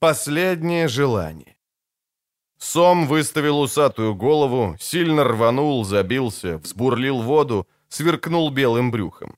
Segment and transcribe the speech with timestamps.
[0.00, 1.56] Последнее желание.
[2.56, 9.36] Сом выставил усатую голову, сильно рванул, забился, взбурлил воду, сверкнул белым брюхом.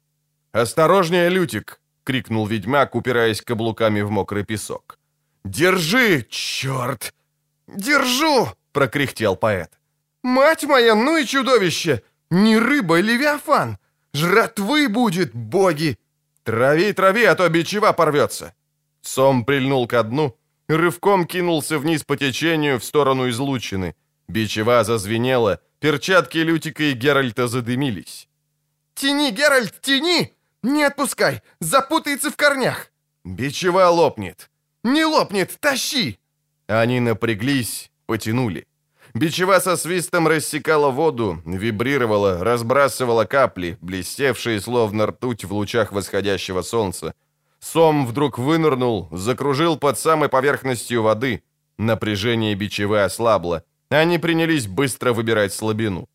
[0.52, 4.98] «Осторожнее, Лютик!»— крикнул ведьмак, упираясь каблуками в мокрый песок.
[5.44, 7.14] «Держи, черт!»
[7.66, 9.70] «Держу!»— прокряхтел поэт.
[10.22, 12.02] «Мать моя, ну и чудовище!
[12.30, 13.78] Не рыба, а левиафан!
[14.12, 15.96] Жратвы будет, боги!»
[16.44, 18.52] «Трави, трави, а то бичева порвется!»
[19.00, 20.36] Сом прильнул ко дну,
[20.76, 23.94] рывком кинулся вниз по течению в сторону излучины.
[24.28, 28.28] Бичева зазвенела, перчатки Лютика и Геральта задымились.
[28.94, 30.32] «Тяни, Геральт, тяни!
[30.62, 31.40] Не отпускай!
[31.60, 32.92] Запутается в корнях!»
[33.24, 34.50] «Бичева лопнет!»
[34.84, 35.56] «Не лопнет!
[35.60, 36.18] Тащи!»
[36.66, 38.66] Они напряглись, потянули.
[39.14, 47.14] Бичева со свистом рассекала воду, вибрировала, разбрасывала капли, блестевшие словно ртуть в лучах восходящего солнца.
[47.60, 51.42] Сом вдруг вынырнул, закружил под самой поверхностью воды.
[51.78, 53.62] Напряжение бичевы ослабло.
[53.90, 56.08] Они принялись быстро выбирать слабину.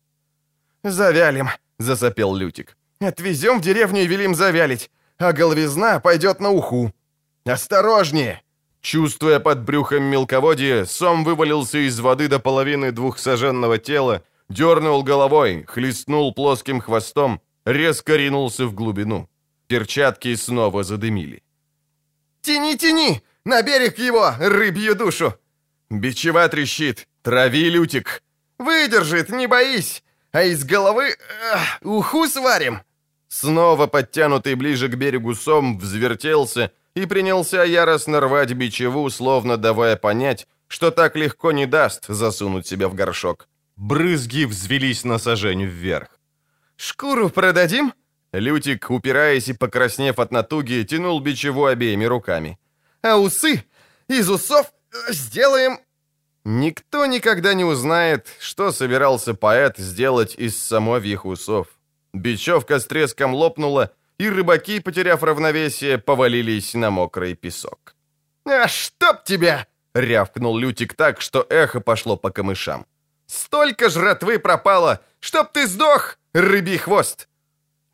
[0.84, 2.76] «Завялим»,— засопел Лютик.
[3.00, 6.92] «Отвезем в деревню и велим завялить, а головизна пойдет на уху».
[7.44, 8.42] «Осторожнее!»
[8.80, 16.32] Чувствуя под брюхом мелководье, Сом вывалился из воды до половины двухсоженного тела, дернул головой, хлестнул
[16.32, 19.28] плоским хвостом, резко ринулся в глубину.
[19.68, 21.42] Перчатки снова задымили.
[22.40, 23.22] «Тяни, тяни!
[23.44, 25.34] На берег его, рыбью душу!»
[25.90, 27.08] Бичева трещит.
[27.22, 28.22] «Трави, Лютик!»
[28.58, 30.02] «Выдержит, не боись!
[30.32, 31.16] А из головы...
[31.52, 32.80] Эх, уху сварим!»
[33.28, 40.46] Снова подтянутый ближе к берегу сом взвертелся и принялся яростно рвать бичеву, словно давая понять,
[40.68, 43.48] что так легко не даст засунуть себя в горшок.
[43.76, 46.08] Брызги взвелись на сажень вверх.
[46.76, 47.92] «Шкуру продадим?»
[48.32, 52.58] Лютик, упираясь и покраснев от натуги, тянул бичеву обеими руками.
[53.02, 53.64] «А усы?
[54.08, 55.78] Из усов э, сделаем...»
[56.44, 61.66] Никто никогда не узнает, что собирался поэт сделать из самовьих усов.
[62.12, 67.94] Бечевка с треском лопнула, и рыбаки, потеряв равновесие, повалились на мокрый песок.
[68.44, 72.86] «А чтоб тебя!»— рявкнул Лютик так, что эхо пошло по камышам.
[73.26, 75.00] «Столько жратвы пропало!
[75.20, 77.28] Чтоб ты сдох, рыбий хвост!»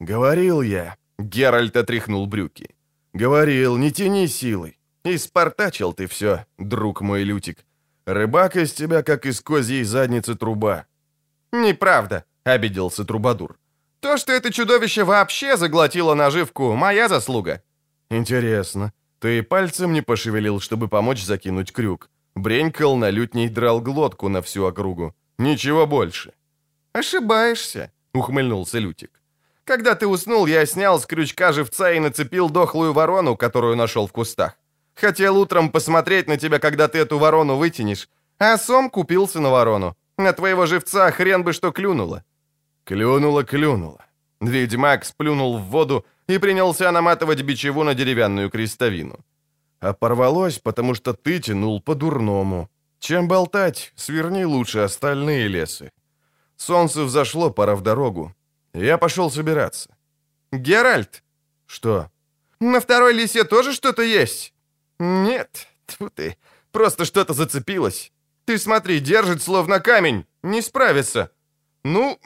[0.02, 2.74] «Говорил я»,— Геральт отряхнул брюки.
[3.14, 4.76] «Говорил, не тяни силой.
[5.04, 7.64] Испортачил ты все, друг мой Лютик.
[8.06, 10.86] Рыбак из тебя, как из козьей задницы труба».
[11.52, 13.60] «Неправда»,— обиделся Трубадур.
[14.00, 17.62] «То, что это чудовище вообще заглотило наживку, моя заслуга».
[18.10, 18.92] «Интересно.
[19.20, 22.10] Ты пальцем не пошевелил, чтобы помочь закинуть крюк.
[22.34, 25.14] Бренькал на лютней драл глотку на всю округу.
[25.38, 26.32] Ничего больше».
[26.92, 29.21] «Ошибаешься»,— ухмыльнулся Лютик.
[29.64, 34.12] Когда ты уснул, я снял с крючка живца и нацепил дохлую ворону, которую нашел в
[34.12, 34.56] кустах.
[34.94, 38.08] Хотел утром посмотреть на тебя, когда ты эту ворону вытянешь,
[38.38, 39.96] а сом купился на ворону.
[40.18, 42.22] На твоего живца хрен бы что клюнуло».
[42.84, 44.04] Клюнуло, клюнуло.
[44.40, 49.24] Ведьмак сплюнул в воду и принялся наматывать бичеву на деревянную крестовину.
[49.80, 52.68] А порвалось, потому что ты тянул по-дурному.
[52.98, 55.90] Чем болтать, сверни лучше остальные лесы.
[56.56, 58.34] Солнце взошло, пора в дорогу.
[58.74, 59.90] Я пошел собираться.
[60.50, 61.22] «Геральт!»
[61.66, 62.10] «Что?»
[62.60, 64.54] «На второй лисе тоже что-то есть?»
[64.98, 66.36] «Нет, тьфу ты,
[66.70, 68.12] просто что-то зацепилось.
[68.44, 71.30] Ты смотри, держит словно камень, не справится».
[71.84, 72.18] «Ну,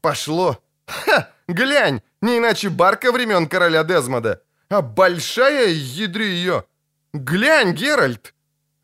[0.00, 0.62] пошло.
[0.86, 4.42] Ха, глянь, не иначе барка времен короля Дезмода.
[4.68, 6.64] А большая, ядри ее.
[7.12, 8.34] Глянь, Геральт!»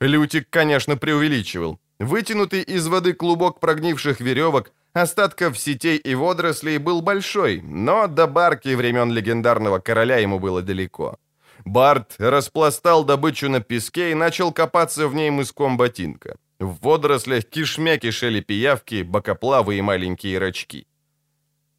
[0.00, 1.78] Лютик, конечно, преувеличивал.
[1.98, 8.74] Вытянутый из воды клубок прогнивших веревок– Остатков сетей и водорослей был большой, но до барки
[8.76, 11.16] времен легендарного короля ему было далеко.
[11.64, 16.36] Барт распластал добычу на песке и начал копаться в ней мыском ботинка.
[16.60, 20.86] В водорослях кишмя кишели пиявки, бокоплавы и маленькие рачки.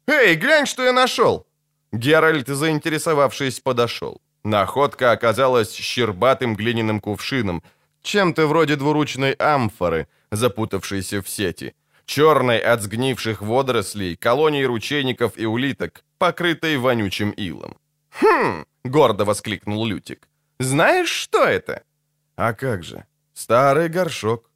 [0.06, 1.46] «Эй, глянь, что я нашел!»
[1.92, 4.20] Геральт, заинтересовавшись, подошел.
[4.44, 7.62] Находка оказалась щербатым глиняным кувшином,
[8.02, 11.74] чем-то вроде двуручной амфоры, запутавшейся в сети–
[12.06, 17.76] черной от сгнивших водорослей, колонии ручейников и улиток, покрытой вонючим илом.
[18.20, 20.28] «Хм!»— гордо воскликнул Лютик.
[20.60, 21.82] «Знаешь, что это?»
[22.36, 23.04] «А как же?
[23.34, 24.50] Старый горшок».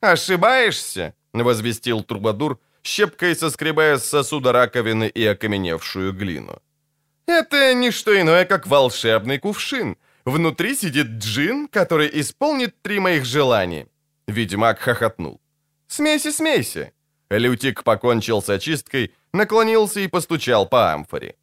[0.00, 6.60] «Ошибаешься!»— возвестил Трубадур, щепкой соскребая с сосуда раковины и окаменевшую глину.
[7.26, 9.96] «Это не что иное, как волшебный кувшин.
[10.24, 13.86] Внутри сидит джин, который исполнит три моих желания».
[14.26, 15.40] Ведьмак хохотнул.
[15.88, 16.92] «Смейся, смейся!»
[17.30, 21.34] Лютик покончил с очисткой, наклонился и постучал по амфоре.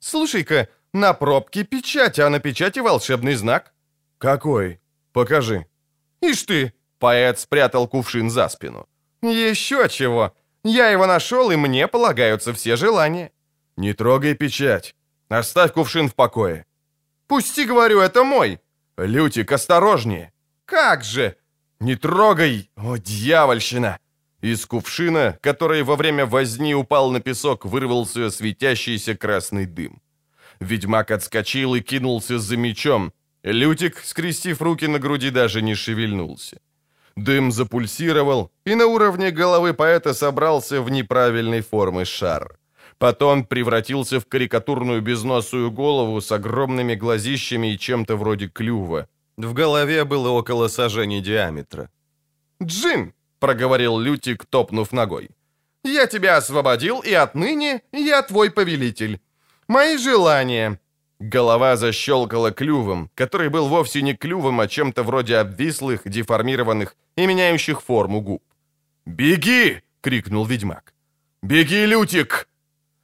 [0.00, 3.72] «Слушай-ка, на пробке печать, а на печати волшебный знак».
[4.18, 4.80] «Какой?
[5.12, 5.66] Покажи».
[6.22, 8.86] Ишь ты!» Поэт спрятал кувшин за спину.
[9.22, 10.32] «Еще чего!
[10.64, 13.30] Я его нашел, и мне полагаются все желания».
[13.76, 14.94] «Не трогай печать.
[15.28, 16.64] Оставь кувшин в покое».
[17.26, 18.60] «Пусти, говорю, это мой».
[18.96, 20.32] «Лютик, осторожнее».
[20.64, 21.36] «Как же!»
[21.82, 22.70] «Не трогай!
[22.76, 23.98] О, дьявольщина!»
[24.40, 30.00] Из кувшина, который во время возни упал на песок, вырвался светящийся красный дым.
[30.60, 33.12] Ведьмак отскочил и кинулся за мечом.
[33.42, 36.60] Лютик, скрестив руки на груди, даже не шевельнулся.
[37.16, 42.58] Дым запульсировал, и на уровне головы поэта собрался в неправильной формы шар.
[42.98, 49.08] Потом превратился в карикатурную безносую голову с огромными глазищами и чем-то вроде клюва.
[49.36, 51.90] В голове было около сажений диаметра.
[52.62, 55.30] «Джин!»— проговорил Лютик, топнув ногой.
[55.84, 59.20] «Я тебя освободил, и отныне я твой повелитель.
[59.68, 60.78] Мои желания,
[61.22, 67.80] Голова защелкала клювом, который был вовсе не клювом, а чем-то вроде обвислых, деформированных и меняющих
[67.80, 68.42] форму губ.
[69.06, 70.92] «Беги!»— крикнул ведьмак.
[71.40, 72.48] «Беги, Лютик!»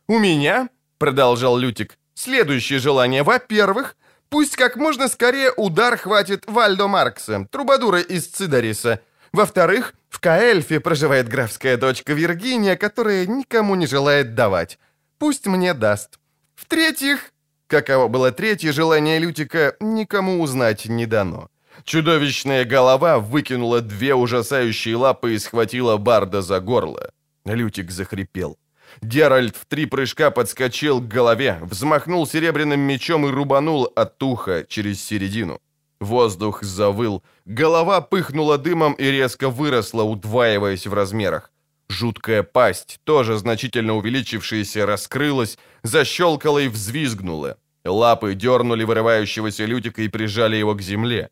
[0.08, 1.96] «У меня?»— продолжал Лютик.
[2.14, 3.22] «Следующее желание.
[3.22, 3.96] Во-первых,
[4.28, 9.00] пусть как можно скорее удар хватит Вальдо Маркса, трубадура из Цидариса.
[9.32, 14.78] Во-вторых, в Каэльфе проживает графская дочка Виргиния, которая никому не желает давать.
[15.18, 16.18] Пусть мне даст.
[16.54, 17.32] В-третьих,
[17.68, 21.50] Каково было третье желание Лютика, никому узнать не дано.
[21.84, 27.10] Чудовищная голова выкинула две ужасающие лапы и схватила Барда за горло.
[27.44, 28.58] Лютик захрипел.
[29.02, 35.02] Геральт в три прыжка подскочил к голове, взмахнул серебряным мечом и рубанул от уха через
[35.02, 35.60] середину.
[36.00, 41.50] Воздух завыл, голова пыхнула дымом и резко выросла, удваиваясь в размерах.
[41.88, 47.56] Жуткая пасть, тоже значительно увеличившаяся, раскрылась, защелкала и взвизгнула.
[47.84, 51.30] Лапы дернули вырывающегося Лютика и прижали его к земле.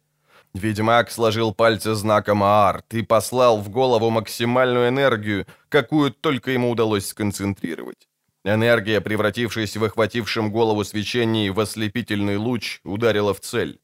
[0.56, 7.06] Ведьмак сложил пальцы знаком Аарт и послал в голову максимальную энергию, какую только ему удалось
[7.06, 8.08] сконцентрировать.
[8.44, 13.80] Энергия, превратившись в охватившем голову свечении в ослепительный луч, ударила в цель.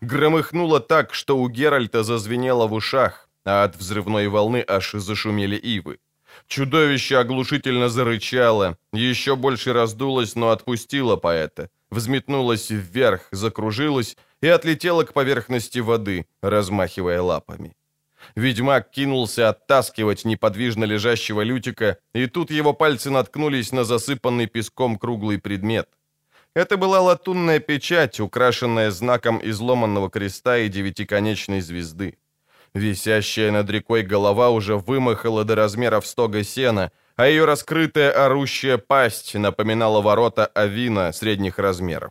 [0.00, 5.98] Громыхнуло так, что у Геральта зазвенело в ушах, а от взрывной волны аж зашумели ивы.
[6.46, 11.68] Чудовище оглушительно зарычало, еще больше раздулось, но отпустило поэта.
[11.90, 17.74] Взметнулось вверх, закружилось и отлетело к поверхности воды, размахивая лапами.
[18.34, 25.38] Ведьмак кинулся оттаскивать неподвижно лежащего Лютика, и тут его пальцы наткнулись на засыпанный песком круглый
[25.38, 25.88] предмет.
[26.54, 32.18] Это была латунная печать, украшенная знаком изломанного креста и девятиконечной звезды.
[32.74, 39.34] Висящая над рекой голова уже вымахала до размеров стога сена, а ее раскрытая орущая пасть
[39.34, 42.10] напоминала ворота авина средних размеров.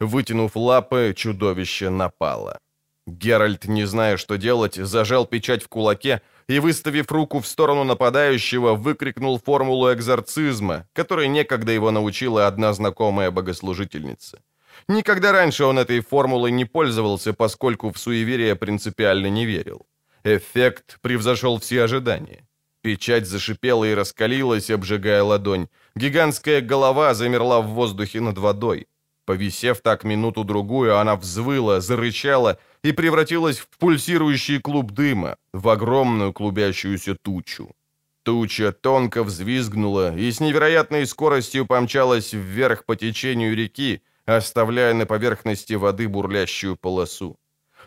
[0.00, 2.58] Вытянув лапы, чудовище напало.
[3.06, 8.74] Геральт, не зная, что делать, зажал печать в кулаке и, выставив руку в сторону нападающего,
[8.74, 14.40] выкрикнул формулу экзорцизма, которой некогда его научила одна знакомая богослужительница.
[14.88, 19.86] Никогда раньше он этой формулой не пользовался, поскольку в суеверие принципиально не верил.
[20.24, 22.46] Эффект превзошел все ожидания.
[22.82, 25.68] Печать зашипела и раскалилась, обжигая ладонь.
[25.94, 28.86] Гигантская голова замерла в воздухе над водой.
[29.26, 37.16] Повисев так минуту-другую, она взвыла, зарычала и превратилась в пульсирующий клуб дыма, в огромную клубящуюся
[37.16, 37.74] тучу.
[38.22, 45.74] Туча тонко взвизгнула и с невероятной скоростью помчалась вверх по течению реки, оставляя на поверхности
[45.74, 47.36] воды бурлящую полосу.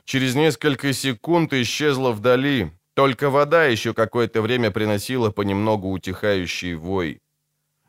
[0.04, 7.22] Через несколько секунд исчезла вдали, только вода еще какое-то время приносила понемногу утихающий вой.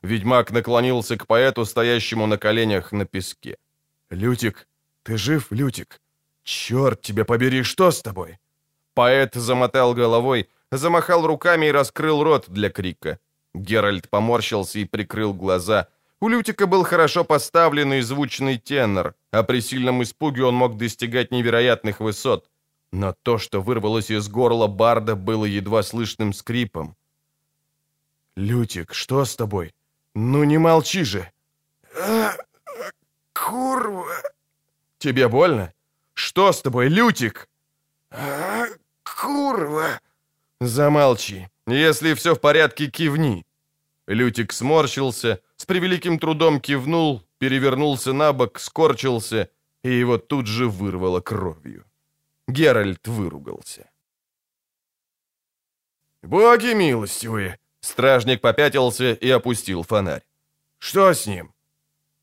[0.03, 3.57] Ведьмак наклонился к поэту, стоящему на коленях на песке.
[4.11, 4.67] «Лютик,
[5.03, 6.01] ты жив, Лютик?
[6.43, 8.39] Черт тебя побери, что с тобой?»
[8.95, 13.19] Поэт замотал головой, замахал руками и раскрыл рот для крика.
[13.55, 15.89] Геральт поморщился и прикрыл глаза–
[16.23, 22.01] у Лютика был хорошо поставленный звучный тенор, а при сильном испуге он мог достигать невероятных
[22.01, 22.51] высот.
[22.93, 26.95] Но то, что вырвалось из горла Барда, было едва слышным скрипом.
[28.37, 29.73] «Лютик, что с тобой?
[30.15, 31.31] Ну не молчи же!»
[31.97, 32.33] а,
[33.33, 34.23] «Курва!»
[34.99, 35.73] «Тебе больно?
[36.15, 37.49] Что с тобой, Лютик?»
[38.11, 38.67] а,
[39.03, 40.01] «Курва!»
[40.61, 41.49] «Замолчи.
[41.67, 43.47] Если все в порядке, кивни».
[44.07, 49.49] Лютик сморщился, с превеликим трудом кивнул, перевернулся на бок, скорчился,
[49.85, 51.85] и его тут же вырвало кровью.
[52.49, 53.89] Геральт выругался.
[56.23, 60.23] «Боги милостивые!» Стражник попятился и опустил фонарь.
[60.79, 61.53] «Что с ним?»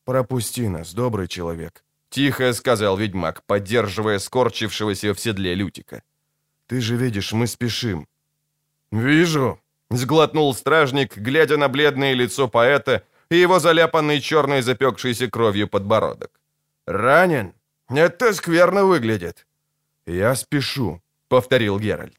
[0.04, 6.02] «Пропусти нас, добрый человек»,— тихо сказал ведьмак, поддерживая скорчившегося в седле Лютика.
[6.68, 8.06] Ты же видишь, мы спешим».
[8.92, 9.58] «Вижу»,—
[9.90, 16.30] сглотнул стражник, глядя на бледное лицо поэта и его заляпанный черной запекшейся кровью подбородок.
[16.86, 17.52] «Ранен?
[17.88, 19.46] Это скверно выглядит».
[20.06, 22.14] «Я спешу»,— повторил Геральт.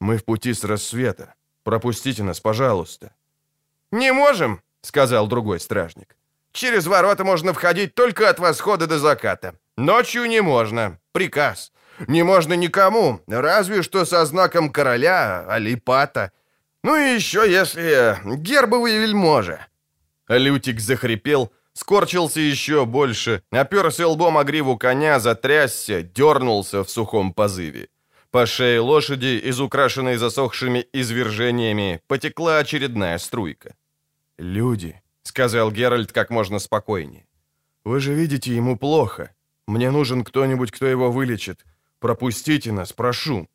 [0.00, 1.34] «Мы в пути с рассвета.
[1.64, 3.10] Пропустите нас, пожалуйста».
[3.90, 6.16] «Не можем»,— сказал другой стражник.
[6.52, 9.54] «Через ворота можно входить только от восхода до заката.
[9.76, 10.98] Ночью не можно.
[11.12, 11.72] Приказ.
[12.06, 16.30] Не можно никому, разве что со знаком короля, алипата.
[16.82, 19.66] Ну и еще, если гербовый вельможа».
[20.28, 27.88] Лютик захрипел, скорчился еще больше, оперся лбом о гриву коня, затрясся, дернулся в сухом позыве.
[28.34, 33.76] По шее лошади, из украшенной засохшими извержениями, потекла очередная струйка.
[34.38, 37.28] «Люди»,— сказал Геральт как можно спокойнее.
[37.84, 39.30] «Вы же видите, ему плохо.
[39.68, 41.64] Мне нужен кто-нибудь, кто его вылечит.
[42.00, 43.46] Пропустите нас, прошу».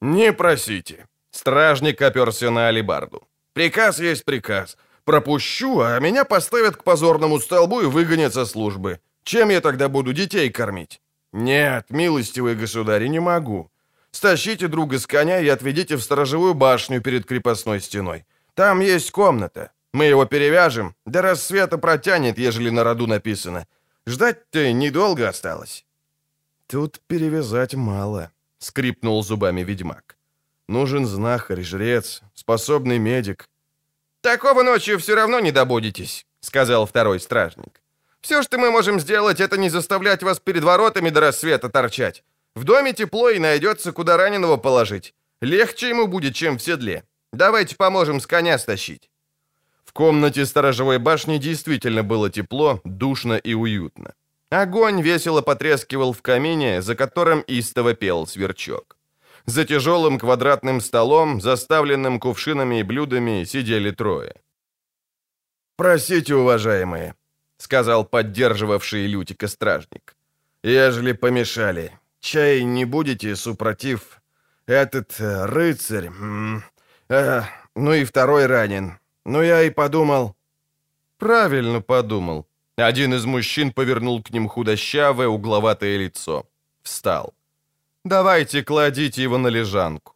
[0.00, 1.08] «Не просите».
[1.32, 3.26] Стражник оперся на алибарду.
[3.52, 4.76] «Приказ есть приказ.
[5.04, 9.00] Пропущу, а меня поставят к позорному столбу и выгонят со службы.
[9.24, 11.00] Чем я тогда буду детей кормить?
[11.32, 13.72] Нет, милостивый государь, не могу.
[14.10, 18.24] Стащите друга с коня и отведите в сторожевую башню перед крепостной стеной.
[18.54, 19.70] Там есть комната.
[19.92, 23.66] Мы его перевяжем, до рассвета протянет, ежели на роду написано.
[24.06, 25.84] Ждать-то недолго осталось».
[26.66, 30.16] «Тут перевязать мало»,— скрипнул зубами ведьмак.
[30.68, 33.48] «Нужен знахарь, жрец, способный медик,
[34.20, 37.80] «Такого ночью все равно не добудетесь»,— сказал второй стражник.
[38.20, 42.24] «Все, что мы можем сделать, это не заставлять вас перед воротами до рассвета торчать.
[42.58, 45.14] В доме тепло и найдется, куда раненого положить.
[45.40, 47.04] Легче ему будет, чем в седле.
[47.32, 49.10] Давайте поможем с коня стащить».
[49.84, 54.12] В комнате сторожевой башни действительно было тепло, душно и уютно.
[54.50, 58.96] Огонь весело потрескивал в камине, за которым истово пел сверчок.
[59.46, 64.34] За тяжелым квадратным столом, заставленным кувшинами и блюдами, сидели трое.
[65.76, 67.14] «Простите, уважаемые»,—
[67.58, 70.16] сказал поддерживавший Лютика стражник.
[70.64, 74.20] «Ежели помешали, чай не будете, супротив?
[74.66, 76.10] Этот э, рыцарь...
[77.08, 77.42] Э,
[77.74, 78.98] ну и второй ранен.
[79.24, 80.36] Ну я и подумал...»
[81.18, 82.46] «Правильно подумал».
[82.76, 86.46] Один из мужчин повернул к ним худощавое, угловатое лицо.
[86.82, 87.34] Встал.
[88.04, 90.14] Давайте кладите его на лежанку.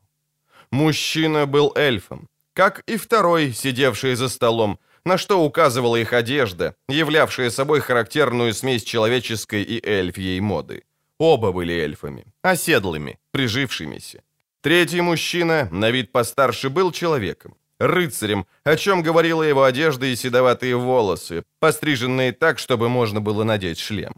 [0.70, 7.50] Мужчина был эльфом, как и второй, сидевший за столом, на что указывала их одежда, являвшая
[7.50, 10.84] собой характерную смесь человеческой и эльфьей моды.
[11.22, 14.22] Оба были эльфами, оседлыми, прижившимися.
[14.60, 20.74] Третий мужчина, на вид постарше, был человеком, рыцарем, о чем говорила его одежда и седоватые
[20.74, 24.14] волосы, постриженные так, чтобы можно было надеть шлем.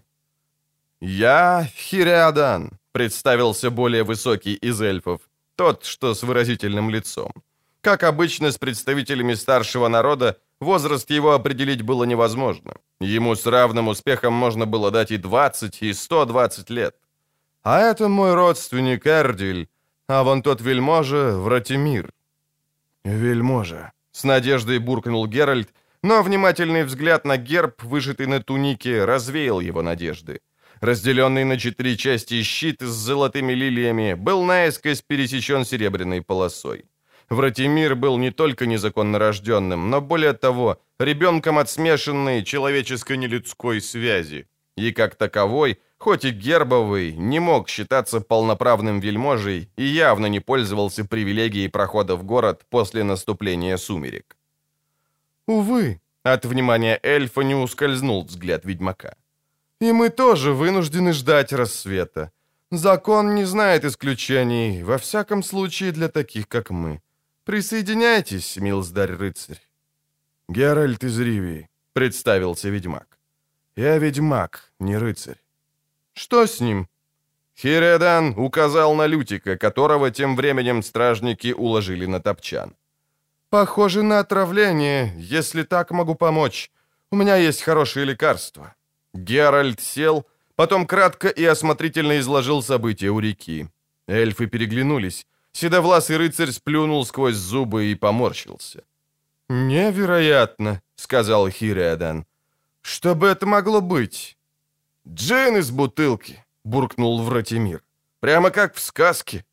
[1.00, 5.20] «Я Хириадан», представился более высокий из эльфов,
[5.56, 7.32] тот, что с выразительным лицом.
[7.82, 12.74] Как обычно с представителями старшего народа, возраст его определить было невозможно.
[13.00, 16.96] Ему с равным успехом можно было дать и 20, и 120 лет.
[17.62, 19.68] А это мой родственник Эрдиль,
[20.08, 22.10] а вон тот вельможа Вратимир.
[23.04, 25.68] Вельможа, с надеждой буркнул Геральт,
[26.02, 30.40] но внимательный взгляд на герб, вышитый на тунике, развеял его надежды.
[30.80, 36.84] Разделенный на четыре части щит с золотыми лилиями был наискось пересечен серебряной полосой.
[37.28, 44.46] Вратимир был не только незаконно рожденным, но более того, ребенком от смешанной человеческо-нелюдской связи.
[44.76, 51.04] И как таковой, хоть и гербовый, не мог считаться полноправным вельможей и явно не пользовался
[51.04, 54.36] привилегией прохода в город после наступления сумерек.
[55.46, 59.14] Увы, от внимания эльфа не ускользнул взгляд ведьмака.
[59.80, 62.30] И мы тоже вынуждены ждать рассвета.
[62.70, 67.00] Закон не знает исключений, во всяком случае для таких, как мы.
[67.44, 69.60] Присоединяйтесь, милздарь-рыцарь.
[70.48, 73.18] Геральт из Ривии, представился ведьмак.
[73.76, 75.42] Я ведьмак, не рыцарь.
[76.14, 76.88] Что с ним?
[77.54, 82.74] Хиредан указал на Лютика, которого тем временем стражники уложили на топчан.
[83.50, 85.12] «Похоже на отравление.
[85.18, 86.70] Если так, могу помочь.
[87.10, 88.74] У меня есть хорошее лекарство».
[89.12, 93.68] Геральт сел, потом кратко и осмотрительно изложил события у реки.
[94.08, 95.26] Эльфы переглянулись.
[95.54, 98.82] Седовласый рыцарь сплюнул сквозь зубы и поморщился.
[99.48, 102.24] «Невероятно»,— сказал Хириадан.
[102.82, 104.36] «Что бы это могло быть?»
[105.06, 107.82] «Джин из бутылки»,— буркнул Вратимир.
[108.20, 109.44] «Прямо как в сказке».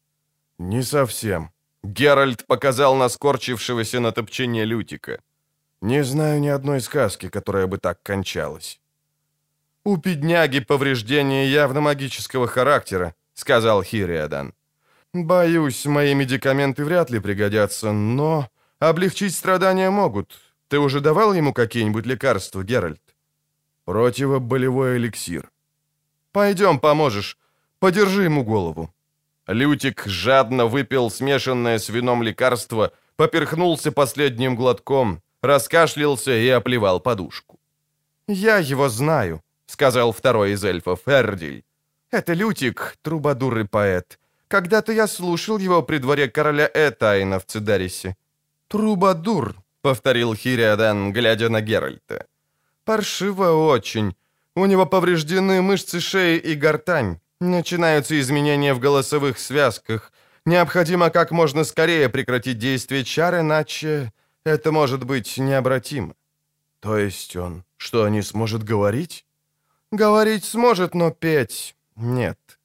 [0.58, 1.52] «Не совсем».
[1.84, 5.20] Геральт показал на скорчившегося на топчине Лютика.
[5.82, 8.80] «Не знаю ни одной сказки, которая бы так кончалась».
[9.84, 14.54] «У бедняги повреждения явно магического характера»,— сказал Хириадан.
[15.14, 18.50] Боюсь, мои медикаменты вряд ли пригодятся, но
[18.80, 20.40] облегчить страдания могут.
[20.70, 23.02] Ты уже давал ему какие-нибудь лекарства, Геральт?
[23.84, 25.52] Противоболевой эликсир.
[26.32, 27.38] Пойдем, поможешь.
[27.80, 28.94] Подержи ему голову.
[29.48, 37.60] Лютик жадно выпил смешанное с вином лекарство, поперхнулся последним глотком, раскашлялся и оплевал подушку.
[38.28, 41.66] «Я его знаю»,— сказал второй из эльфов, Эрдиль.
[42.12, 44.21] «Это Лютик, трубадур и поэт.
[44.52, 48.16] Когда-то я слушал его при дворе короля Этайна в Цидарисе».
[48.68, 52.26] «Трубадур»,— повторил Хириадан, глядя на Геральта.
[52.84, 54.14] «Паршиво очень.
[54.56, 57.20] У него повреждены мышцы шеи и гортань.
[57.40, 60.12] Начинаются изменения в голосовых связках.
[60.46, 64.12] Необходимо как можно скорее прекратить действие чар, иначе
[64.44, 66.14] это может быть необратимо.
[66.82, 69.26] То есть он что, не сможет говорить?
[69.92, 72.60] Говорить сможет, но петь нет.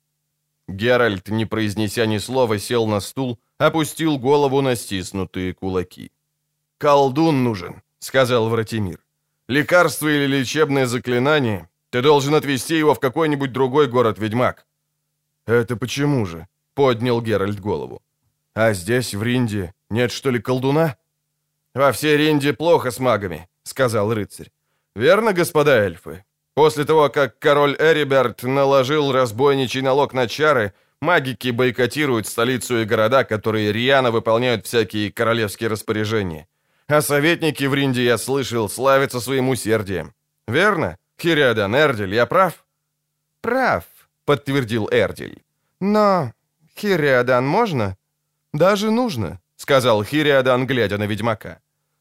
[0.68, 6.10] Геральт, не произнеся ни слова, сел на стул, опустил голову на стиснутые кулаки.
[6.78, 8.98] «Колдун нужен»,— сказал Вратимир.
[9.48, 14.66] «Лекарство или лечебное заклинание ты должен отвезти его в какой-нибудь другой город-ведьмак».
[15.46, 18.02] «Это почему же?»— поднял Геральт голову.
[18.54, 20.96] «А здесь, в Ринде, нет, что ли, колдуна?»
[21.74, 24.50] «Во всей Ринде плохо с магами»,— сказал рыцарь.
[24.96, 26.24] «Верно, господа эльфы?
[26.56, 33.24] После того, как король Эриберт наложил разбойничий налог на чары, магики бойкотируют столицу и города,
[33.24, 36.46] которые рьяно выполняют всякие королевские распоряжения.
[36.88, 40.14] А советники в Ринде, я слышал, славятся своим усердием.
[40.48, 42.64] Верно?» Хириадан Эрдиль, я прав?»
[43.40, 43.84] «Прав»,—
[44.24, 45.42] подтвердил Эрдиль.
[45.80, 46.32] «Но
[46.78, 47.96] Хириадан можно?»
[48.52, 51.58] «Даже нужно»,— сказал Хириадан, глядя на ведьмака.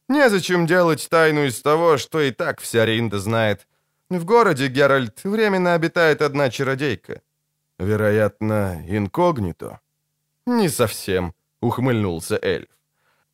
[0.09, 3.67] «Незачем делать тайну из того, что и так вся Ринда знает.
[4.09, 7.21] В городе, Геральт, временно обитает одна чародейка».
[7.79, 9.79] «Вероятно, инкогнито?»
[10.45, 12.69] «Не совсем»,— ухмыльнулся эльф.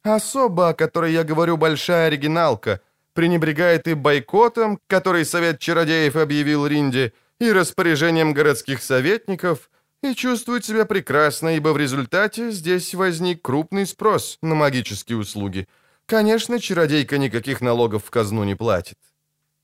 [0.03, 2.79] «Особа, о которой я говорю, большая оригиналка—
[3.13, 9.69] пренебрегает и бойкотом, который Совет Чародеев объявил Ринде, и распоряжением городских советников,
[10.03, 15.67] и чувствует себя прекрасно, ибо в результате здесь возник крупный спрос на магические услуги.
[16.05, 18.97] Конечно, чародейка никаких налогов в казну не платит.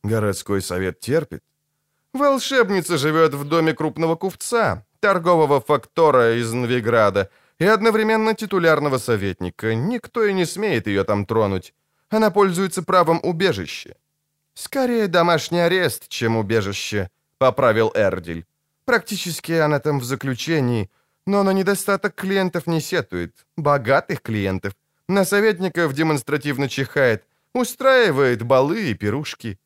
[0.04, 1.44] Городской совет терпит.
[2.14, 7.30] Волшебница живет в доме крупного купца, торгового фактора из Новиграда,
[7.60, 9.76] и одновременно титулярного советника.
[9.76, 11.74] Никто и не смеет ее там тронуть.
[12.10, 13.96] Она пользуется правом убежища».
[14.54, 18.46] «Скорее домашний арест, чем убежище»,— поправил Эрдиль.
[18.86, 20.90] «Практически она там в заключении,
[21.28, 23.46] но на недостаток клиентов не сетует.
[23.58, 24.74] Богатых клиентов.
[25.08, 29.60] На советников демонстративно чихает, устраивает балы и пирушки.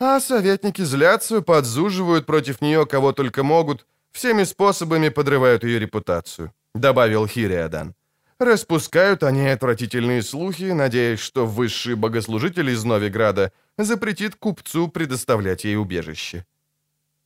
[0.00, 7.26] А советники злятся, подзуживают против нее кого только могут, всеми способами подрывают ее репутацию»,— добавил
[7.26, 7.94] Хириадан.
[8.38, 16.46] Распускают они отвратительные слухи, надеясь, что высший богослужитель из Новиграда запретит купцу предоставлять ей убежище.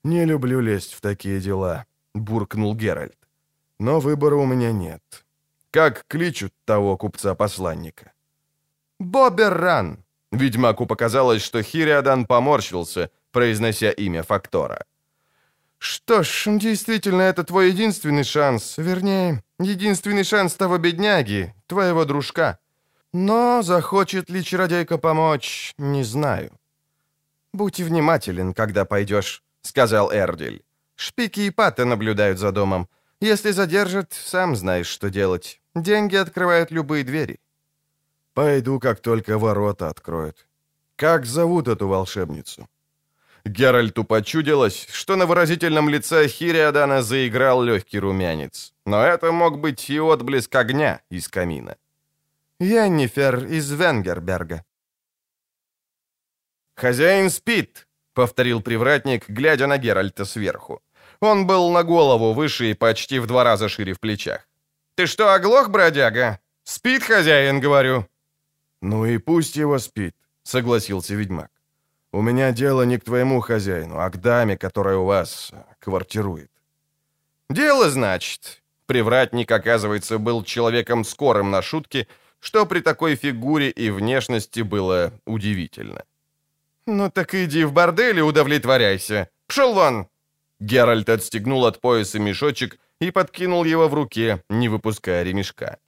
[0.03, 3.17] «Не люблю лезть в такие дела»,— буркнул Геральт.
[3.79, 5.03] «Но выбора у меня нет.
[5.71, 8.13] Как кличут того купца-посланника?»
[8.99, 10.04] «Боберран!»
[10.35, 14.85] Ведьмаку показалось, что Хириадан поморщился, произнося имя Фактора.
[15.79, 22.59] «Что ж, действительно, это твой единственный шанс, вернее, единственный шанс того бедняги, твоего дружка.
[23.13, 26.51] Но захочет ли чародейка помочь, не знаю».
[27.53, 30.65] «Будь внимателен, когда пойдешь»,— сказал Эрдиль.
[30.97, 32.89] «Шпики и паты наблюдают за домом.
[33.21, 35.61] Если задержат, сам знаешь, что делать.
[35.75, 37.39] Деньги открывают любые двери».
[38.35, 40.47] «Пойду, как только ворота откроют.
[40.97, 42.69] Как зовут эту волшебницу?»
[43.45, 48.73] Геральту почудилось, что на выразительном лице Хириадана заиграл легкий румянец.
[48.87, 51.77] Но это мог быть и отблеск огня из камина.
[52.61, 54.65] «Йеннифер из Венгерберга».
[56.77, 60.81] «Хозяин спит»,— повторил привратник, глядя на Геральта сверху.
[61.21, 64.49] Он был на голову выше и почти в два раза шире в плечах.
[64.97, 66.39] «Ты что, оглох, бродяга?
[66.65, 68.07] Спит хозяин, говорю».
[68.85, 71.51] «Ну и пусть его спит»,— согласился ведьмак.
[72.13, 76.51] У меня дело не к твоему хозяину, а к даме, которая у вас квартирует».
[77.51, 78.63] «Дело, значит».
[78.87, 82.07] Привратник, оказывается, был человеком скорым на шутки,
[82.41, 86.05] что при такой фигуре и внешности было удивительно.
[86.87, 89.29] «Ну так иди в бордель и удовлетворяйся.
[89.47, 90.07] Пшел вон!»
[90.61, 95.79] Геральт отстегнул от пояса мешочек и подкинул его в руке, не выпуская ремешка.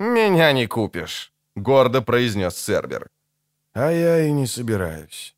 [0.00, 3.08] «Меня не купишь»,— гордо произнес Сербер.
[3.72, 5.34] «А я и не собираюсь».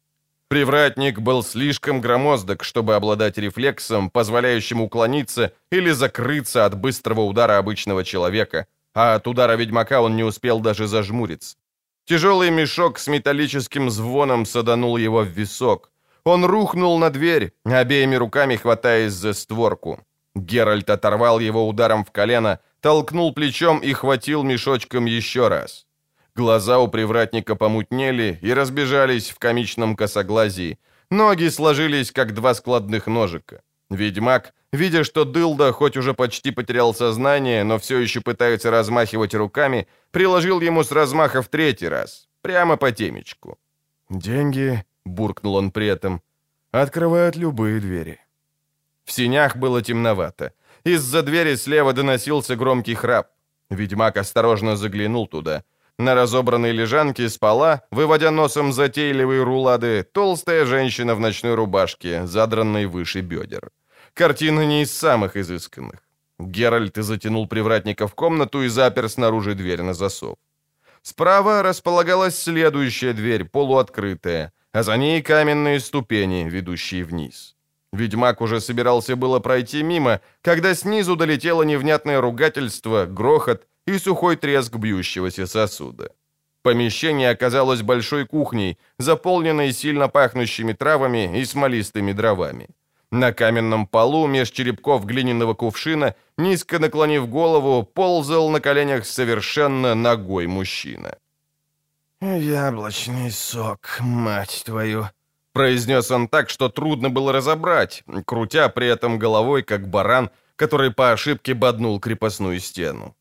[0.49, 8.05] Привратник был слишком громоздок, чтобы обладать рефлексом, позволяющим уклониться или закрыться от быстрого удара обычного
[8.05, 11.57] человека, а от удара ведьмака он не успел даже зажмуриться.
[12.05, 15.91] Тяжелый мешок с металлическим звоном саданул его в висок.
[16.25, 20.01] Он рухнул на дверь, обеими руками хватаясь за створку.
[20.35, 25.87] Геральт оторвал его ударом в колено, толкнул плечом и хватил мешочком еще раз.
[26.35, 30.79] Глаза у привратника помутнели и разбежались в комичном косоглазии.
[31.11, 33.61] Ноги сложились, как два складных ножика.
[33.91, 39.87] Ведьмак, видя, что Дылда хоть уже почти потерял сознание, но все еще пытается размахивать руками,
[40.11, 43.59] приложил ему с размаха в третий раз, прямо по темечку.
[44.09, 46.23] «Деньги»,— буркнул он при этом,—
[46.71, 48.19] «открывают любые двери».
[49.05, 50.53] В синях было темновато.
[50.85, 53.29] Из-за двери слева доносился громкий храп.
[53.69, 55.63] Ведьмак осторожно заглянул туда.
[56.03, 63.21] На разобранной лежанке спала, выводя носом затейливые рулады, толстая женщина в ночной рубашке, задранной выше
[63.21, 63.71] бедер.
[64.13, 66.01] Картина не из самых изысканных.
[66.41, 70.39] Геральт затянул привратника в комнату и запер снаружи дверь на засов.
[71.03, 77.55] Справа располагалась следующая дверь, полуоткрытая, а за ней каменные ступени, ведущие вниз.
[77.93, 84.77] Ведьмак уже собирался было пройти мимо, когда снизу долетело невнятное ругательство, грохот и сухой треск
[84.77, 86.11] бьющегося сосуда.
[86.63, 92.69] Помещение оказалось большой кухней, заполненной сильно пахнущими травами и смолистыми дровами.
[93.11, 100.47] На каменном полу меж черепков глиняного кувшина, низко наклонив голову, ползал на коленях совершенно ногой
[100.47, 101.17] мужчина.
[102.21, 105.09] «Яблочный сок, мать твою!»
[105.53, 111.13] Произнес он так, что трудно было разобрать, крутя при этом головой, как баран, который по
[111.13, 113.15] ошибке боднул крепостную стену.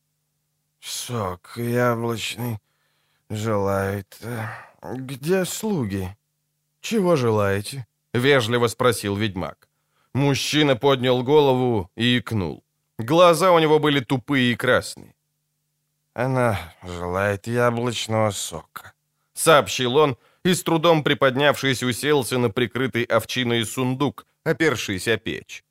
[0.82, 2.58] «Сок яблочный
[3.30, 4.18] желает...
[4.22, 4.48] Э,
[4.96, 6.16] где слуги?»
[6.80, 9.68] «Чего желаете?»— вежливо спросил ведьмак.
[10.12, 12.64] Мужчина поднял голову и икнул.
[12.98, 15.14] Глаза у него были тупые и красные.
[16.14, 18.92] «Она желает яблочного сока»,—
[19.34, 25.64] сообщил он, и с трудом приподнявшись уселся на прикрытый овчиной сундук, опершись о печь.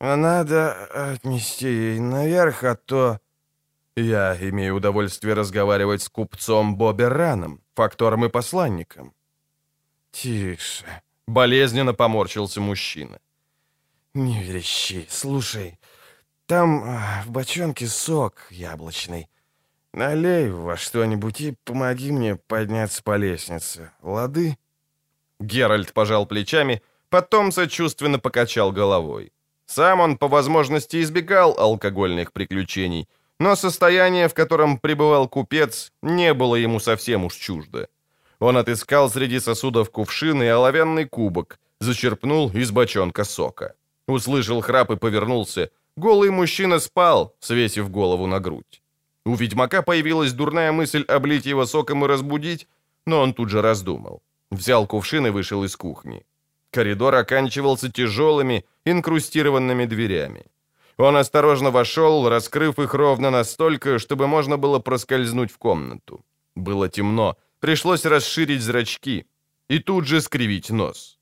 [0.00, 0.72] «Надо
[1.12, 3.20] отнести ей наверх, а то...»
[3.98, 9.12] «Я имею удовольствие разговаривать с купцом Бобераном, фактором и посланником».
[10.12, 10.84] «Тише»,—
[11.26, 13.18] болезненно поморщился мужчина.
[14.14, 15.06] «Не верещи.
[15.10, 15.80] Слушай,
[16.46, 19.28] там а, в бочонке сок яблочный.
[19.92, 23.90] Налей во что-нибудь и помоги мне подняться по лестнице.
[24.00, 24.58] Лады?»
[25.40, 29.32] Геральт пожал плечами, потом сочувственно покачал головой.
[29.66, 33.08] Сам он по возможности избегал алкогольных приключений,
[33.40, 37.88] но состояние, в котором пребывал купец, не было ему совсем уж чуждо.
[38.40, 43.74] Он отыскал среди сосудов кувшин и оловянный кубок, зачерпнул из бочонка сока.
[44.06, 45.70] Услышал храп и повернулся.
[45.96, 48.82] Голый мужчина спал, свесив голову на грудь.
[49.26, 52.66] У ведьмака появилась дурная мысль облить его соком и разбудить,
[53.06, 54.22] но он тут же раздумал.
[54.50, 56.24] Взял кувшин и вышел из кухни.
[56.70, 60.44] Коридор оканчивался тяжелыми, инкрустированными дверями.
[60.98, 66.24] Он осторожно вошел, раскрыв их ровно настолько, чтобы можно было проскользнуть в комнату.
[66.56, 69.24] Было темно, пришлось расширить зрачки
[69.68, 71.18] и тут же скривить нос.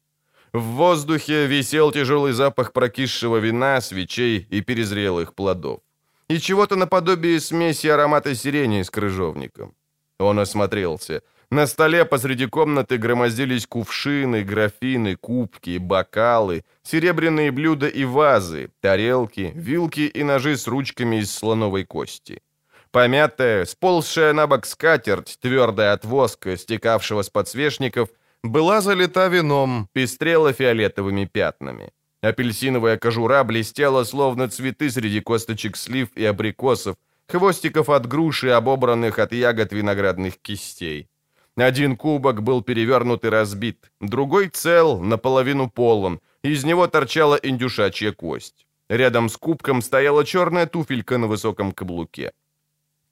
[0.52, 5.80] В воздухе висел тяжелый запах прокисшего вина, свечей и перезрелых плодов.
[6.28, 9.74] И чего-то наподобие смеси аромата сирени с крыжовником.
[10.18, 11.20] Он осмотрелся.
[11.50, 20.00] На столе посреди комнаты громоздились кувшины, графины, кубки, бокалы, серебряные блюда и вазы, тарелки, вилки
[20.00, 22.42] и ножи с ручками из слоновой кости.
[22.90, 28.08] Помятая, сползшая на бок скатерть, твердая от воска, стекавшего с подсвечников—
[28.42, 31.90] была залита вином, пестрела фиолетовыми пятнами.
[32.22, 36.96] Апельсиновая кожура блестела, словно цветы среди косточек слив и абрикосов,
[37.28, 41.08] хвостиков от груши, обобранных от ягод виноградных кистей.
[41.56, 48.66] Один кубок был перевернут и разбит, другой цел, наполовину полон, из него торчала индюшачья кость.
[48.90, 52.32] Рядом с кубком стояла черная туфелька на высоком каблуке.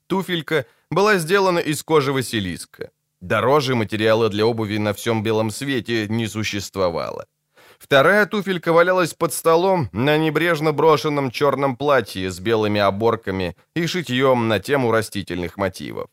[0.07, 2.90] Туфелька была сделана из кожи Василиска.
[3.20, 7.26] Дороже материала для обуви на всем белом свете не существовало.
[7.78, 14.48] Вторая туфелька валялась под столом на небрежно брошенном черном платье с белыми оборками и шитьем
[14.48, 16.09] на тему растительных мотивов.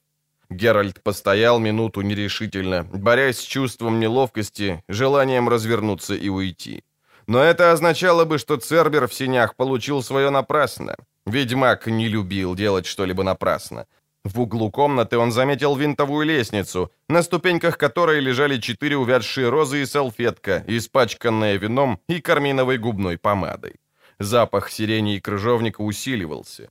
[0.51, 6.83] Геральт постоял минуту нерешительно, борясь с чувством неловкости, желанием развернуться и уйти.
[7.25, 10.97] Но это означало бы, что Цербер в синях получил свое напрасно.
[11.25, 13.85] Ведьмак не любил делать что-либо напрасно.
[14.25, 19.85] В углу комнаты он заметил винтовую лестницу, на ступеньках которой лежали четыре увядшие розы и
[19.85, 23.75] салфетка, испачканная вином и карминовой губной помадой.
[24.19, 26.69] Запах сирени и крыжовника усиливался.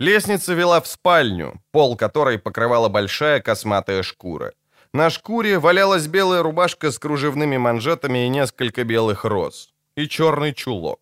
[0.00, 4.54] Лестница вела в спальню, пол которой покрывала большая косматая шкура.
[4.94, 9.74] На шкуре валялась белая рубашка с кружевными манжетами и несколько белых роз.
[9.98, 11.00] И черный чулок.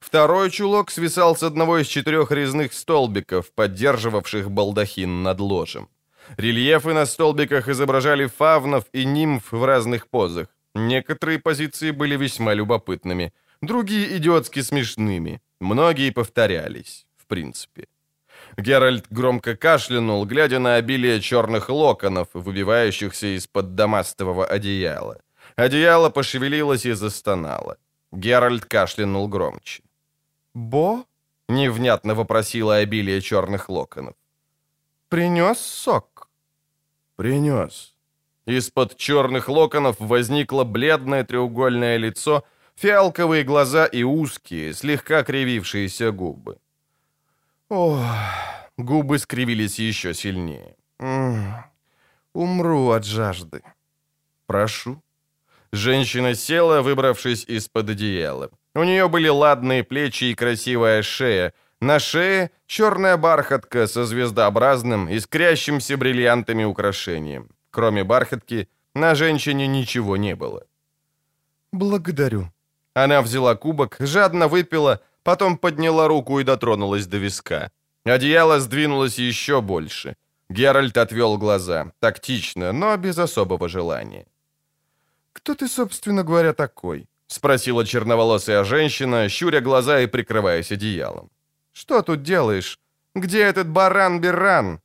[0.00, 5.88] Второй чулок свисал с одного из четырех резных столбиков, поддерживавших балдахин над ложем.
[6.36, 10.48] Рельефы на столбиках изображали фавнов и нимф в разных позах.
[10.74, 17.86] Некоторые позиции были весьма любопытными, другие идиотски смешными, многие повторялись, в принципе.
[18.58, 25.20] Геральт громко кашлянул, глядя на обилие черных локонов, выбивающихся из-под дамастового одеяла.
[25.56, 27.76] Одеяло пошевелилось и застонало.
[28.12, 29.82] Геральт кашлянул громче.
[30.54, 31.04] «Бо?»—
[31.48, 34.14] невнятно вопросила обилие черных локонов.
[35.08, 36.28] «Принес сок?»
[37.16, 37.94] «Принес».
[38.46, 42.42] Из-под черных локонов возникло бледное треугольное лицо,
[42.74, 46.58] фиалковые глаза и узкие, слегка кривившиеся губы.
[47.74, 48.04] Ох,
[48.76, 50.76] губы скривились еще сильнее.
[52.34, 53.62] Умру от жажды.
[54.46, 55.02] Прошу.
[55.72, 58.50] Женщина села, выбравшись из-под одеяла.
[58.74, 61.54] У нее были ладные плечи и красивая шея.
[61.80, 67.48] На шее черная бархатка со звездообразным, искрящимся бриллиантами украшением.
[67.70, 70.66] Кроме бархатки, на женщине ничего не было.
[71.72, 72.52] «Благодарю».
[72.94, 77.70] Она взяла кубок, жадно выпила, потом подняла руку и дотронулась до виска.
[78.04, 80.16] Одеяло сдвинулось еще больше.
[80.48, 84.26] Геральт отвел глаза, тактично, но без особого желания.
[85.32, 91.30] «Кто ты, собственно говоря, такой?»— спросила черноволосая женщина, щуря глаза и прикрываясь одеялом.
[91.72, 92.78] «Что тут делаешь?
[93.14, 94.80] Где этот баран-биран?»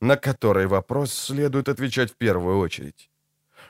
[0.00, 3.10] На который вопрос следует отвечать в первую очередь.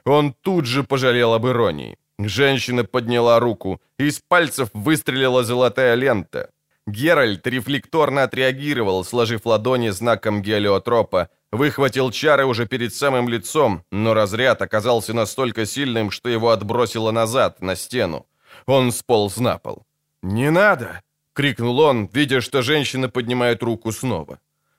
[0.04, 1.96] Он тут же пожалел об иронии.
[2.18, 6.50] Женщина подняла руку, из пальцев выстрелила золотая лента.
[6.86, 14.62] Геральт рефлекторно отреагировал, сложив ладони знаком гелиотропа, выхватил чары уже перед самым лицом, но разряд
[14.62, 18.26] оказался настолько сильным, что его отбросило назад, на стену.
[18.66, 19.82] Он сполз на пол.
[20.22, 21.02] «Не надо!»—
[21.34, 24.38] крикнул он, видя, что женщина поднимает руку снова.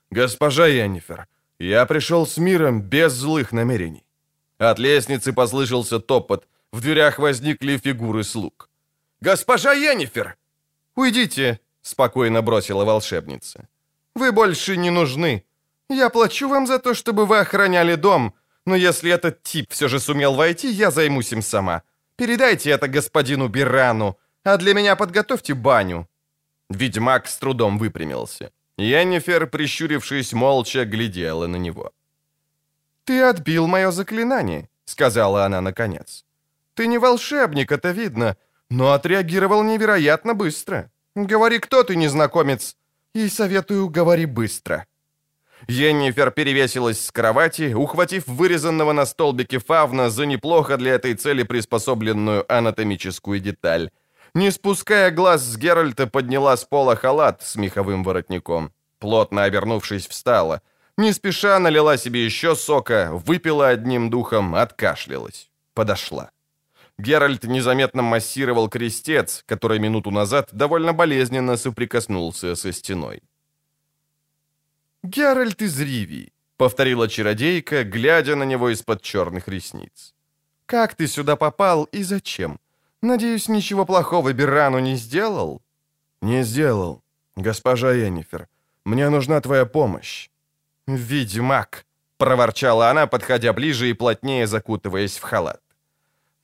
[0.09, 1.27] «Госпожа Йеннифер,
[1.59, 4.05] я пришел с миром без злых намерений».
[4.57, 8.69] От лестницы послышался топот, в дверях возникли фигуры слуг.
[9.21, 10.37] «Госпожа Йеннифер!»
[10.95, 13.67] «Уйдите!»— спокойно бросила волшебница.
[14.15, 15.43] «Вы больше не нужны.
[15.89, 18.33] Я плачу вам за то, чтобы вы охраняли дом,
[18.65, 21.81] но если этот тип все же сумел войти, я займусь им сама.
[22.15, 26.07] Передайте это господину Бирану, а для меня подготовьте баню».
[26.69, 28.51] Ведьмак с трудом выпрямился.
[28.77, 31.91] Яннифер, прищурившись, молча глядела на него.
[33.03, 36.26] «Ты отбил мое заклинание»,— сказала она наконец.
[36.77, 38.35] «Ты не волшебник, это видно,
[38.69, 40.91] но отреагировал невероятно быстро.
[41.15, 42.75] Говори, кто ты, незнакомец,
[43.15, 44.85] и советую, говори быстро».
[45.67, 52.45] Йеннифер перевесилась с кровати, ухватив вырезанного на столбике фавна за неплохо для этой цели приспособленную
[52.47, 53.89] анатомическую деталь.
[54.35, 58.71] Не спуская глаз с Геральта, подняла с пола халат с меховым воротником.
[58.99, 60.61] Плотно обернувшись, встала.
[60.95, 65.49] Не спеша налила себе еще сока, выпила одним духом, откашлялась.
[65.73, 66.29] Подошла.
[66.99, 73.21] Геральт незаметно массировал крестец, который минуту назад довольно болезненно соприкоснулся со стеной.
[75.03, 80.15] «Геральт из Ривии»,— повторила чародейка, глядя на него из-под черных ресниц.
[80.65, 82.59] «Как ты сюда попал и зачем?
[83.01, 85.61] Надеюсь, ничего плохого Бирану не сделал?»
[86.21, 87.03] «Не сделал.
[87.35, 88.47] Госпожа Енифер,
[88.85, 90.29] мне нужна твоя помощь».
[90.87, 91.85] «Ведьмак»,—
[92.17, 95.61] проворчала она, подходя ближе и плотнее закутываясь в халат.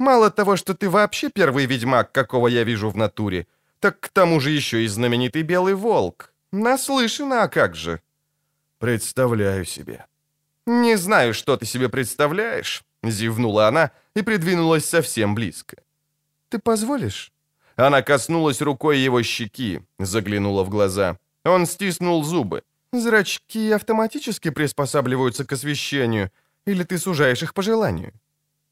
[0.03, 3.45] «Мало того, что ты вообще первый ведьмак, какого я вижу в натуре,
[3.79, 6.33] так к тому же еще и знаменитый белый волк.
[6.51, 8.01] Наслышана, а как же?»
[8.79, 10.05] «Представляю себе».
[10.65, 15.77] «Не знаю, что ты себе представляешь»,— зевнула она и придвинулась совсем близко.
[16.49, 17.31] «Ты позволишь?»
[17.77, 21.17] Она коснулась рукой его щеки, заглянула в глаза.
[21.45, 22.61] Он стиснул зубы.
[22.91, 26.29] «Зрачки автоматически приспосабливаются к освещению,
[26.67, 28.11] или ты сужаешь их по желанию?»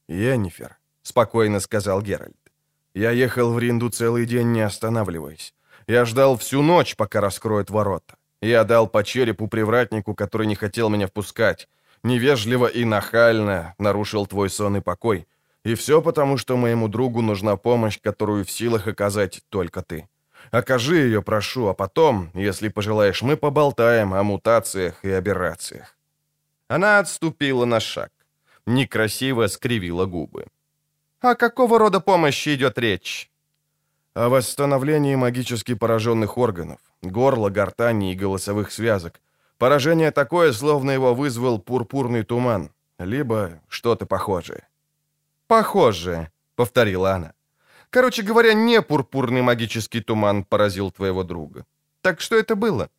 [0.10, 2.36] «Йеннифер»,— спокойно сказал Геральт.
[2.94, 5.54] «Я ехал в Ринду целый день, не останавливаясь.
[5.88, 8.16] Я ждал всю ночь, пока раскроют ворота.
[8.42, 11.70] Я дал по черепу привратнику, который не хотел меня впускать.
[12.04, 15.28] Невежливо и нахально нарушил твой сон и покой.
[15.64, 20.08] И все потому, что моему другу нужна помощь, которую в силах оказать только ты.
[20.50, 25.98] Окажи ее, прошу, а потом, если пожелаешь, мы поболтаем о мутациях и аберрациях».
[26.68, 28.12] Она отступила на шаг.
[28.66, 30.46] Некрасиво скривила губы.
[31.22, 33.30] «О какого рода помощи идет речь?»
[34.16, 39.22] «О восстановлении магически пораженных органов, горла, гортани и голосовых связок.
[39.60, 44.68] Поражение такое, словно его вызвал пурпурный туман, либо что-то похожее».
[45.48, 47.34] «Похожее»,— повторила она.
[47.92, 51.66] «Короче говоря, не пурпурный магический туман поразил твоего друга.
[52.02, 52.90] Так что это было?»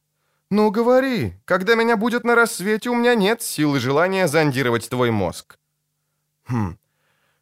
[0.49, 5.11] «Ну, говори, когда меня будет на рассвете, у меня нет сил и желания зондировать твой
[5.11, 5.59] мозг».
[6.45, 6.77] «Хм,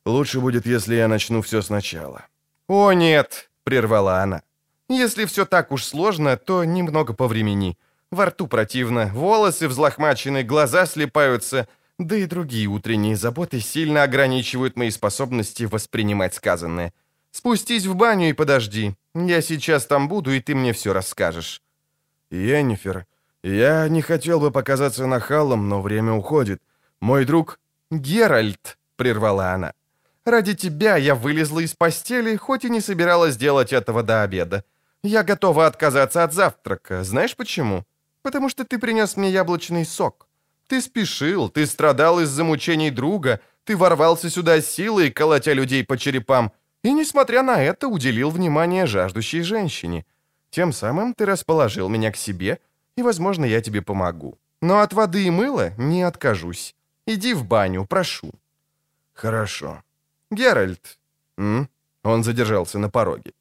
[0.05, 2.27] лучше будет, если я начну все сначала».
[2.69, 4.43] «О, нет»,— прервала она.
[4.89, 7.77] «Если все так уж сложно, то немного повремени.
[8.11, 14.91] Во рту противно, волосы взлохмачены, глаза слепаются, да и другие утренние заботы сильно ограничивают мои
[14.91, 16.93] способности воспринимать сказанное.
[17.31, 18.95] Спустись в баню и подожди.
[19.15, 21.63] Я сейчас там буду, и ты мне все расскажешь».
[22.31, 23.07] «Йеннифер,
[23.43, 26.63] я не хотел бы показаться нахалом, но время уходит.
[27.01, 27.59] Мой друг...»
[27.91, 29.73] «Геральт»,— прервала она.
[30.31, 34.62] «Ради тебя я вылезла из постели, хоть и не собиралась делать этого до обеда.
[35.03, 37.03] Я готова отказаться от завтрака.
[37.03, 37.85] Знаешь почему?
[38.23, 40.29] Потому что ты принес мне яблочный сок.
[40.69, 46.53] Ты спешил, ты страдал из-за мучений друга, ты ворвался сюда силой, колотя людей по черепам,
[46.85, 50.05] и, несмотря на это, уделил внимание жаждущей женщине.
[50.51, 52.61] Тем самым ты расположил меня к себе,
[52.95, 54.38] и, возможно, я тебе помогу.
[54.62, 56.77] Но от воды и мыла не откажусь.
[57.05, 58.31] Иди в баню, прошу».
[59.12, 59.83] «Хорошо».
[60.31, 60.99] «Геральт».
[61.38, 61.69] «М?»
[62.05, 63.33] Он задержался на пороге.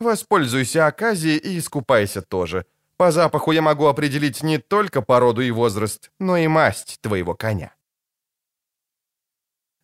[0.00, 2.64] «Воспользуйся оказией и искупайся тоже.
[2.96, 7.72] По запаху я могу определить не только породу и возраст, но и масть твоего коня».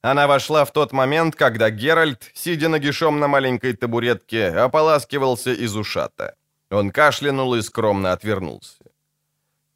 [0.02, 6.36] Она вошла в тот момент, когда Геральт, сидя нагишом на маленькой табуретке, ополаскивался из ушата.
[6.70, 8.84] Он кашлянул и скромно отвернулся.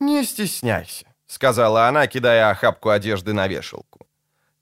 [0.00, 3.89] «Не стесняйся»,— сказала она, кидая охапку одежды на вешалку.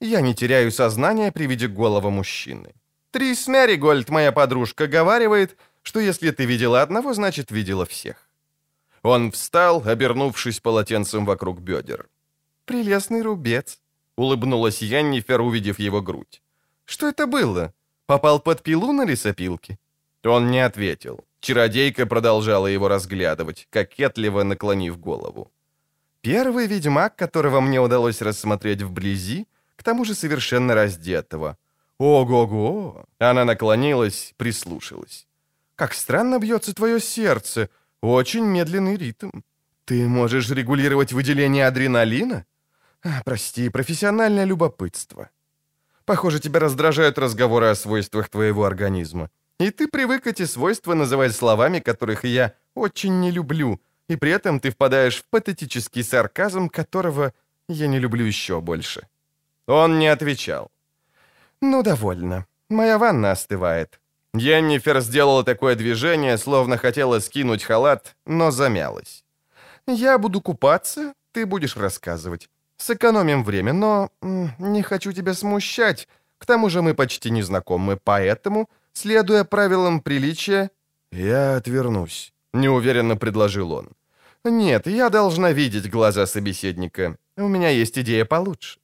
[0.01, 2.73] «Я не теряю сознания при виде голого мужчины.
[3.11, 8.29] Трис Мэригольд, моя подружка, говаривает, что если ты видела одного, значит, видела всех».
[9.01, 12.07] Он встал, обернувшись полотенцем вокруг бедер.
[12.65, 13.79] «Прелестный рубец»,—
[14.15, 16.41] улыбнулась Яннифер, увидев его грудь.
[16.85, 17.73] «Что это было?
[18.05, 19.77] Попал под пилу на лесопилке?»
[20.23, 21.23] Он не ответил.
[21.39, 25.51] Чародейка продолжала его разглядывать, кокетливо наклонив голову.
[26.21, 29.47] «Первый ведьмак, которого мне удалось рассмотреть вблизи,
[29.79, 31.57] к тому же совершенно раздетого.
[31.99, 35.25] Ого-го!» Она наклонилась, прислушалась.
[35.75, 37.69] «Как странно бьется твое сердце.
[38.01, 39.29] Очень медленный ритм.
[39.85, 42.45] Ты можешь регулировать выделение адреналина?
[43.03, 45.29] А, прости, профессиональное любопытство.
[46.03, 49.29] Похоже, тебя раздражают разговоры о свойствах твоего организма.
[49.61, 54.59] И ты привык эти свойства называть словами, которых я очень не люблю, и при этом
[54.59, 57.33] ты впадаешь в патетический сарказм, которого
[57.69, 59.07] я не люблю еще больше».
[59.69, 60.69] Он не отвечал.
[61.61, 62.45] «Ну, довольно.
[62.69, 63.99] Моя ванна остывает».
[64.33, 69.23] Йеннифер сделала такое движение, словно хотела скинуть халат, но замялась.
[69.87, 72.49] «Я буду купаться, ты будешь рассказывать.
[72.77, 76.07] Сэкономим время, но не хочу тебя смущать.
[76.37, 80.71] К тому же мы почти не знакомы, поэтому Следуя правилам приличия,
[81.11, 83.89] «Я отвернусь»,— неуверенно предложил он.
[84.43, 87.17] «Нет, я должна видеть глаза собеседника.
[87.37, 88.79] У меня есть идея получше».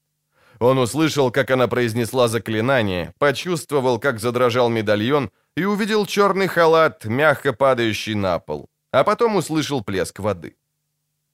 [0.60, 7.54] Он услышал, как она произнесла заклинание, почувствовал, как задрожал медальон и увидел черный халат, мягко
[7.54, 8.70] падающий на пол.
[8.92, 10.56] А потом услышал плеск воды.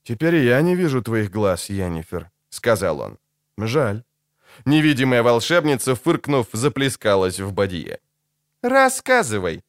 [0.04, 3.18] «Теперь я не вижу твоих глаз, Янифер»,— сказал он.
[3.58, 4.04] «Жаль».
[4.66, 8.00] Невидимая волшебница, фыркнув, заплескалась в бадье.
[8.64, 9.64] «Рассказывай».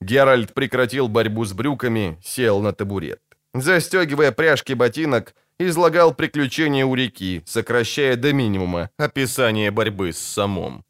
[0.00, 3.20] Геральт прекратил борьбу с брюками, сел на табурет.
[3.54, 10.84] Застегивая пряжки ботинок, излагал приключения у реки, сокращая до минимума описание борьбы с самом.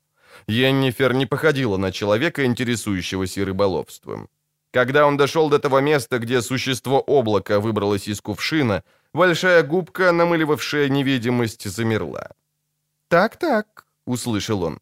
[0.46, 4.28] Йеннифер не походила на человека, интересующегося рыболовством.
[4.70, 8.82] Когда он дошел до того места, где существо облака выбралось из кувшина,
[9.14, 12.30] большая губка, намыливавшая невидимость, замерла.
[13.08, 14.78] «Так-так»,— услышал он,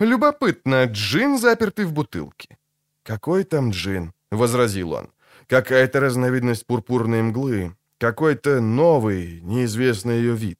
[0.00, 2.56] Любопытно, джин запертый в бутылке.
[3.02, 5.10] «Какой там джин?»— возразил он.
[5.46, 7.76] «Какая-то разновидность пурпурной мглы.
[8.00, 10.58] Какой-то новый, неизвестный ее вид».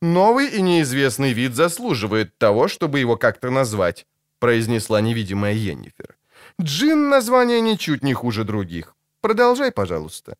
[0.00, 4.06] «Новый и неизвестный вид заслуживает того, чтобы его как-то назвать»,—
[4.38, 6.16] произнесла невидимая Йеннифер.
[6.62, 8.94] «Джин название ничуть не хуже других.
[9.20, 10.36] Продолжай, пожалуйста».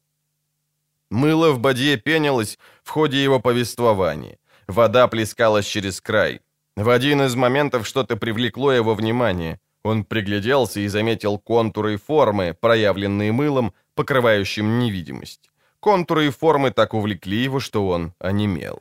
[1.10, 4.38] Мыло в бадье пенилось в ходе его повествования.
[4.68, 6.40] Вода плескалась через край.
[6.76, 9.58] В один из моментов что-то привлекло его внимание.
[9.82, 15.50] Он пригляделся и заметил контуры и формы, проявленные мылом, покрывающим невидимость.
[15.80, 18.78] Контуры и формы так увлекли его, что он онемел.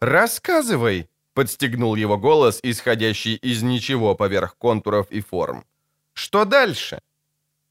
[0.00, 5.64] «Рассказывай!»— подстегнул его голос, исходящий из ничего поверх контуров и форм.
[6.12, 7.00] «Что дальше?»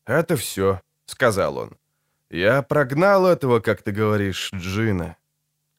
[0.06, 1.78] «Это все»,— сказал он.
[2.30, 5.16] «Я прогнал этого, как ты говоришь, Джина».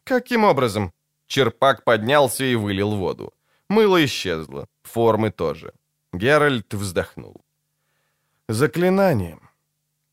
[0.05, 0.93] «Каким образом?»
[1.27, 3.35] Черпак поднялся и вылил воду.
[3.69, 5.73] Мыло исчезло, формы тоже.
[6.13, 7.43] Геральт вздохнул.
[8.49, 9.51] «Заклинанием».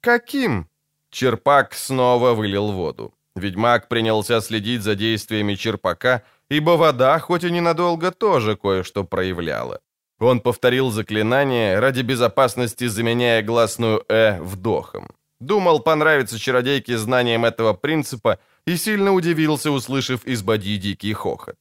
[0.02, 0.68] «Каким?»
[1.16, 3.14] Черпак снова вылил воду.
[3.38, 9.80] Ведьмак принялся следить за действиями черпака, ибо вода, хоть и ненадолго, тоже кое-что проявляла.
[10.20, 15.08] Он повторил заклинание, ради безопасности заменяя гласную «э» вдохом.
[15.40, 18.38] Думал понравится чародейке знанием этого принципа
[18.68, 21.56] и сильно удивился, услышав из боди дикий хохот.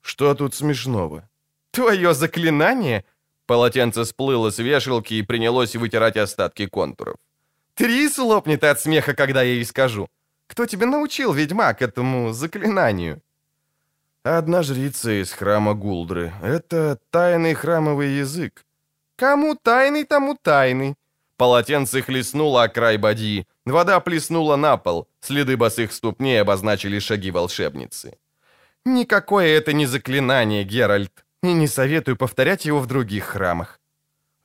[0.00, 1.28] «Что тут смешного?»
[1.70, 3.04] «Твое заклинание?»
[3.46, 7.16] Полотенце сплыло с вешалки и принялось вытирать остатки контуров.
[7.74, 10.08] «Трис лопнет от смеха, когда я ей скажу.
[10.46, 13.20] Кто тебе научил, ведьмак, этому заклинанию?»
[14.24, 16.32] «Одна жрица из храма Гулдры.
[16.42, 18.64] Это тайный храмовый язык».
[19.16, 20.94] «Кому тайный, тому тайный».
[21.36, 28.18] Полотенце хлестнуло о край боди, вода плеснула на пол, следы босых ступней обозначили шаги волшебницы.
[28.84, 33.80] «Никакое это не заклинание, Геральт, и не советую повторять его в других храмах».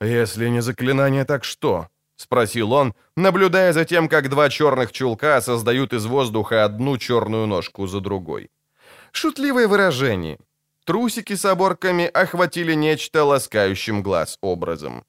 [0.00, 5.92] «Если не заклинание, так что?»— спросил он, наблюдая за тем, как два черных чулка создают
[5.92, 8.50] из воздуха одну черную ножку за другой.
[9.12, 10.38] Шутливое выражение.
[10.84, 15.04] Трусики с оборками охватили нечто ласкающим глаз образом.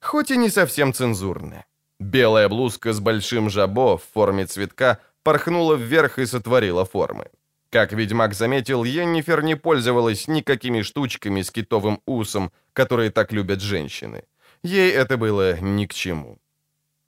[0.00, 1.64] Хоть и не совсем цензурное.
[2.00, 7.26] Белая блузка с большим жабо в форме цветка порхнула вверх и сотворила формы.
[7.70, 14.24] Как ведьмак заметил, Йеннифер не пользовалась никакими штучками с китовым усом, которые так любят женщины.
[14.62, 16.38] Ей это было ни к чему.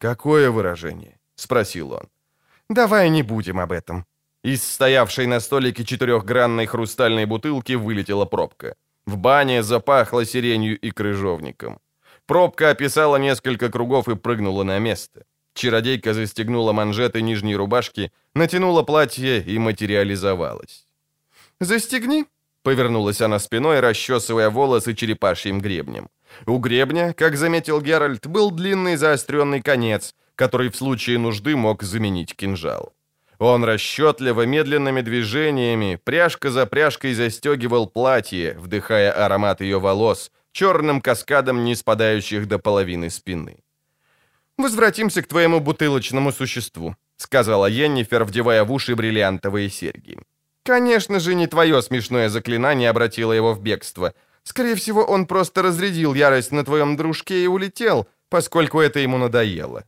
[0.04, 2.08] «Какое выражение?»— спросил он.
[2.68, 4.04] «Давай не будем об этом».
[4.44, 8.74] Из стоявшей на столике четырехгранной хрустальной бутылки вылетела пробка.
[9.06, 11.78] В бане запахло сиренью и крыжовником.
[12.26, 15.24] Пробка описала несколько кругов и прыгнула на место.
[15.54, 20.86] Чародейка застегнула манжеты нижней рубашки, натянула платье и материализовалась.
[21.60, 22.26] «Застегни»,—
[22.64, 26.08] повернулась она спиной, расчесывая волосы черепашьим гребнем.
[26.46, 32.34] У гребня, как заметил Геральт, был длинный заостренный конец, который в случае нужды мог заменить
[32.34, 32.92] кинжал.
[33.38, 41.64] Он расчетливо, медленными движениями, пряжка за пряжкой застегивал платье, вдыхая аромат ее волос, черным каскадом,
[41.64, 43.58] не спадающих до половины спины.
[44.56, 50.18] «Возвратимся к твоему бутылочному существу»,— сказала Йеннифер, вдевая в уши бриллиантовые серьги.
[50.64, 54.14] «Конечно же, не твое смешное заклинание обратило его в бегство.
[54.44, 59.84] Скорее всего, он просто разрядил ярость на твоем дружке и улетел, поскольку это ему надоело».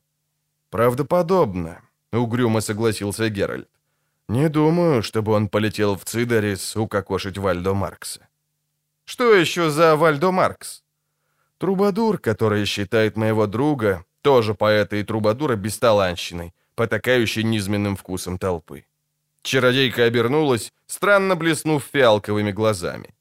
[0.70, 1.80] «Правдоподобно»,—
[2.12, 3.68] угрюмо согласился Геральт.
[4.28, 8.20] «Не думаю, чтобы он полетел в Цидарис укокошить Вальдо Маркса».
[9.04, 10.82] «Что еще за Вальдо Маркс?»
[11.58, 18.84] «Трубадур, который считает моего друга, тоже поэта и трубадура, бесталанщиной, потакающей низменным вкусом толпы».
[19.46, 23.14] Чародейка обернулась, странно блеснув фиалковыми глазами.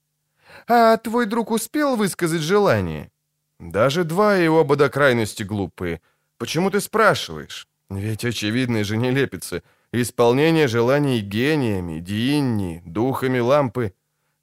[0.67, 3.11] «А твой друг успел высказать желание?»
[3.59, 6.01] «Даже два и оба до крайности глупые.
[6.37, 7.67] Почему ты спрашиваешь?
[7.91, 9.61] Ведь очевидно же не лепится.
[9.91, 13.93] Исполнение желаний гениями, диинни, духами лампы».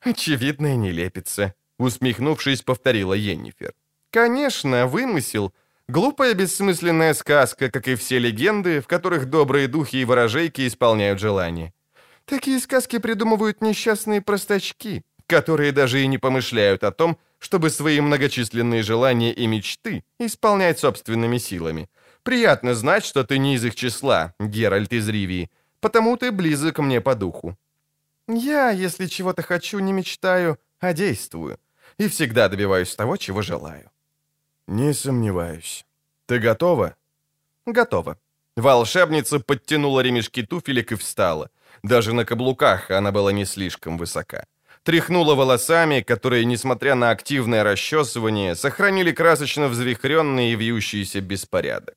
[0.01, 3.75] «Очевидно, не лепится»,— усмехнувшись, повторила Йеннифер.
[4.11, 5.53] «Конечно, вымысел.
[5.93, 11.75] Глупая бессмысленная сказка, как и все легенды, в которых добрые духи и ворожейки исполняют желания.
[12.25, 18.83] Такие сказки придумывают несчастные простачки, которые даже и не помышляют о том, чтобы свои многочисленные
[18.83, 21.91] желания и мечты исполнять собственными силами.
[22.23, 27.03] Приятно знать, что ты не из их числа, Геральт из Ривии, потому ты близок мне
[27.03, 27.59] по духу.
[28.29, 31.59] Я, если чего-то хочу, не мечтаю, а действую.
[31.99, 33.93] И всегда добиваюсь того, чего желаю.
[34.69, 35.85] Не сомневаюсь.
[36.27, 36.95] Ты готова?
[37.67, 38.17] Готова.
[38.57, 41.51] Волшебница подтянула ремешки туфелек и встала.
[41.83, 44.45] Даже на каблуках она была не слишком высока
[44.83, 51.97] тряхнула волосами, которые, несмотря на активное расчесывание, сохранили красочно взвихренный и вьющийся беспорядок.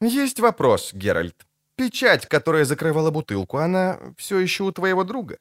[0.00, 1.46] «Есть вопрос, Геральт.
[1.76, 5.38] Печать, которая закрывала бутылку, она все еще у твоего друга?»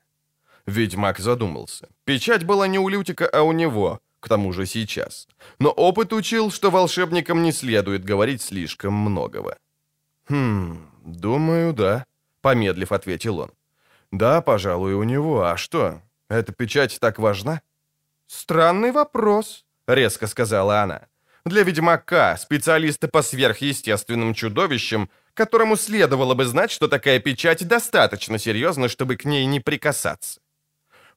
[0.66, 1.88] Ведьмак задумался.
[2.06, 5.28] Печать была не у Лютика, а у него, к тому же сейчас.
[5.60, 9.60] Но опыт учил, что волшебникам не следует говорить слишком многого.
[10.28, 12.06] «Хм, думаю, да»,—
[12.42, 13.52] помедлив ответил он.
[14.12, 15.44] «Да, пожалуй, у него.
[15.44, 16.02] А что?
[16.28, 17.62] Эта печать так важна?»
[18.26, 21.02] «Странный вопрос»,— резко сказала она.
[21.46, 28.90] Для ведьмака, специалиста по сверхъестественным чудовищам, которому следовало бы знать, что такая печать достаточно серьезна,
[28.90, 30.40] чтобы к ней не прикасаться.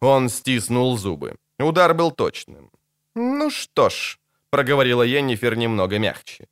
[0.00, 1.36] Он стиснул зубы.
[1.58, 2.70] Удар был точным.
[3.14, 4.18] «Ну что ж»,—
[4.50, 6.46] проговорила Йеннифер немного мягче.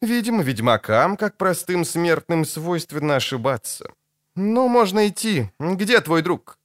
[0.00, 3.90] «Видимо, ведьмакам, как простым смертным, свойственно ошибаться.
[4.34, 5.50] Ну, можно идти.
[5.58, 6.58] Где твой друг?»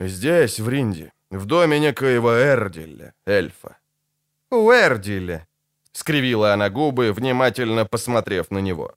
[0.00, 3.76] «Здесь, в Ринде, в доме некоего Эрдиля, эльфа».
[4.50, 5.46] «У Эрдиля»,—
[5.92, 8.94] скривила она губы, внимательно посмотрев на него.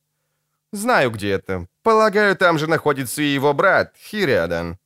[0.71, 1.67] «Знаю, где это.
[1.81, 4.77] Полагаю, там же находится и его брат, Хириадан».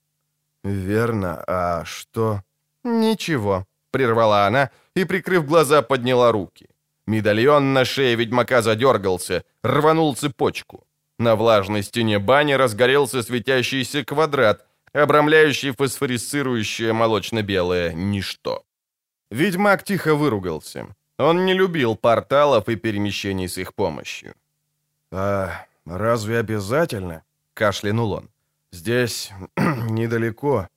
[0.63, 1.43] «Верно.
[1.45, 2.41] А что?»
[2.83, 6.67] «Ничего»,— прервала она и, прикрыв глаза, подняла руки.
[7.07, 10.83] Медальон на шее ведьмака задергался, рванул цепочку.
[11.19, 18.63] На влажной стене бани разгорелся светящийся квадрат, обрамляющий фосфорисцирующее молочно-белое ничто.
[19.31, 20.87] Ведьмак тихо выругался.
[21.17, 24.33] Он не любил порталов и перемещений с их помощью.
[25.11, 27.21] «А разве обязательно?»—
[27.53, 28.29] кашлянул он.
[28.71, 30.67] «Здесь недалеко».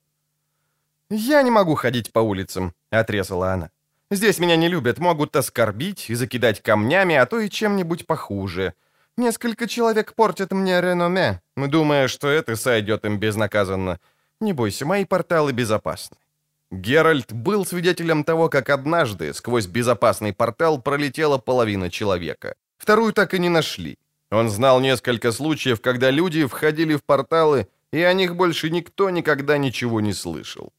[1.11, 3.71] «Я не могу ходить по улицам»,— отрезала она.
[4.11, 8.75] «Здесь меня не любят, могут оскорбить и закидать камнями, а то и чем-нибудь похуже.
[9.17, 13.99] Несколько человек портят мне реноме, думая, что это сойдет им безнаказанно.
[14.41, 16.17] Не бойся, мои порталы безопасны».
[16.71, 22.55] Геральт был свидетелем того, как однажды сквозь безопасный портал пролетела половина человека.
[22.79, 23.99] Вторую так и не нашли.
[24.31, 29.59] Он знал несколько случаев, когда люди входили в порталы, и о них больше никто никогда
[29.59, 30.73] ничего не слышал.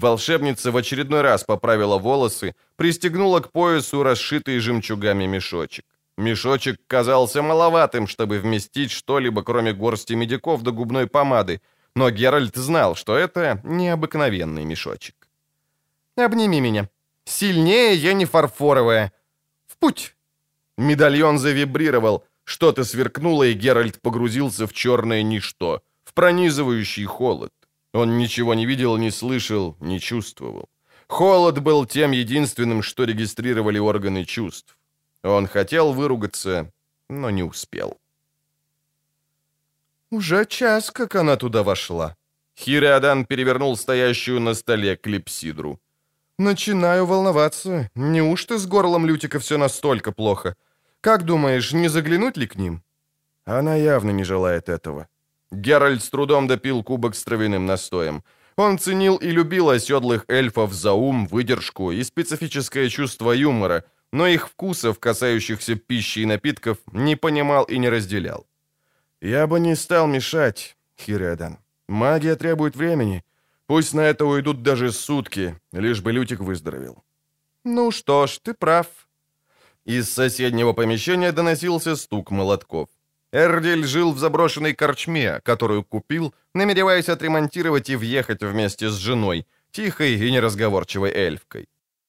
[0.00, 5.84] Волшебница в очередной раз поправила волосы, пристегнула к поясу расшитый жемчугами мешочек.
[6.16, 11.60] Мешочек казался маловатым, чтобы вместить что-либо, кроме горсти медиков до губной помады,
[11.94, 15.14] но Геральт знал, что это необыкновенный мешочек.
[16.16, 16.88] «Обними меня.
[17.24, 19.12] Сильнее я не фарфоровая.
[19.66, 20.16] В путь!»
[20.78, 27.52] Медальон завибрировал, что-то сверкнуло, и Геральт погрузился в черное ничто, в пронизывающий холод.
[27.92, 30.68] Он ничего не видел, не слышал, не чувствовал.
[31.08, 34.78] Холод был тем единственным, что регистрировали органы чувств.
[35.24, 36.72] Он хотел выругаться,
[37.08, 37.98] но не успел.
[40.10, 42.16] Уже час, как она туда вошла.
[42.56, 45.78] Хириадан перевернул стоящую на столе клипсидру.
[46.38, 47.90] «Начинаю волноваться.
[47.94, 50.54] Неужто с горлом Лютика все настолько плохо?
[51.00, 52.82] Как думаешь, не заглянуть ли к ним?»
[53.44, 55.06] Она явно не желает этого.
[55.50, 58.22] Геральт с трудом допил кубок с травяным настоем.
[58.56, 64.48] Он ценил и любил оседлых эльфов за ум, выдержку и специфическое чувство юмора, но их
[64.48, 68.46] вкусов, касающихся пищи и напитков, не понимал и не разделял.
[69.20, 71.58] «Я бы не стал мешать, Хиредан.
[71.88, 73.24] Магия требует времени.
[73.66, 77.04] Пусть на это уйдут даже сутки, лишь бы Лютик выздоровел».
[77.64, 78.86] «Ну что ж, ты прав».
[79.84, 82.88] Из соседнего помещения доносился стук молотков.
[83.32, 90.14] Эрдиль жил в заброшенной корчме, которую купил, намереваясь отремонтировать и въехать вместе с женой, тихой
[90.14, 91.68] и неразговорчивой эльфкой.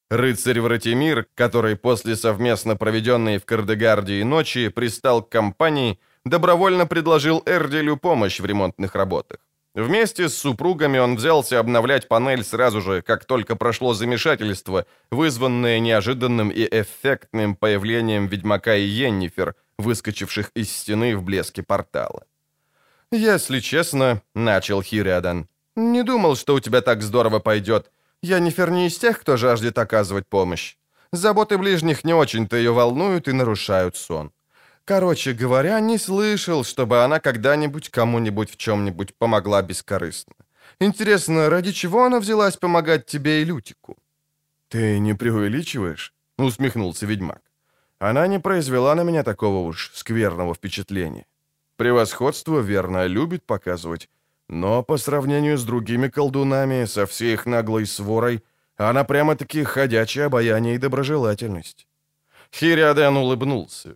[0.09, 7.97] Рыцарь Вратимир, который после совместно проведенной в Кардегардии ночи пристал к компании, добровольно предложил Эрдилю
[7.97, 9.37] помощь в ремонтных работах.
[9.73, 16.49] Вместе с супругами он взялся обновлять панель сразу же, как только прошло замешательство, вызванное неожиданным
[16.49, 22.25] и эффектным появлением ведьмака и Йеннифер, выскочивших из стены в блеске портала.
[23.11, 27.91] «Если честно»,— начал Хириадан,— «не думал, что у тебя так здорово пойдет.
[28.21, 30.77] Йеннифер не из тех, кто жаждет оказывать помощь.
[31.11, 34.31] Заботы ближних не очень-то ее волнуют и нарушают сон.
[34.85, 40.33] Короче говоря, не слышал, чтобы она когда-нибудь кому-нибудь в чем-нибудь помогла бескорыстно.
[40.79, 43.97] Интересно, ради чего она взялась помогать тебе и Лютику?»
[44.69, 47.41] «Ты не преувеличиваешь?»— усмехнулся ведьмак.
[48.01, 51.27] Она не произвела на меня такого уж скверного впечатления.
[51.75, 54.09] Превосходство, верно, любит показывать,
[54.47, 58.43] но по сравнению с другими колдунами, со всей их наглой сворой,
[58.75, 61.87] она прямо-таки ходячее обаяние и доброжелательность.
[62.51, 63.95] Хириаден улыбнулся.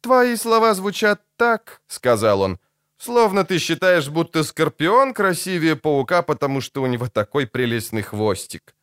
[0.00, 2.58] «Твои слова звучат так»,— сказал он,
[2.98, 8.74] «словно ты считаешь, будто Скорпион красивее паука, потому что у него такой прелестный хвостик.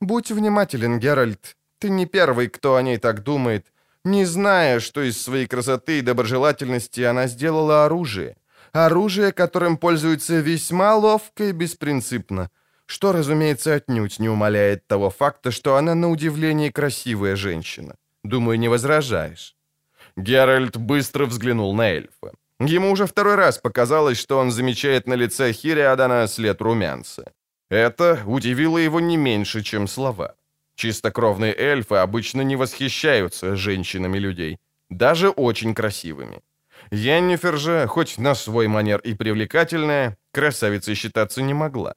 [0.00, 3.66] Будь внимателен, Геральт, ты не первый, кто о ней так думает,
[4.10, 8.36] не зная, что из своей красоты и доброжелательности она сделала оружие.
[8.72, 12.50] Оружие, которым пользуется весьма ловко и беспринципно,
[12.86, 17.96] что, разумеется, отнюдь не умаляет того факта, что она на удивление красивая женщина.
[18.24, 19.54] Думаю, не возражаешь.
[20.16, 22.32] Геральт быстро взглянул на эльфа.
[22.60, 27.32] Ему уже второй раз показалось, что он замечает на лице Хириадана след румянца.
[27.70, 30.34] Это удивило его не меньше, чем слова.
[30.78, 34.58] Чистокровные эльфы обычно не восхищаются женщинами людей,
[34.88, 36.40] даже очень красивыми.
[36.92, 41.94] Йеннифер же, хоть на свой манер и привлекательная, красавицей считаться не могла.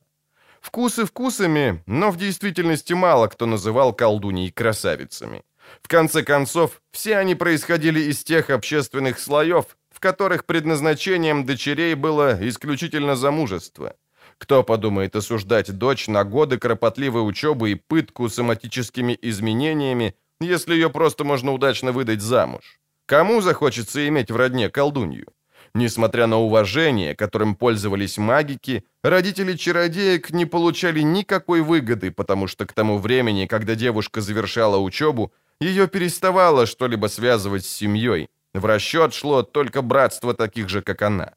[0.62, 5.44] Вкусы вкусами, но в действительности мало кто называл колдуней красавицами.
[5.84, 12.36] В конце концов, все они происходили из тех общественных слоев, в которых предназначением дочерей было
[12.50, 13.94] исключительно замужество.
[14.42, 21.24] Кто подумает осуждать дочь на годы кропотливой учебы и пытку соматическими изменениями, если ее просто
[21.24, 22.80] можно удачно выдать замуж?
[23.06, 25.28] Кому захочется иметь в родне колдунью?
[25.76, 32.74] Несмотря на уважение, которым пользовались магики, родители чародеек не получали никакой выгоды, потому что к
[32.74, 38.28] тому времени, когда девушка завершала учебу, ее переставало что-либо связывать с семьей.
[38.56, 41.34] В расчет шло только братство таких же, как она.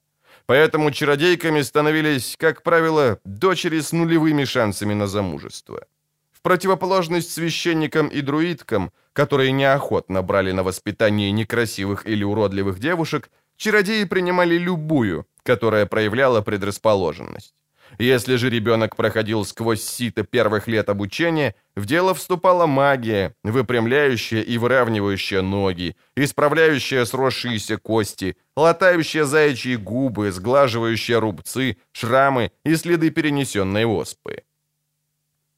[0.46, 5.86] Поэтому чародейками становились, как правило, дочери с нулевыми шансами на замужество.
[6.32, 14.04] В противоположность священникам и друидкам, которые неохотно брали на воспитание некрасивых или уродливых девушек, чародеи
[14.04, 17.54] принимали любую, которая проявляла предрасположенность.
[17.98, 24.58] Если же ребенок проходил сквозь сито первых лет обучения, в дело вступала магия, выпрямляющая и
[24.58, 34.42] выравнивающая ноги, исправляющая сросшиеся кости, латающая заячьи губы, сглаживающая рубцы, шрамы и следы перенесенной оспы.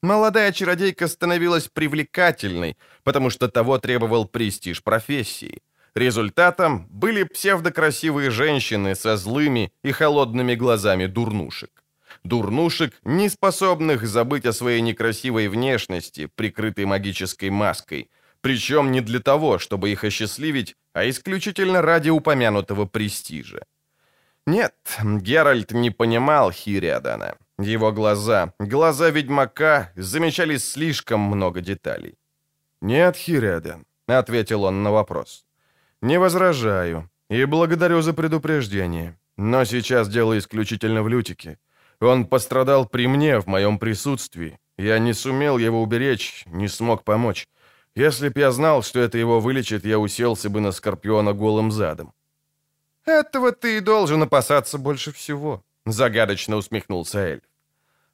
[0.03, 5.63] Молодая чародейка становилась привлекательной, потому что того требовал престиж профессии.
[5.95, 11.76] Результатом были псевдокрасивые женщины со злыми и холодными глазами дурнушек
[12.27, 18.11] дурнушек, не способных забыть о своей некрасивой внешности, прикрытой магической маской,
[18.41, 23.65] причем не для того, чтобы их осчастливить, а исключительно ради упомянутого престижа.
[24.47, 27.37] Нет, Геральт не понимал Хириадана.
[27.59, 32.15] Его глаза, глаза ведьмака, замечали слишком много деталей.
[32.83, 35.47] «Нет, Хириадан»,— ответил он на вопрос.
[36.03, 41.59] «Не возражаю и благодарю за предупреждение, но сейчас дело исключительно в Лютике.
[42.01, 44.59] Он пострадал при мне, в моем присутствии.
[44.79, 47.49] Я не сумел его уберечь, не смог помочь.
[47.95, 52.13] Если б я знал, что это его вылечит, я уселся бы на Скорпиона голым задом».
[53.07, 57.43] «Этого ты и должен опасаться больше всего»,— загадочно усмехнулся Эльф.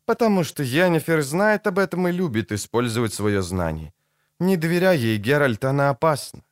[0.04, 3.92] «Потому что Янифер знает об этом и любит использовать свое знание.
[4.38, 6.42] Не доверяй ей, Геральт, она опасна».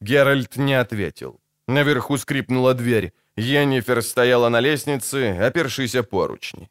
[0.00, 1.40] Геральт не ответил.
[1.68, 3.12] Наверху скрипнула дверь.
[3.36, 6.70] Йеннифер стояла на лестнице, опершись о поручни.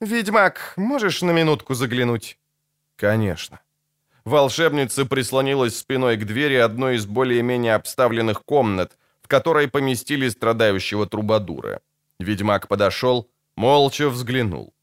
[0.00, 2.38] «Ведьмак, можешь на минутку заглянуть?»
[2.96, 3.60] «Конечно».
[4.24, 11.80] Волшебница прислонилась спиной к двери одной из более-менее обставленных комнат, в которой поместили страдающего трубадура.
[12.20, 14.74] Ведьмак подошел, молча взглянул.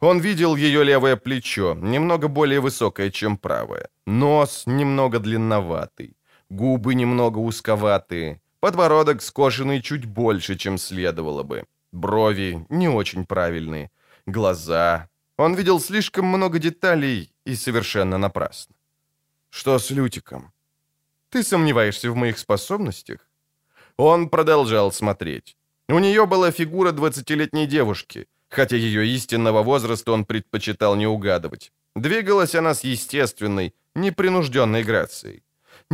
[0.00, 3.88] Он видел ее левое плечо, немного более высокое, чем правое.
[4.06, 6.16] Нос немного длинноватый,
[6.50, 11.64] губы немного узковатые, Подбородок скошенный чуть больше, чем следовало бы.
[11.92, 13.90] Брови не очень правильные.
[14.24, 15.10] Глаза.
[15.36, 18.74] Он видел слишком много деталей и совершенно напрасно.
[19.50, 20.50] Что с Лютиком?
[21.28, 23.28] Ты сомневаешься в моих способностях?
[23.98, 25.58] Он продолжал смотреть.
[25.90, 31.70] У нее была фигура двадцатилетней девушки, хотя ее истинного возраста он предпочитал не угадывать.
[31.94, 35.43] Двигалась она с естественной, непринужденной грацией.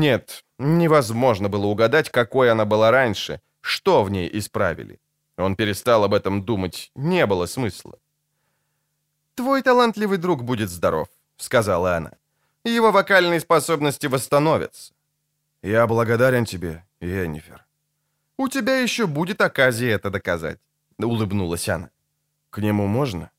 [0.00, 4.98] Нет, невозможно было угадать, какой она была раньше, что в ней исправили.
[5.36, 7.98] Он перестал об этом думать, не было смысла.
[9.34, 12.10] «Твой талантливый друг будет здоров»,— сказала она.
[12.64, 14.94] «Его вокальные способности восстановятся».
[15.62, 17.66] «Я благодарен тебе, Енифер».
[18.38, 20.58] «У тебя еще будет оказия это доказать»,—
[20.98, 21.90] улыбнулась она.
[22.50, 23.30] «К нему можно?»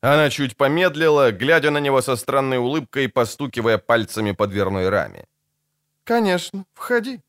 [0.00, 5.26] Она чуть помедлила, глядя на него со странной улыбкой, постукивая пальцами по дверной раме.
[6.04, 7.20] «Конечно, входи».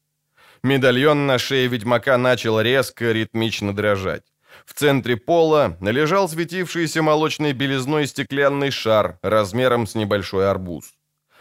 [0.64, 4.24] Медальон на шее ведьмака начал резко, ритмично дрожать.
[4.66, 10.94] В центре пола лежал светившийся молочной белизной стеклянный шар размером с небольшой арбуз.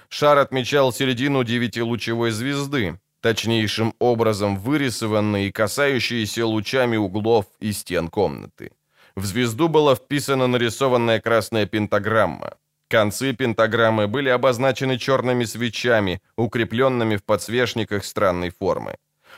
[0.09, 8.73] Шар отмечал середину девятилучевой звезды, точнейшим образом вырисованной и касающейся лучами углов и стен комнаты.
[9.15, 12.55] В звезду была вписана нарисованная красная пентаграмма.
[12.93, 18.97] Концы пентаграммы были обозначены черными свечами, укрепленными в подсвечниках странной формы.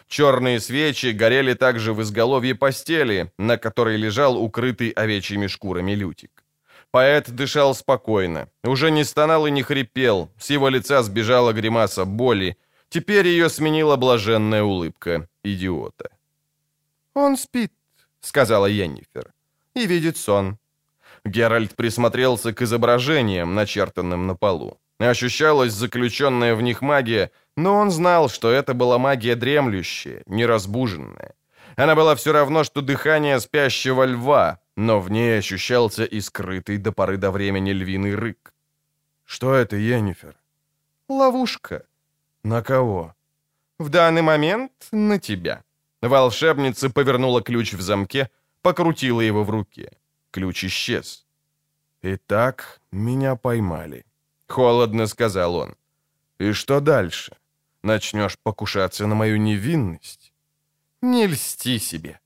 [0.09, 6.43] Черные свечи горели также в изголовье постели, на которой лежал укрытый овечьими шкурами лютик.
[6.91, 12.57] Поэт дышал спокойно, уже не стонал и не хрипел, с его лица сбежала гримаса боли,
[12.89, 16.11] теперь ее сменила блаженная улыбка идиота.
[17.15, 17.73] «Он спит»,—
[18.21, 19.33] сказала Йеннифер,—
[19.75, 20.59] «и видит сон.
[21.25, 24.79] Геральт присмотрелся к изображениям, начертанным на полу.
[24.99, 31.35] Ощущалась заключенная в них магия, но он знал, что это была магия дремлющая, неразбуженная.
[31.77, 36.93] Она была все равно, что дыхание спящего льва, но в ней ощущался и скрытый до
[36.93, 38.55] поры до времени львиный рык.
[39.25, 40.37] «Что это, Йеннифер?»
[41.09, 41.85] «Ловушка».
[42.45, 43.15] «На кого?»
[43.79, 45.63] «В данный момент на тебя».
[46.03, 48.29] Волшебница повернула ключ в замке,
[48.63, 49.91] покрутила его в руке.
[50.35, 51.25] Ключ исчез.
[52.03, 54.05] «Итак, меня поймали»,—
[54.49, 55.75] холодно сказал он.
[56.41, 57.37] «И что дальше?
[57.83, 60.33] Начнешь покушаться на мою невинность?»
[61.03, 62.19] «Не льсти себе».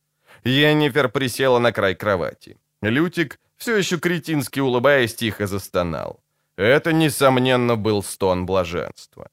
[0.45, 2.57] Йеннифер присела на край кровати.
[2.81, 6.21] Лютик, все еще кретински улыбаясь, тихо застонал.
[6.57, 9.29] Это, несомненно, был стон блаженства.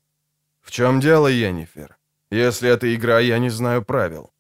[0.62, 1.98] «В чем дело, Йеннифер?
[2.30, 4.34] Если это игра, я не знаю правил».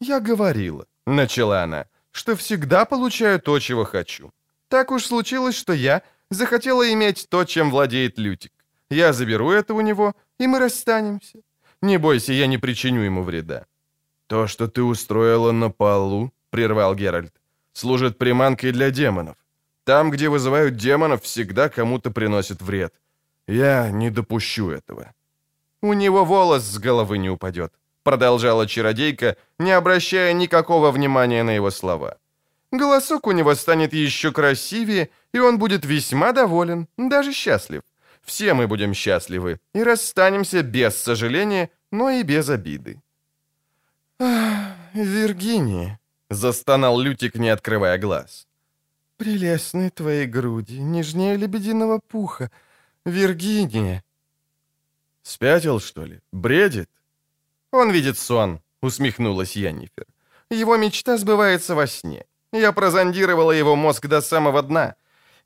[0.00, 4.30] «Я говорила»,— начала она,— «что всегда получаю то, чего хочу.
[4.68, 8.52] Так уж случилось, что я захотела иметь то, чем владеет Лютик.
[8.90, 11.38] Я заберу это у него, и мы расстанемся.
[11.82, 13.64] Не бойся, я не причиню ему вреда».
[14.26, 17.32] «То, что ты устроила на полу»,— прервал Геральт,—
[17.72, 19.36] «служит приманкой для демонов.
[19.84, 22.94] Там, где вызывают демонов, всегда кому-то приносит вред.
[23.48, 25.12] Я не допущу этого».
[25.82, 27.72] «У него волос с головы не упадет»,—
[28.02, 32.18] продолжала чародейка, не обращая никакого внимания на его слова.
[32.70, 37.82] «Голосок у него станет еще красивее, и он будет весьма доволен, даже счастлив.
[38.22, 43.00] Все мы будем счастливы и расстанемся без сожаления, но и без обиды».
[44.18, 45.98] «Ах, Виргиния»,—
[46.30, 48.46] застонал Лютик, не открывая глаз.
[49.16, 52.50] «Прелестные твои груди, нежнее лебединого пуха.
[53.04, 54.02] Виргиния!»
[55.22, 56.20] «Спятил, что ли?
[56.32, 56.88] Бредит?»
[57.72, 60.06] «Он видит сон»,— усмехнулась Яннифер.
[60.50, 62.24] «Его мечта сбывается во сне.
[62.52, 64.94] Я прозондировала его мозг до самого дна.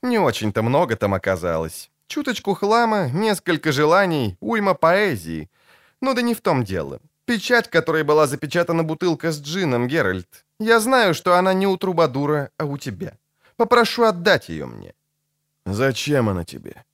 [0.03, 1.91] Не очень-то много там оказалось.
[2.09, 5.49] Чуточку хлама, несколько желаний, уйма поэзии.
[6.01, 7.01] Ну да не в том дело.
[7.25, 10.45] Печать, которой была запечатана бутылка с джином, Геральт.
[10.61, 13.17] Я знаю, что она не у Трубадура, а у тебя.
[13.57, 14.95] Попрошу отдать ее мне».
[15.65, 16.85] «Зачем она тебе?»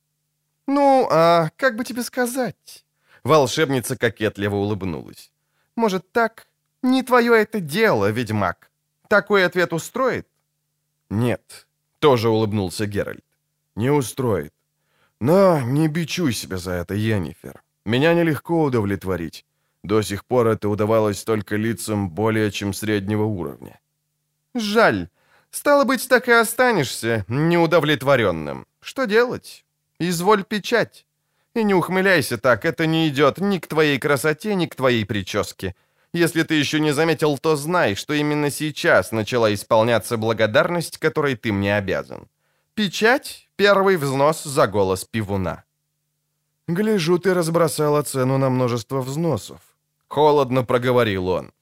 [0.67, 2.82] «Ну, а как бы тебе сказать?»
[3.25, 5.31] Волшебница кокетливо улыбнулась.
[5.77, 6.47] «Может, так?
[6.83, 8.71] Не твое это дело, ведьмак.
[9.09, 10.27] Такой ответ устроит?»
[11.09, 11.69] «Нет»,—
[11.99, 13.25] тоже улыбнулся Геральт.
[13.77, 14.53] «Не устроит.
[15.21, 17.63] Но не бичуй себя за это, Йеннифер.
[17.85, 19.47] Меня нелегко удовлетворить.
[19.85, 23.81] До сих пор это удавалось только лицам более чем среднего уровня».
[24.55, 25.09] «Жаль.
[25.51, 28.67] Стало быть, так и останешься неудовлетворенным.
[28.81, 29.65] Что делать?
[29.99, 31.07] Изволь печать.
[31.55, 35.75] И не ухмыляйся так, это не идет ни к твоей красоте, ни к твоей прическе.
[36.15, 41.53] Если ты еще не заметил, то знай, что именно сейчас начала исполняться благодарность, которой ты
[41.53, 42.29] мне обязан.
[42.75, 45.65] Печать— первый взнос за голос пивуна.
[46.69, 49.61] «Гляжу, ты разбросала цену на множество взносов»,—
[50.09, 51.53] холодно проговорил он.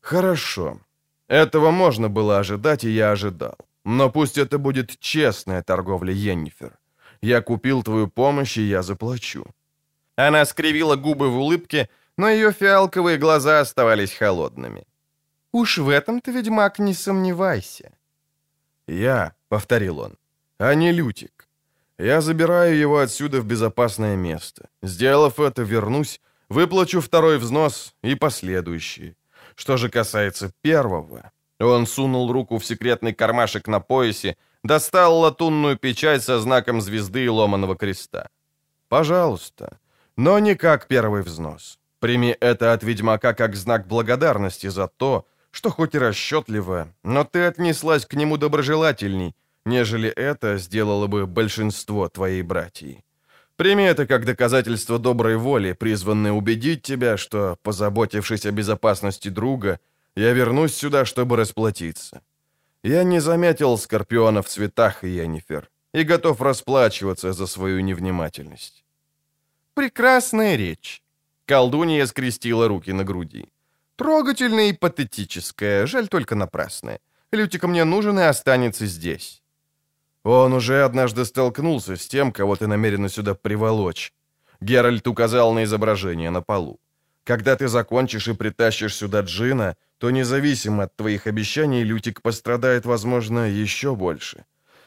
[0.00, 0.78] «Хорошо.
[1.26, 3.56] Этого можно было ожидать, и я ожидал.
[3.84, 6.79] Но пусть это будет честная торговля, Йеннифер.
[7.22, 9.44] Я купил твою помощь, и я заплачу».
[10.16, 14.84] Она скривила губы в улыбке, но ее фиалковые глаза оставались холодными.
[15.52, 17.92] «Уж в этом ты, ведьмак, не сомневайся».
[18.86, 20.18] «Я»,— повторил он,—
[20.58, 21.48] «а не Лютик.
[21.98, 24.68] Я забираю его отсюда в безопасное место.
[24.82, 29.14] Сделав это, вернусь, выплачу второй взнос и последующие.
[29.54, 36.22] Что же касается первого...» Он сунул руку в секретный кармашек на поясе, достал латунную печать
[36.22, 38.28] со знаком звезды и ломаного креста.
[38.88, 39.78] «Пожалуйста,
[40.16, 41.78] но не как первый взнос.
[42.00, 47.44] Прими это от ведьмака как знак благодарности за то, что хоть и расчетливо, но ты
[47.44, 49.34] отнеслась к нему доброжелательней,
[49.64, 53.04] нежели это сделало бы большинство твоей братьи.
[53.56, 59.80] Прими это как доказательство доброй воли, призванное убедить тебя, что, позаботившись о безопасности друга,
[60.16, 62.22] я вернусь сюда, чтобы расплатиться.
[62.82, 68.84] Я не заметил скорпиона в цветах, Йеннифер, и готов расплачиваться за свою невнимательность.
[69.74, 71.02] Прекрасная речь.
[71.46, 73.48] Колдунья скрестила руки на груди.
[73.96, 77.00] Трогательная и патетическая, жаль только напрасная.
[77.32, 79.42] Лютика мне нужен и останется здесь.
[80.24, 84.12] Он уже однажды столкнулся с тем, кого ты намерена сюда приволочь.
[84.60, 86.80] Геральт указал на изображение на полу.
[87.24, 93.50] Когда ты закончишь и притащишь сюда Джина, то независимо от твоих обещаний Лютик пострадает, возможно,
[93.50, 94.44] еще больше.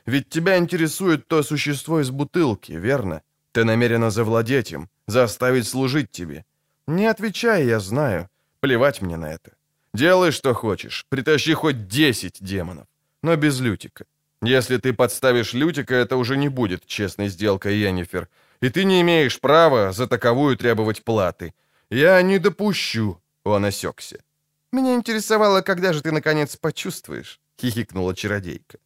[0.07, 3.21] Ведь тебя интересует то существо из бутылки, верно?
[3.51, 6.43] Ты намерена завладеть им, заставить служить тебе.
[6.87, 8.27] Не отвечай, я знаю.
[8.59, 9.51] Плевать мне на это.
[9.93, 11.05] Делай, что хочешь.
[11.09, 12.87] Притащи хоть десять демонов.
[13.21, 14.05] Но без Лютика.
[14.41, 18.27] Если ты подставишь Лютика, это уже не будет честной сделкой, Йеннифер.
[18.63, 21.53] И ты не имеешь права за таковую требовать платы.
[21.91, 24.17] Я не допущу, он осекся.
[24.73, 28.79] Меня интересовало, когда же ты наконец почувствуешь, хихикнула чародейка.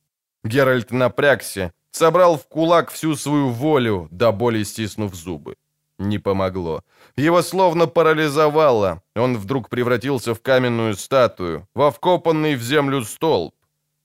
[0.43, 5.55] Геральт напрягся, собрал в кулак всю свою волю, до боли стиснув зубы.
[5.97, 6.83] Не помогло.
[7.15, 9.01] Его словно парализовало.
[9.15, 13.55] Он вдруг превратился в каменную статую, во вкопанный в землю столб.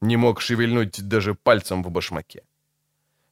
[0.00, 2.42] Не мог шевельнуть даже пальцем в башмаке.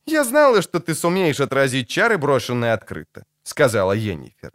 [0.07, 4.53] «Я знала, что ты сумеешь отразить чары, брошенные открыто»,— сказала Енифер.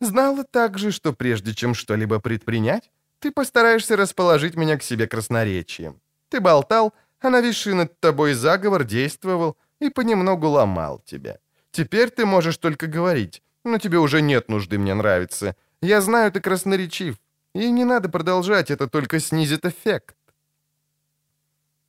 [0.00, 6.00] «Знала также, что прежде чем что-либо предпринять, ты постараешься расположить меня к себе красноречием.
[6.28, 11.38] Ты болтал, а нависший над тобой заговор действовал и понемногу ломал тебя.
[11.70, 15.54] Теперь ты можешь только говорить, но тебе уже нет нужды мне нравиться.
[15.82, 17.16] Я знаю, ты красноречив.
[17.54, 20.16] И не надо продолжать, это только снизит эффект.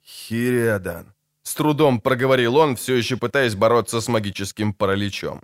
[0.03, 1.13] Хириадан.
[1.43, 5.41] С трудом проговорил он, все еще пытаясь бороться с магическим параличом.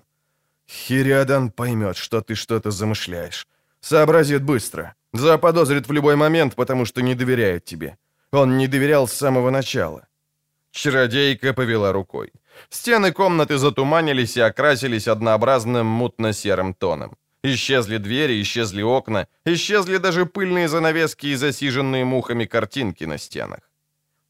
[0.67, 3.47] Хириадан поймет, что ты что-то замышляешь.
[3.81, 4.95] Сообразит быстро.
[5.17, 7.97] Заподозрит в любой момент, потому что не доверяет тебе.
[8.31, 10.07] Он не доверял с самого начала.
[10.71, 12.31] Чародейка повела рукой.
[12.69, 17.15] Стены комнаты затуманились и окрасились однообразным мутно-серым тоном.
[17.43, 23.59] Исчезли двери, исчезли окна, исчезли даже пыльные занавески и засиженные мухами картинки на стенах.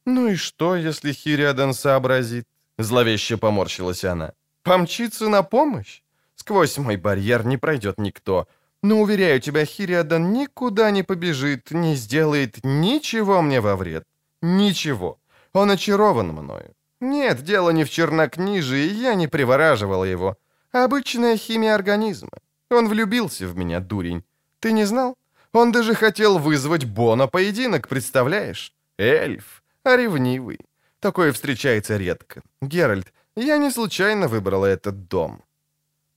[0.06, 2.46] «Ну и что, если Хириадан сообразит?»
[2.78, 4.34] Зловеще поморщилась она.
[4.64, 6.04] «Помчится на помощь?
[6.36, 8.48] Сквозь мой барьер не пройдет никто.
[8.88, 14.04] Но, уверяю тебя, Хириадан никуда не побежит, не сделает ничего мне во вред.
[14.44, 15.18] Ничего.
[15.54, 16.72] Он очарован мною.
[17.02, 20.38] Нет, дело не в чернокнижии, я не привораживал его.
[20.72, 22.38] Обычная химия организма.
[22.70, 24.24] Он влюбился в меня, дурень.
[24.60, 25.16] Ты не знал?
[25.52, 28.72] Он даже хотел вызвать Бо на поединок, представляешь?
[29.00, 30.60] Эльф, а ревнивый.
[31.00, 32.44] Такое встречается редко.
[32.62, 35.42] Геральт, я не случайно выбрала этот дом.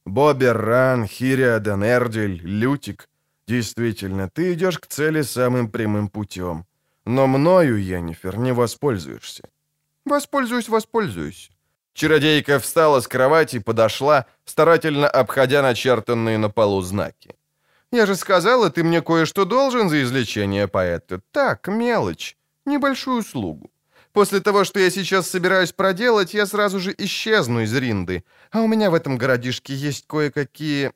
[0.08, 3.08] Бобер, Ран, Хириадан, Эрдиль, Лютик.
[3.46, 6.64] Действительно, ты идешь к цели самым прямым путем.
[7.04, 9.42] Но мною, Йеннифер, не воспользуешься.
[10.04, 11.50] Воспользуюсь, воспользуюсь.
[11.92, 17.34] Чародейка встала с кровати, подошла, старательно обходя начертанные на полу знаки.
[17.92, 21.20] «Я же сказала, ты мне кое-что должен за излечение поэта.
[21.32, 22.36] Так, мелочь,
[22.66, 23.70] небольшую услугу.
[24.18, 28.24] После того, что я сейчас собираюсь проделать, я сразу же исчезну из Ринды.
[28.50, 30.90] А у меня в этом городишке есть кое-какие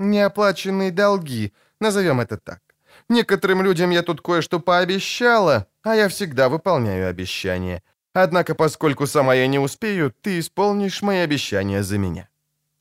[0.00, 2.60] неоплаченные долги, назовем это так.
[3.08, 7.84] Некоторым людям я тут кое-что пообещала, а я всегда выполняю обещания.
[8.12, 12.28] Однако, поскольку сама я не успею, ты исполнишь мои обещания за меня».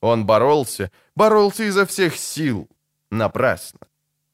[0.01, 2.67] Он боролся, боролся изо всех сил.
[3.11, 3.81] Напрасно.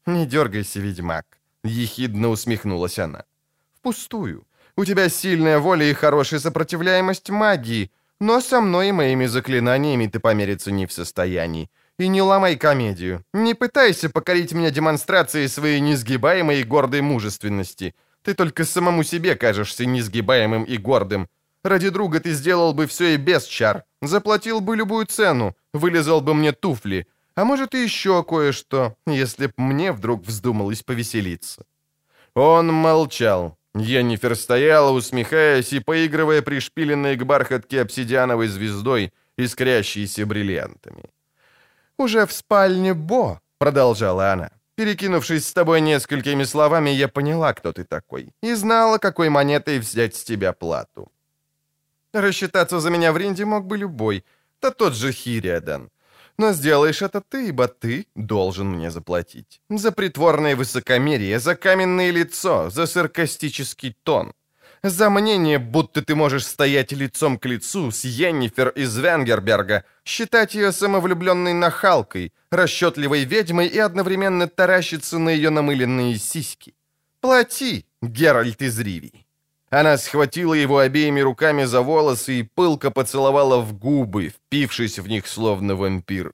[0.06, 1.26] «Не дергайся, ведьмак»,—
[1.66, 3.26] ехидно усмехнулась она.
[3.74, 4.46] «Впустую.
[4.76, 10.20] У тебя сильная воля и хорошая сопротивляемость магии, но со мной и моими заклинаниями ты
[10.20, 11.70] помериться не в состоянии.
[11.98, 13.24] И не ломай комедию.
[13.34, 17.94] Не пытайся покорить меня демонстрацией своей несгибаемой и гордой мужественности.
[18.24, 21.28] Ты только самому себе кажешься несгибаемым и гордым.
[21.64, 23.84] Ради друга ты сделал бы все и без чар.
[24.02, 27.08] Заплатил бы любую цену, вылезал бы мне туфли.
[27.36, 31.66] А может, и еще кое-что, если б мне вдруг вздумалось повеселиться».
[32.34, 33.58] Он молчал.
[33.76, 41.04] Йеннифер стояла, усмехаясь и поигрывая пришпиленной к бархатке обсидиановой звездой, искрящейся бриллиантами.
[41.98, 44.50] «Уже в спальне Бо»,— продолжала она.
[44.76, 50.16] «Перекинувшись с тобой несколькими словами, я поняла, кто ты такой, и знала, какой монетой взять
[50.16, 51.12] с тебя плату.
[52.14, 54.26] Рассчитаться за меня в Ринде мог бы любой,
[54.62, 55.90] да тот же Хириадан.
[56.42, 59.62] Но сделаешь это ты, ибо ты должен мне заплатить.
[59.70, 64.34] За притворное высокомерие, за каменное лицо, за саркастический тон.
[64.82, 70.72] За мнение, будто ты можешь стоять лицом к лицу с Йеннифер из Венгерберга, считать ее
[70.72, 76.74] самовлюбленной нахалкой, расчетливой ведьмой и одновременно таращиться на ее намыленные сиськи.
[77.20, 79.28] Плати, Геральт из Ривии.
[79.72, 85.28] Она схватила его обеими руками за волосы и пылко поцеловала в губы, впившись в них
[85.28, 86.34] словно вампир.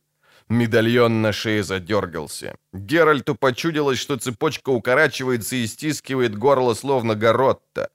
[0.49, 2.55] Медальон на шее задергался.
[2.73, 7.89] Геральту почудилось, что цепочка укорачивается и стискивает горло, словно горотта.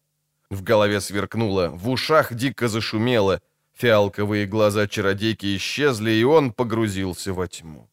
[0.49, 3.41] В голове сверкнуло, в ушах дико зашумело.
[3.75, 7.89] Фиалковые глаза чародейки исчезли, и он погрузился во тьму.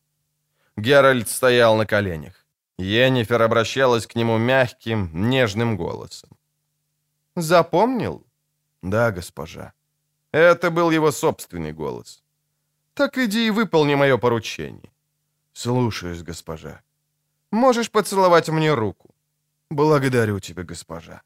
[0.77, 2.45] Геральт стоял на коленях.
[2.77, 6.29] Йеннифер обращалась к нему мягким, нежным голосом.
[7.35, 8.25] «Запомнил?»
[8.81, 9.73] «Да, госпожа».
[10.31, 12.23] Это был его собственный голос.
[12.93, 14.91] «Так иди и выполни мое поручение».
[15.53, 16.81] «Слушаюсь, госпожа».
[17.51, 19.09] «Можешь поцеловать мне руку».
[19.69, 21.21] «Благодарю тебя, госпожа».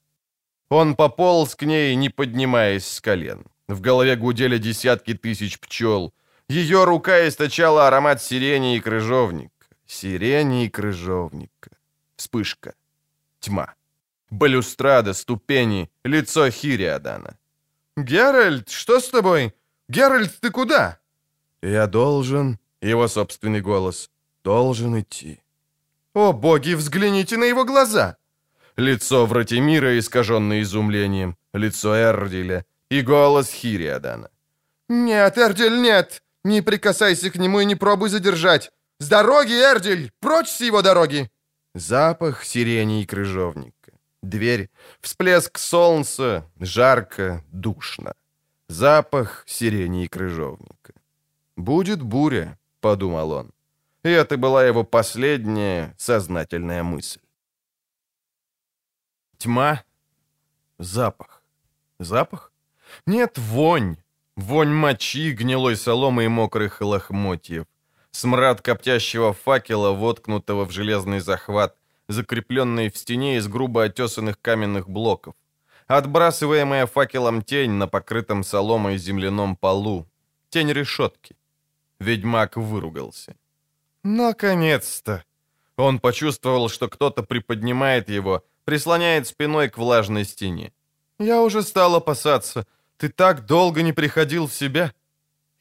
[0.70, 3.46] Он пополз к ней, не поднимаясь с колен.
[3.68, 6.14] В голове гудели десятки тысяч пчел.
[6.50, 9.68] Ее рука источала аромат сирени и крыжовника.
[9.86, 11.72] Сирени и крыжовника.
[12.16, 12.74] Вспышка.
[13.40, 13.74] Тьма.
[14.34, 17.38] Балюстрада, ступени, лицо Хириадана.
[17.98, 19.54] «Геральт, что с тобой?
[19.90, 20.98] Геральт, ты куда?»
[21.62, 24.10] «Я должен...»— его собственный голос.
[24.44, 25.40] «Должен идти».
[26.16, 28.16] «О, боги, взгляните на его глаза!»
[28.78, 34.30] Лицо Вратимира, искаженное изумлением, лицо Эрдиля и голос Хириадана.
[34.90, 36.24] «Нет, Эрдиль, нет!
[36.44, 38.72] Не прикасайся к нему и не пробуй задержать!
[39.00, 40.12] С дороги, Эрдиль!
[40.20, 41.30] Прочь с его дороги!»
[41.76, 43.83] Запах сирени и крыжовника.
[44.24, 44.70] Дверь,
[45.02, 48.14] всплеск солнца, жарко, душно.
[48.70, 50.94] Запах сирени и крыжовника.
[51.58, 53.52] «Будет буря»,— подумал он.
[54.04, 57.20] И это была его последняя сознательная мысль.
[59.38, 59.84] Тьма.
[60.80, 61.44] Запах.
[62.00, 62.54] Запах?
[63.06, 63.98] Нет, вонь.
[64.38, 67.66] Вонь мочи, гнилой соломы и мокрых лохмотьев.
[68.12, 71.78] Смрад коптящего факела, воткнутого в железный захват,
[72.14, 75.34] закрепленный в стене из грубо отесанных каменных блоков.
[75.88, 80.08] Отбрасываемая факелом тень на покрытом соломой земляном полу.
[80.50, 81.36] Тень решетки.
[82.00, 83.36] Ведьмак выругался.
[84.04, 85.24] «Наконец-то!»
[85.78, 90.72] Он почувствовал, что кто-то приподнимает его, прислоняет спиной к влажной стене.
[91.20, 92.66] «Я уже стал опасаться.
[92.98, 94.94] Ты так долго не приходил в себя?»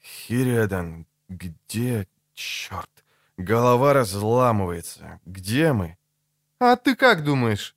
[0.01, 2.07] «Хириадан, где...
[2.33, 2.89] Черт!
[3.37, 5.19] Голова разламывается.
[5.25, 5.97] Где мы?»
[6.65, 7.75] «А ты как думаешь?»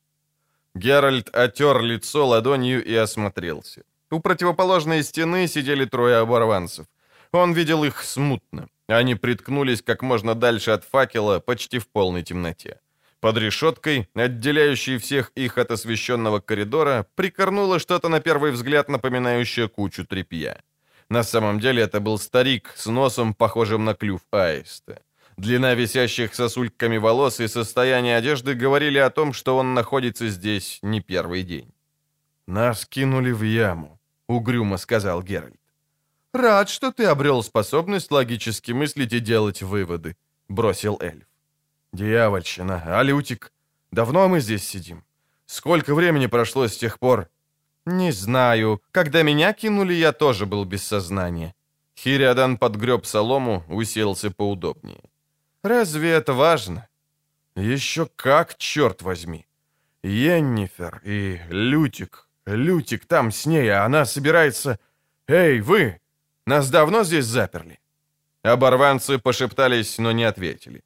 [0.77, 3.83] Геральт отер лицо ладонью и осмотрелся.
[4.13, 6.87] У противоположной стены сидели трое оборванцев.
[7.33, 8.69] Он видел их смутно.
[8.87, 12.79] Они приткнулись как можно дальше от факела, почти в полной темноте.
[13.21, 20.07] Под решеткой, отделяющей всех их от освещенного коридора, прикорнуло что-то на первый взгляд напоминающее кучу
[20.07, 20.63] тряпья.
[21.09, 25.03] На самом деле это был старик с носом, похожим на клюв аиста.
[25.37, 31.01] Длина висящих сосульками волос и состояние одежды говорили о том, что он находится здесь не
[31.01, 31.73] первый день.
[32.47, 35.61] «Нас кинули в яму»,— угрюмо сказал Геральт.
[36.33, 40.17] «Рад, что ты обрел способность логически мыслить и делать выводы»,—
[40.49, 41.27] бросил эльф.
[41.93, 43.53] «Дьявольщина, Алютик,
[43.91, 45.05] давно мы здесь сидим?
[45.47, 47.29] Сколько времени прошло с тех пор?»
[47.85, 48.81] «Не знаю.
[48.91, 51.55] Когда меня кинули, я тоже был без сознания».
[51.99, 55.01] Хириадан подгреб солому, уселся поудобнее.
[55.67, 56.87] «Разве это важно?»
[57.57, 59.47] «Еще как, черт возьми!
[60.05, 62.29] Йеннифер и Лютик.
[62.47, 64.79] Лютик там с ней, а она собирается...
[65.27, 66.01] Эй, вы!
[66.47, 67.81] Нас давно здесь заперли?»
[68.45, 70.85] Оборванцы пошептались, но не ответили.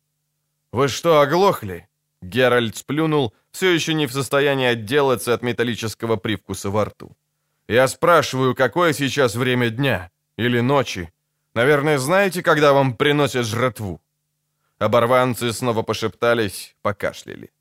[0.72, 1.87] «Вы что, оглохли?»
[2.22, 7.14] Геральт сплюнул, все еще не в состоянии отделаться от металлического привкуса во рту.
[7.68, 10.11] «Я спрашиваю, какое сейчас время дня?
[10.39, 11.12] Или ночи?
[11.55, 14.01] Наверное, знаете, когда вам приносят жратву?»
[14.81, 17.53] Оборванцы снова пошептались, покашляли.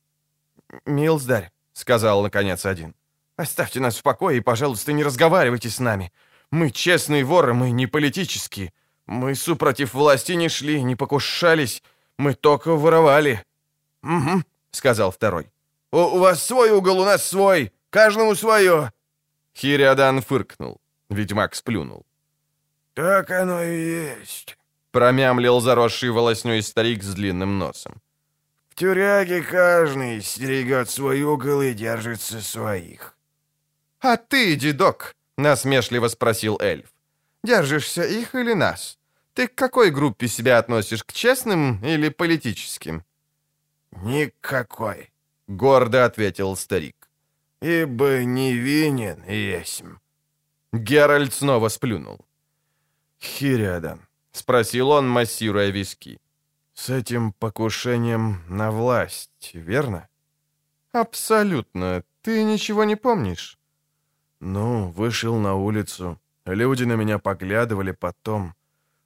[0.85, 2.95] «Милздарь»,— сказал наконец один,—
[3.35, 6.11] «оставьте нас в покое и, пожалуйста, не разговаривайте с нами.
[6.49, 8.71] Мы честные воры, мы не политические.
[9.05, 11.83] Мы супротив власти не шли, не покушались,
[12.17, 13.43] мы только воровали».
[14.01, 15.51] «Угу»,— сказал второй.
[15.91, 17.71] У, «У вас свой угол, у нас свой.
[17.89, 18.91] Каждому свое».
[19.55, 20.79] Хириадан фыркнул.
[21.09, 22.05] Ведьмак сплюнул.
[22.93, 24.57] «Так оно и есть»,—
[24.91, 28.01] промямлил заросший волосней старик с длинным носом.
[28.69, 33.17] «В тюряге каждый стерегет свой угол и держится своих».
[34.01, 36.87] «А ты, дедок?»— насмешливо спросил эльф.
[37.43, 38.97] «Держишься их или нас?
[39.33, 43.03] Ты к какой группе себя относишь, к честным или политическим?»
[43.91, 45.11] «Никакой»,—
[45.47, 47.09] гордо ответил старик.
[47.61, 49.97] «Ибо невинен есмь».
[50.71, 52.19] Геральт снова сплюнул.
[53.19, 56.19] «Хириадан»,— спросил он, массируя виски.
[56.73, 60.07] «С этим покушением на власть, верно?»
[60.91, 62.03] «Абсолютно.
[62.21, 63.57] Ты ничего не помнишь?»
[64.39, 66.17] «Ну, вышел на улицу.
[66.45, 68.53] Люди на меня поглядывали потом.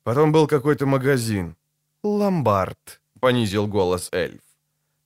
[0.03, 1.55] Потом был какой-то магазин.
[2.03, 4.41] «Ломбард»,— понизил голос эльф.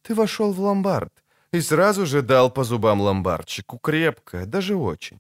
[0.01, 1.13] «Ты вошел в ломбард
[1.51, 5.20] и сразу же дал по зубам ломбардчику, крепко, даже очень».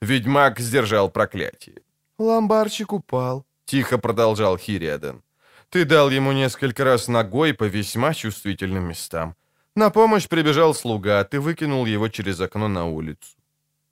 [0.00, 1.80] Ведьмак сдержал проклятие.
[2.18, 5.22] «Ломбарчик упал»,— тихо продолжал Хириадан.
[5.68, 9.34] «Ты дал ему несколько раз ногой по весьма чувствительным местам.
[9.74, 13.36] На помощь прибежал слуга, а ты выкинул его через окно на улицу».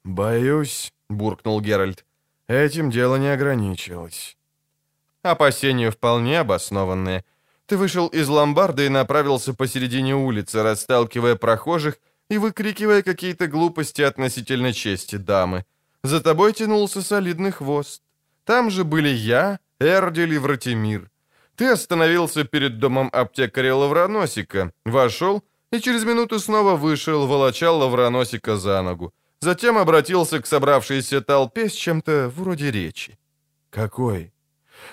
[0.05, 2.05] «Боюсь»,— буркнул Геральт,—
[2.49, 4.37] «этим дело не ограничилось».
[5.22, 7.25] Опасения вполне обоснованные.
[7.66, 11.99] Ты вышел из ломбарда и направился посередине улицы, расталкивая прохожих,
[12.31, 15.64] и выкрикивая какие-то глупости относительно чести дамы.
[16.03, 18.03] За тобой тянулся солидный хвост.
[18.45, 21.11] Там же были я, Эрдиль Вратимир.
[21.57, 28.83] Ты остановился перед домом аптекаря Лавроносика, вошел и через минуту снова вышел, волоча Лавроносика за
[28.83, 29.12] ногу.
[29.41, 33.18] Затем обратился к собравшейся толпе с чем-то вроде речи.
[33.70, 34.33] «Какой?»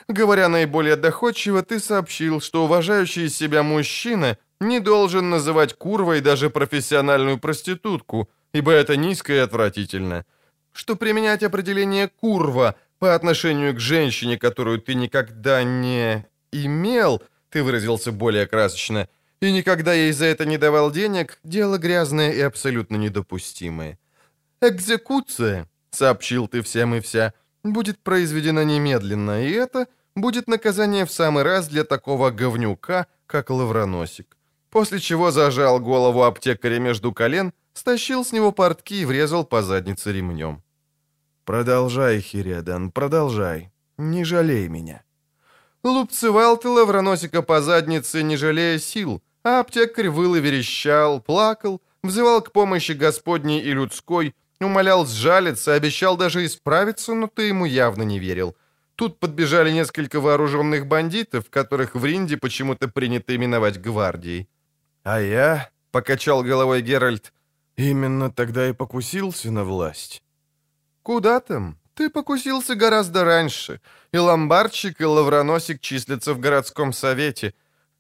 [0.08, 7.40] Говоря наиболее доходчиво, ты сообщил, что уважающий себя мужчина не должен называть курвой даже профессиональную
[7.40, 10.26] проститутку, ибо это низко и отвратительно.
[10.74, 18.12] Что применять определение «курва» по отношению к женщине, которую ты никогда не имел, ты выразился
[18.12, 19.08] более красочно,
[19.42, 23.98] и никогда ей за это не давал денег, дело грязное и абсолютно недопустимое.
[24.62, 27.34] «Экзекуция»,— сообщил ты всем и вся,—
[27.64, 34.38] «будет произведена немедленно, и это будет наказание в самый раз для такого говнюка, как Лавроносик».
[34.70, 40.14] После чего зажал голову аптекаря между колен, стащил с него портки и врезал по заднице
[40.14, 40.62] ремнем.
[41.46, 43.72] «Продолжай, Хиредан, продолжай.
[43.98, 45.04] Не жалей меня».
[45.84, 52.42] Лупцевал ты Лавроносика по заднице, не жалея сил, а аптекарь выл и верещал, плакал, взывал
[52.42, 58.20] к помощи Господней и людской, умолял сжалиться, обещал даже исправиться, но ты ему явно не
[58.20, 58.56] верил.
[58.96, 64.48] Тут подбежали несколько вооруженных бандитов, которых в Ринде почему-то принято именовать гвардией.
[65.04, 67.34] «А я»,— покачал головой Геральт,—
[67.78, 70.22] «именно тогда и покусился на власть».
[71.04, 71.78] «Куда там?
[71.96, 73.82] Ты покусился гораздо раньше,
[74.14, 77.54] и ломбардчик, и лавроносик числятся в городском совете.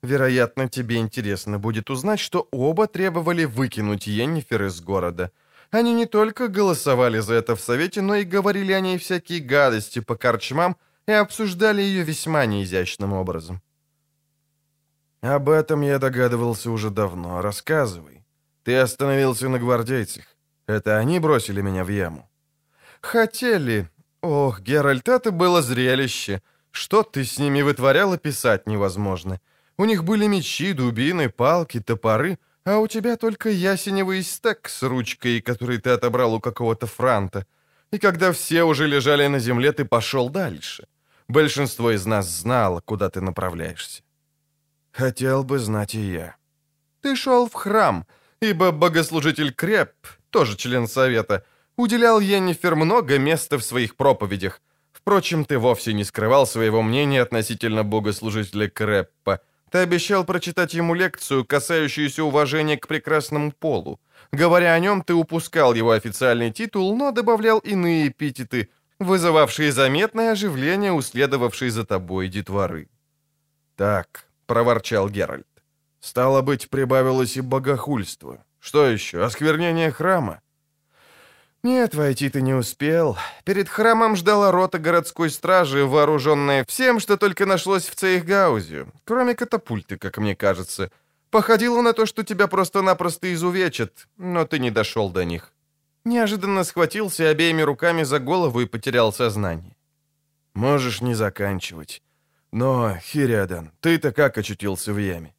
[0.03, 5.31] Вероятно, тебе интересно будет узнать, что оба требовали выкинуть Йеннифер из города.
[5.71, 9.99] Они не только голосовали за это в совете, но и говорили о ней всякие гадости
[9.99, 10.75] по корчмам
[11.07, 13.61] и обсуждали ее весьма неизящным образом.
[15.21, 17.41] «Об этом я догадывался уже давно.
[17.41, 18.25] Рассказывай.
[18.63, 20.25] Ты остановился на гвардейцах.
[20.65, 22.30] Это они бросили меня в яму?»
[23.01, 23.89] «Хотели.
[24.21, 26.41] Ох, Геральт, это было зрелище.
[26.71, 29.39] Что ты с ними вытворял, описать невозможно.
[29.77, 35.41] У них были мечи, дубины, палки, топоры, а у тебя только ясеневый стек с ручкой,
[35.41, 37.45] который ты отобрал у какого-то франта.
[37.91, 40.87] И когда все уже лежали на земле, ты пошел дальше.
[41.27, 44.03] Большинство из нас знало, куда ты направляешься.
[44.91, 46.35] Хотел бы знать и я.
[47.01, 48.05] Ты шел в храм,
[48.41, 49.91] ибо богослужитель Креп,
[50.29, 51.43] тоже член совета,
[51.81, 54.61] уделял Йеннифер много места в своих проповедях.
[54.91, 59.41] Впрочем, ты вовсе не скрывал своего мнения относительно богослужителя Креппа.
[59.71, 63.99] Ты обещал прочитать ему лекцию, касающуюся уважения к прекрасному полу.
[64.31, 68.69] Говоря о нем, ты упускал его официальный титул, но добавлял иные эпитеты,
[68.99, 72.89] вызывавшие заметное оживление у следовавшей за тобой детворы.
[73.75, 75.47] «Так»,— проворчал Геральт,—
[75.99, 78.43] «стало быть, прибавилось и богохульство.
[78.59, 80.41] Что еще, осквернение храма?»
[81.63, 83.17] «Нет, войти ты не успел.
[83.43, 89.97] Перед храмом ждала рота городской стражи, вооруженная всем, что только нашлось в Цейхгаузе, кроме катапульты,
[89.97, 90.91] как мне кажется.
[91.29, 95.53] Походило на то, что тебя просто-напросто изувечат, но ты не дошел до них.
[96.03, 99.75] Неожиданно схватился обеими руками за голову и потерял сознание».
[100.55, 102.01] «Можешь не заканчивать.
[102.51, 105.35] Но, Хириадан, ты-то как очутился в яме?»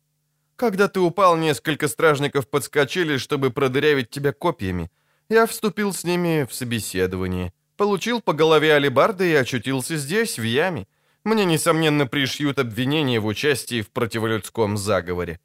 [0.54, 4.88] «Когда ты упал, несколько стражников подскочили, чтобы продырявить тебя копьями».
[5.28, 10.86] Я вступил с ними в собеседование, получил по голове алебарды и очутился здесь, в яме.
[11.24, 15.38] Мне, несомненно, пришьют обвинение в участии в противолюдском заговоре».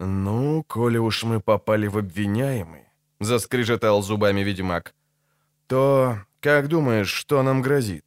[0.00, 4.94] «Ну, коли уж мы попали в обвиняемые»,— заскрежетал зубами ведьмак,—
[5.68, 8.04] «то, как думаешь, что нам грозит?»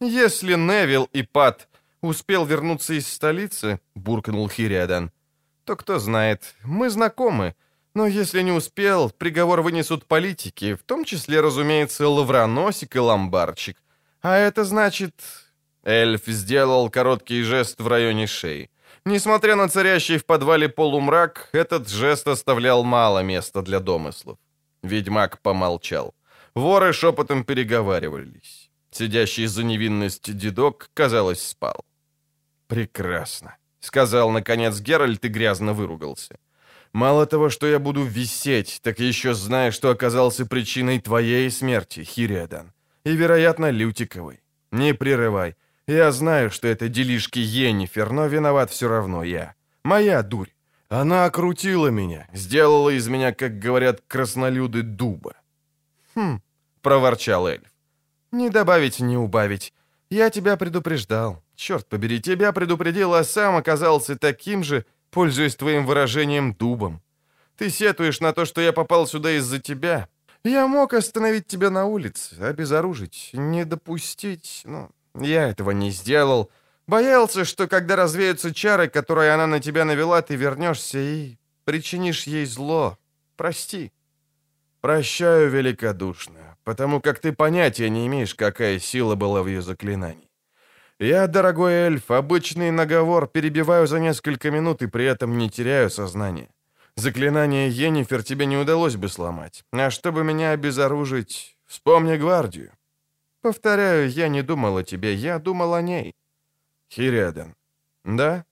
[0.00, 1.68] «Если Невил и Пат
[2.00, 5.10] успел вернуться из столицы»,— буркнул Хириадан,—
[5.64, 7.56] «то кто знает, мы знакомы,
[7.98, 13.76] но если не успел, приговор вынесут политики, в том числе, разумеется, лавроносик и ломбарчик.
[14.22, 15.14] А это значит...
[15.82, 18.70] Эльф сделал короткий жест в районе шеи.
[19.04, 24.38] Несмотря на царящий в подвале полумрак, этот жест оставлял мало места для домыслов.
[24.84, 26.14] Ведьмак помолчал.
[26.54, 28.70] Воры шепотом переговаривались.
[28.92, 31.84] Сидящий за невинность дедок, казалось, спал.
[32.68, 36.36] «Прекрасно»,— сказал, наконец, Геральт и грязно выругался.
[36.98, 42.72] Мало того, что я буду висеть, так еще знаю, что оказался причиной твоей смерти, Хириадан.
[43.04, 44.40] И, вероятно, Лютиковой.
[44.72, 45.54] Не прерывай.
[45.86, 49.54] Я знаю, что это делишки Йеннифер, но виноват все равно я.
[49.84, 50.48] Моя дурь.
[50.88, 55.34] Она окрутила меня, сделала из меня, как говорят краснолюды, дуба.
[56.16, 56.40] «Хм»,—
[56.82, 57.70] проворчал эльф.
[58.32, 59.72] «Не добавить, не убавить.
[60.10, 61.44] Я тебя предупреждал.
[61.54, 67.02] Черт побери, тебя предупредил, а сам оказался таким же, пользуясь твоим выражением дубом.
[67.56, 70.08] Ты сетуешь на то, что я попал сюда из-за тебя.
[70.44, 76.50] Я мог остановить тебя на улице, обезоружить, не допустить, но я этого не сделал.
[76.86, 82.46] Боялся, что когда развеются чары, которые она на тебя навела, ты вернешься и причинишь ей
[82.46, 82.96] зло.
[83.36, 83.92] Прости.
[84.80, 90.27] Прощаю великодушно, потому как ты понятия не имеешь, какая сила была в ее заклинании.
[91.00, 96.48] Я, дорогой эльф, обычный наговор перебиваю за несколько минут и при этом не теряю сознание.
[96.96, 99.64] Заклинание Йеннифер тебе не удалось бы сломать.
[99.72, 102.72] А чтобы меня обезоружить, вспомни гвардию.
[103.42, 106.16] Повторяю, я не думал о тебе, я думал о ней.
[106.90, 107.54] Хириадан.
[108.04, 108.44] Да?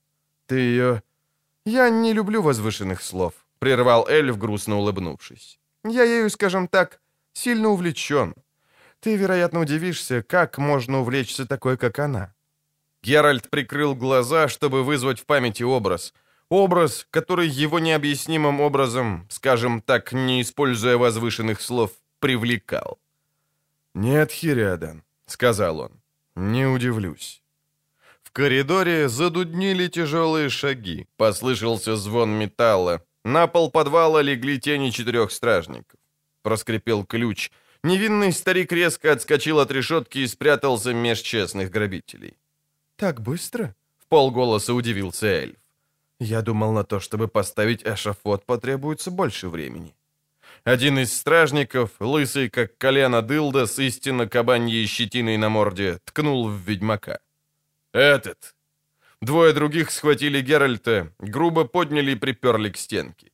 [0.47, 1.03] Ты ее...
[1.65, 5.59] Я не люблю возвышенных слов, прервал эльф, грустно улыбнувшись.
[5.83, 7.01] Я ею, скажем так,
[7.33, 8.35] сильно увлечен.
[9.01, 12.36] Ты, вероятно, удивишься, как можно увлечься такой, как она.
[13.07, 16.13] Геральт прикрыл глаза, чтобы вызвать в памяти образ—
[16.49, 23.01] Образ, который его необъяснимым образом, скажем так, не используя возвышенных слов, привлекал.
[23.95, 26.01] «Нет, Хириадан»,— сказал он,—
[26.37, 27.43] «не удивлюсь».
[28.23, 33.03] В коридоре задуднили тяжелые шаги, послышался звон металла.
[33.25, 35.99] На пол подвала легли тени четырех стражников.
[36.43, 37.51] Проскрипел ключ.
[37.83, 42.37] Невинный старик резко отскочил от решетки и спрятался меж честных грабителей.
[42.97, 45.57] «Так быстро?»— в полголоса удивился эльф.
[46.19, 49.95] Я думал, на то, чтобы поставить эшафот, потребуется больше времени.
[50.65, 56.57] Один из стражников, лысый как колено дылда с истинно кабаньей щетиной на морде, ткнул в
[56.67, 57.19] ведьмака.
[57.93, 58.55] «Этот!»
[59.21, 63.31] Двое других схватили Геральта, грубо подняли и приперли к стенке.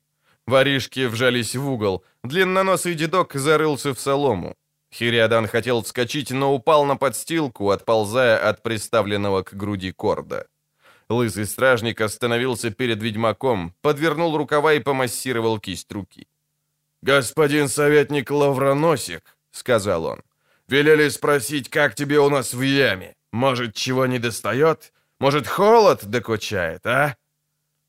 [0.47, 4.57] Воришки вжались в угол, длинноносый дедок зарылся в солому.
[4.93, 10.47] Хириадан хотел вскочить, но упал на подстилку, отползая от приставленного к груди корда.
[11.09, 16.27] Лысый стражник остановился перед ведьмаком, подвернул рукава и помассировал кисть руки.
[17.03, 20.23] «Господин советник Лавроносик»,— сказал он,—
[20.69, 23.17] «велели спросить, как тебе у нас в яме?
[23.33, 24.93] Может, чего не достает?
[25.19, 27.17] Может, холод докучает, а?»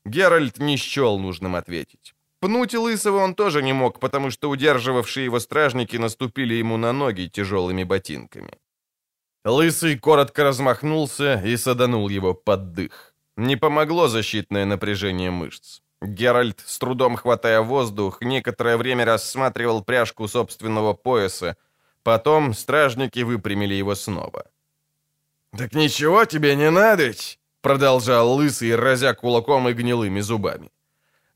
[0.04, 2.13] Геральт не счел нужным ответить.
[2.44, 7.26] Пнуть Лысого он тоже не мог, потому что удерживавшие его стражники наступили ему на ноги
[7.26, 8.50] тяжелыми ботинками.
[9.46, 13.14] Лысый коротко размахнулся и саданул его под дых.
[13.38, 15.80] Не помогло защитное напряжение мышц.
[16.02, 21.56] Геральт, с трудом хватая воздух, некоторое время рассматривал пряжку собственного пояса.
[22.02, 24.44] Потом стражники выпрямили его снова.
[25.56, 30.70] «Так ничего тебе не надоть!» продолжал лысый, разя кулаком и гнилыми зубами.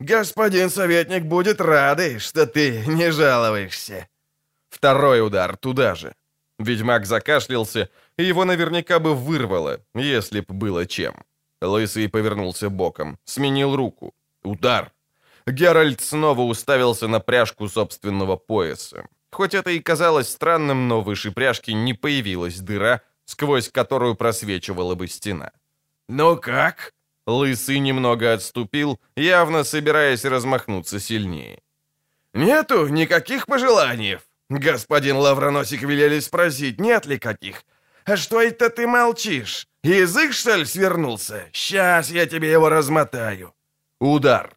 [0.00, 4.08] «Господин советник будет рады, что ты не жалуешься».
[4.68, 6.14] Второй удар туда же.
[6.58, 11.24] Ведьмак закашлялся, и его наверняка бы вырвало, если б было чем.
[11.60, 14.14] Лысый повернулся боком, сменил руку.
[14.42, 14.92] Удар.
[15.46, 19.06] Геральт снова уставился на пряжку собственного пояса.
[19.30, 25.08] Хоть это и казалось странным, но выше пряжки не появилась дыра, сквозь которую просвечивала бы
[25.08, 25.52] стена.
[26.08, 26.94] «Ну как?»
[27.28, 31.60] Лысый немного отступил, явно собираясь размахнуться сильнее.
[32.32, 34.18] «Нету никаких пожеланий.
[34.48, 37.64] Господин Лавроносик велели спросить, нет ли каких.
[38.06, 39.68] А что это ты молчишь?
[39.82, 41.44] Язык, что ли, свернулся?
[41.52, 43.52] Сейчас я тебе его размотаю.
[44.00, 44.56] Удар.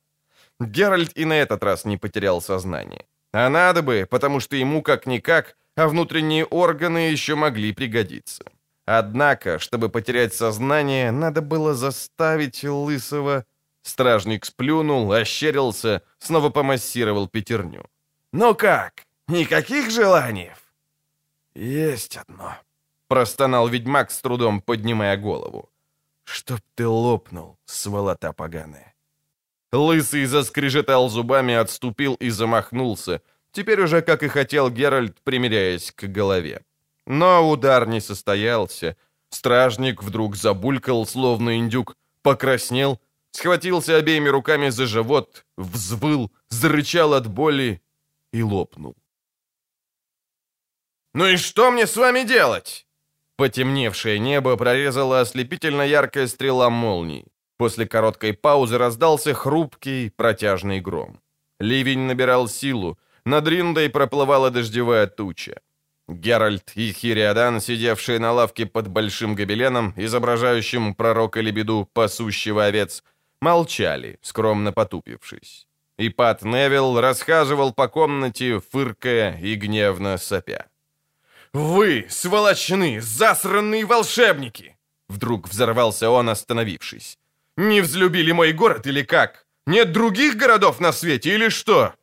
[0.61, 3.05] Геральт и на этот раз не потерял сознание.
[3.33, 8.45] А надо бы, потому что ему как-никак, а внутренние органы еще могли пригодиться.
[8.85, 13.45] Однако, чтобы потерять сознание, надо было заставить Лысого...
[13.83, 17.83] Стражник сплюнул, ощерился, снова помассировал пятерню.
[18.31, 20.51] «Ну как, никаких желаний?»
[21.55, 22.55] «Есть одно»,
[23.11, 25.69] Простонал ведьмак с трудом, поднимая голову.
[26.23, 28.95] «Чтоб ты лопнул, сволота поганая!»
[29.73, 33.21] Лысый заскрежетал зубами, отступил и замахнулся.
[33.51, 36.61] Теперь уже, как и хотел Геральт, примиряясь к голове.
[37.11, 38.95] Но удар не состоялся.
[39.29, 43.01] Стражник вдруг забулькал, словно индюк, покраснел,
[43.31, 47.81] схватился обеими руками за живот, взвыл, зарычал от боли
[48.31, 48.95] и лопнул.
[51.13, 52.87] «Ну и что мне с вами делать?»
[53.35, 57.25] Потемневшее небо прорезала ослепительно яркая стрела молний.
[57.57, 61.19] После короткой паузы раздался хрупкий, протяжный гром.
[61.59, 65.59] Ливень набирал силу, над Риндой проплывала дождевая туча.
[66.13, 73.03] Геральт и Хириадан, сидевшие на лавке под большим гобеленом, изображающим пророка Лебеду, пасущего овец,
[73.41, 75.67] молчали, скромно потупившись.
[75.97, 80.65] И Пат Невилл расхаживал по комнате, фыркая и гневно сопя.
[81.53, 84.77] «Вы, сволочны, засранные волшебники!»
[85.09, 87.17] Вдруг взорвался он, остановившись.
[87.57, 89.45] «Не взлюбили мой город или как?
[89.67, 91.93] Нет других городов на свете или что?»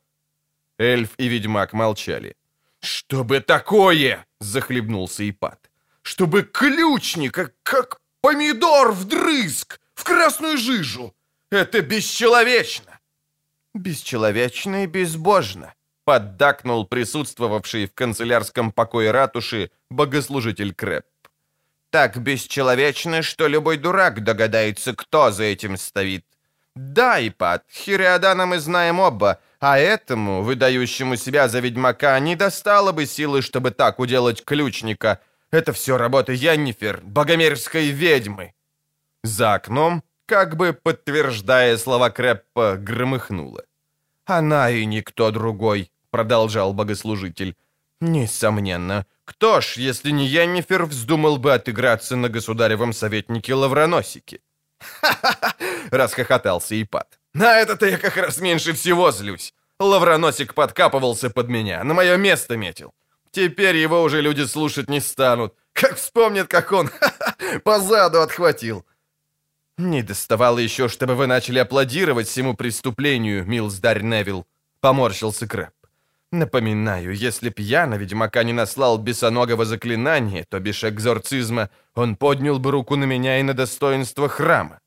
[0.77, 2.35] Эльф и ведьмак молчали.
[2.81, 5.69] «Чтобы такое!»— захлебнулся Ипат.
[6.01, 11.13] «Чтобы ключника, как помидор вдрызг, в красную жижу!
[11.51, 12.99] Это бесчеловечно!»
[13.73, 15.73] «Бесчеловечно и безбожно!»—
[16.05, 21.05] поддакнул присутствовавший в канцелярском покое ратуши богослужитель Крэп.
[21.89, 26.25] «Так бесчеловечно, что любой дурак догадается, кто за этим стоит.
[26.81, 33.05] Да, Ипат, Хириадана мы знаем оба, а этому, выдающему себя за ведьмака, не достало бы
[33.05, 35.19] силы, чтобы так уделать ключника.
[35.51, 38.53] Это все работа Яннифер, богомерзкой ведьмы.
[39.23, 43.65] За окном, как бы подтверждая слова Креппа, громыхнуло.
[44.25, 47.57] «Она и никто другой»,— продолжал богослужитель.
[47.99, 49.05] «Несомненно.
[49.25, 54.39] Кто ж, если не Яннифер, вздумал бы отыграться на государевом советнике Лавроносике?»
[54.79, 55.55] «Ха-ха-ха!»—
[55.91, 57.19] расхохотался Ипат.
[57.33, 59.53] «На это-то я как раз меньше всего злюсь.
[59.79, 62.93] Лавроносик подкапывался под меня, на мое место метил.
[63.31, 65.53] Теперь его уже люди слушать не станут.
[65.73, 66.89] Как вспомнят, как он
[67.79, 68.85] заду отхватил.
[69.77, 74.45] Не доставало еще, чтобы вы начали аплодировать всему преступлению, милздарь Невилл.
[74.81, 75.78] Поморщился Крэп.
[76.31, 82.59] Напоминаю, если б я на ведьмака не наслал бесоногого заклинания, то бишь экзорцизма, он поднял
[82.59, 84.79] бы руку на меня и на достоинство храма.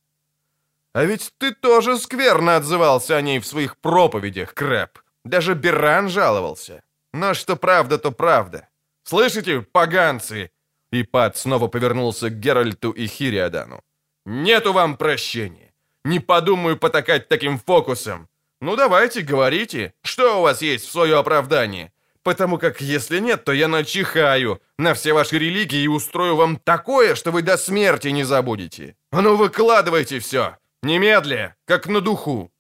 [0.95, 4.99] А ведь ты тоже скверно отзывался о ней в своих проповедях, Крэп.
[5.25, 6.83] Даже Беран жаловался.
[7.13, 8.69] Но что правда, то правда.
[9.05, 10.51] Слышите, поганцы?»
[10.93, 13.81] И Пат снова повернулся к Геральту и Хириадану.
[14.27, 15.73] «Нету вам прощения.
[16.05, 18.29] Не подумаю потакать таким фокусом.
[18.63, 21.93] Ну давайте, говорите, что у вас есть в свое оправдание?
[22.23, 27.15] Потому как если нет, то я начихаю на все ваши религии и устрою вам такое,
[27.15, 28.97] что вы до смерти не забудете.
[29.11, 32.51] А ну выкладывайте все!» Немедля, как на духу!»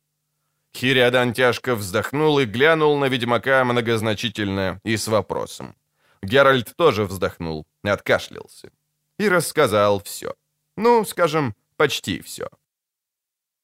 [0.76, 5.74] Хириадан тяжко вздохнул и глянул на ведьмака многозначительно и с вопросом.
[6.22, 8.70] Геральт тоже вздохнул, откашлялся
[9.18, 10.34] и рассказал все.
[10.76, 12.48] Ну, скажем, почти все.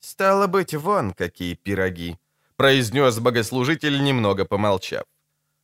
[0.01, 2.19] «Стало быть, вон какие пироги»,—
[2.59, 5.05] произнес богослужитель, немного помолчав.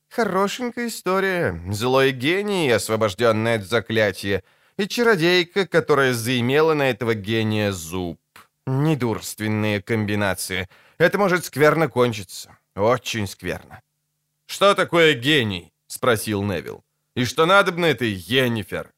[0.08, 1.60] «Хорошенькая история.
[1.70, 4.42] Злой гений, освобожденный от заклятия,
[4.78, 8.20] и чародейка, которая заимела на этого гения зуб.
[8.66, 10.68] Недурственные комбинации.
[10.98, 12.56] Это может скверно кончиться.
[12.76, 13.80] Очень скверно.
[14.46, 16.84] «Что такое гений?»— спросил Невил.
[17.16, 18.92] «И что надобно этой Йеннифер?»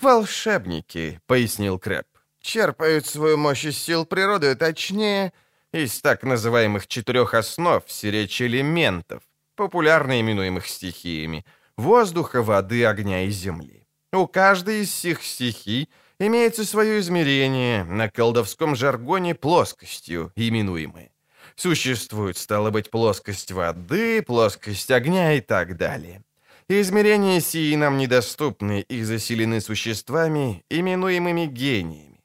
[0.00, 2.06] «Волшебники»,— пояснил Крэп.
[2.40, 5.32] «Черпают свою мощь из сил природы, точнее,
[5.72, 9.22] из так называемых четырех основ, сиречь элементов,
[9.56, 11.44] популярно именуемых стихиями—
[11.76, 13.86] воздуха, воды, огня и земли.
[14.12, 15.88] У каждой из сих стихий
[16.18, 21.10] имеется свое измерение, на колдовском жаргоне плоскостью именуемое.
[21.56, 26.22] Существует, стало быть, плоскость воды, плоскость огня и так далее.
[26.68, 32.20] Измерения сии нам недоступны и заселены существами, именуемыми гениями.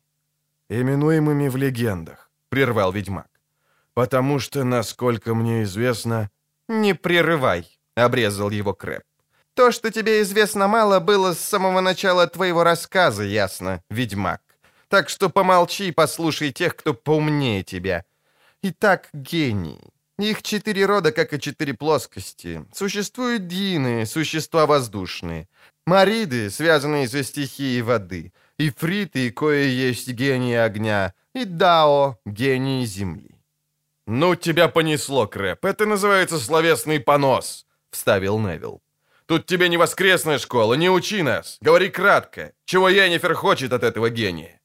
[0.70, 3.35] «Именуемыми в легендах»,— прервал ведьмак.
[3.96, 6.30] «Потому что, насколько мне известно...»
[6.68, 9.04] «Не прерывай»,— обрезал его Крэп.
[9.56, 14.42] То, что тебе известно мало, было с самого начала твоего рассказа, ясно, ведьмак.
[14.90, 18.04] Так что помолчи и послушай тех, кто поумнее тебя.
[18.62, 19.80] Итак, гении.
[20.20, 22.66] Их четыре рода, как и четыре плоскости.
[22.74, 25.48] Существуют дины, существа воздушные.
[25.86, 28.34] Мариды, связанные со стихией воды.
[28.58, 31.14] Ифриты, кое есть гении огня.
[31.34, 33.35] И Дао, гении земли.
[34.08, 35.66] «Ну, тебя понесло, Крэп.
[35.66, 38.82] Это называется словесный понос»,— вставил Невилл.
[39.26, 41.58] Тут тебе не воскресная школа, не учи нас.
[41.60, 42.52] Говори кратко.
[42.66, 44.62] Чего Йеннифер хочет от этого гения?»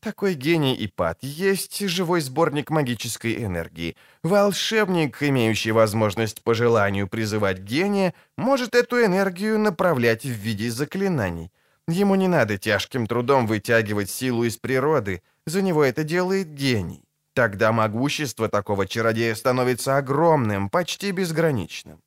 [0.00, 3.96] Такой гений Ипат есть живой сборник магической энергии.
[4.22, 11.52] Волшебник, имеющий возможность по желанию призывать гения, может эту энергию направлять в виде заклинаний.
[11.88, 17.04] Ему не надо тяжким трудом вытягивать силу из природы, за него это делает гений.
[17.34, 22.00] Тогда могущество такого чародея становится огромным, почти безграничным.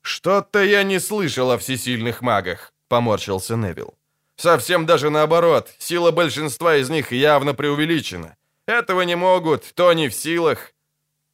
[0.00, 3.94] «Что-то я не слышал о всесильных магах»,— поморщился Невил.
[4.36, 8.36] «Совсем даже наоборот, сила большинства из них явно преувеличена.
[8.66, 10.72] Этого не могут, то не в силах».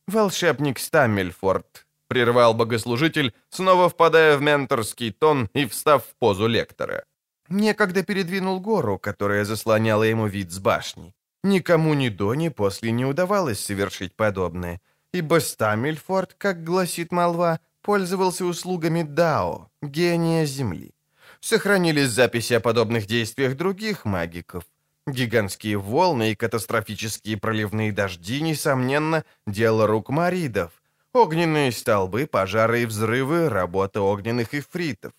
[0.06, 7.04] «Волшебник Стаммельфорд»,— прервал богослужитель, снова впадая в менторский тон и встав в позу лектора.
[7.48, 11.14] Некогда передвинул гору, которая заслоняла ему вид с башни.
[11.42, 14.80] Никому ни до, ни после не удавалось совершить подобное,
[15.12, 20.92] ибо Стаммельфорд, как гласит молва, пользовался услугами Дао, гения Земли.
[21.40, 24.64] Сохранились записи о подобных действиях других магиков.
[25.06, 30.72] Гигантские волны и катастрофические проливные дожди, несомненно, дело рук маридов.
[31.14, 35.12] Огненные столбы, пожары и взрывы— работа огненных эфритов.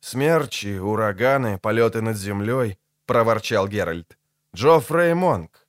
[0.00, 4.18] «Смерчи, ураганы, полеты над землей»,— проворчал Геральт.
[4.54, 5.66] «Джоффрей Монк».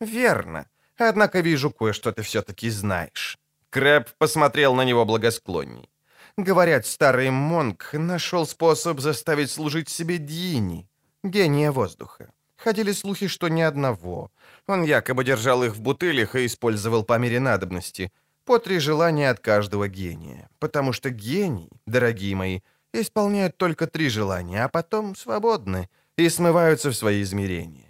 [0.00, 0.68] «Верно.
[0.96, 3.38] Однако вижу, кое-что ты все-таки знаешь».
[3.70, 5.88] Крэп посмотрел на него благосклонней.
[6.36, 10.88] Говорят, старый Монк нашел способ заставить служить себе Дьини,
[11.22, 12.32] гения воздуха.
[12.56, 14.30] Ходили слухи, что ни одного.
[14.66, 18.12] Он якобы держал их в бутылях и использовал по мере надобности.
[18.44, 20.48] По три желания от каждого гения.
[20.58, 22.60] Потому что гений, дорогие мои,
[22.92, 27.89] исполняют только три желания, а потом свободны и смываются в свои измерения.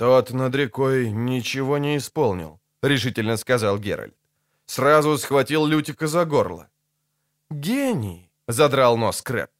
[0.00, 4.14] «Тот над рекой ничего не исполнил»,— решительно сказал Геральт.
[4.64, 6.70] Сразу схватил Лютика за горло.
[7.50, 9.50] «Гений!»— задрал нос Крэп.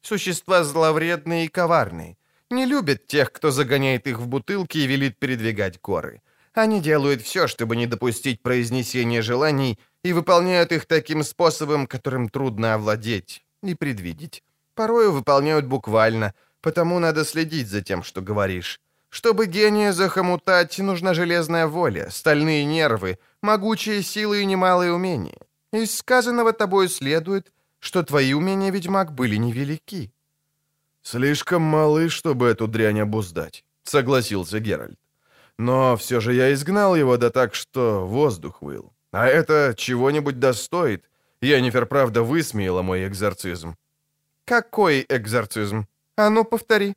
[0.00, 2.16] «Существа зловредные и коварные.
[2.48, 6.22] Не любят тех, кто загоняет их в бутылки и велит передвигать горы.
[6.54, 12.72] Они делают все, чтобы не допустить произнесения желаний, и выполняют их таким способом, которым трудно
[12.72, 14.42] овладеть и предвидеть.
[14.74, 16.32] Порою выполняют буквально,
[16.62, 18.80] потому надо следить за тем, что говоришь.
[19.14, 25.38] Чтобы гения захомутать, нужна железная воля, стальные нервы, могучие силы и немалые умения.
[25.72, 30.12] Из сказанного тобой следует, что твои умения, ведьмак, были невелики».
[31.02, 34.98] «Слишком малы, чтобы эту дрянь обуздать»,— согласился Геральт.
[35.58, 38.92] «Но все же я изгнал его, да так, что воздух выл.
[39.12, 41.08] А это чего-нибудь достоит.
[41.40, 43.76] Енифер, правда, высмеяла мой экзорцизм».
[44.44, 45.86] «Какой экзорцизм?
[46.16, 46.96] А ну, повтори».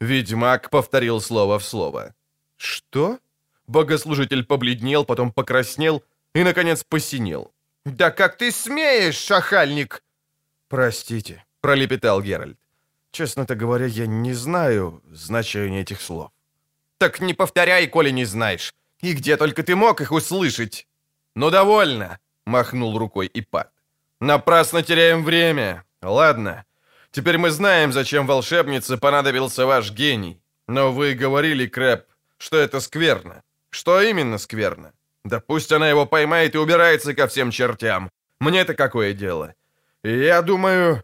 [0.00, 2.14] Ведьмак повторил слово в слово.
[2.56, 3.18] «Что?»
[3.66, 6.02] Богослужитель побледнел, потом покраснел
[6.34, 7.52] и, наконец, посинел.
[7.84, 10.02] «Да как ты смеешь, шахальник!»
[10.68, 12.58] «Простите»,— пролепетал Геральт.
[13.12, 16.30] «Честно-то говоря, я не знаю значения этих слов».
[16.98, 18.74] «Так не повторяй, коли не знаешь.
[19.02, 20.86] И где только ты мог их услышать?»
[21.34, 23.70] «Ну, довольно!»— махнул рукой Ипат.
[24.20, 25.84] «Напрасно теряем время.
[26.02, 26.64] Ладно,
[27.12, 30.40] теперь мы знаем, зачем волшебнице понадобился ваш гений.
[30.68, 32.04] Но вы говорили, Крэп,
[32.38, 33.42] что это скверно.
[33.70, 34.92] Что именно скверно?
[35.24, 38.10] Да пусть она его поймает и убирается ко всем чертям.
[38.40, 39.54] Мне-то какое дело?
[40.02, 41.02] Я думаю...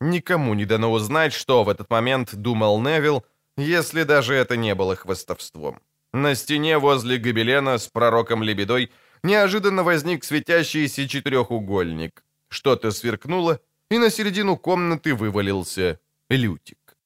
[0.00, 3.24] Никому не дано узнать, что в этот момент думал Невил,
[3.56, 5.80] если даже это не было хвостовством.
[6.12, 8.90] На стене возле гобелена с пророком Лебедой
[9.24, 12.22] неожиданно возник светящийся четырехугольник.
[12.48, 13.60] Что-то сверкнуло,
[13.90, 15.98] и на середину комнаты вывалился
[16.30, 16.96] Лютик.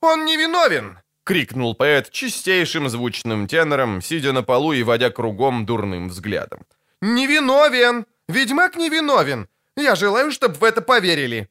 [0.00, 6.08] «Он не виновен!» крикнул поэт чистейшим звучным тенором, сидя на полу и водя кругом дурным
[6.08, 6.60] взглядом.
[7.02, 8.06] «Невиновен!
[8.28, 9.48] Ведьмак невиновен!
[9.76, 11.48] Я желаю, чтобы в это поверили!»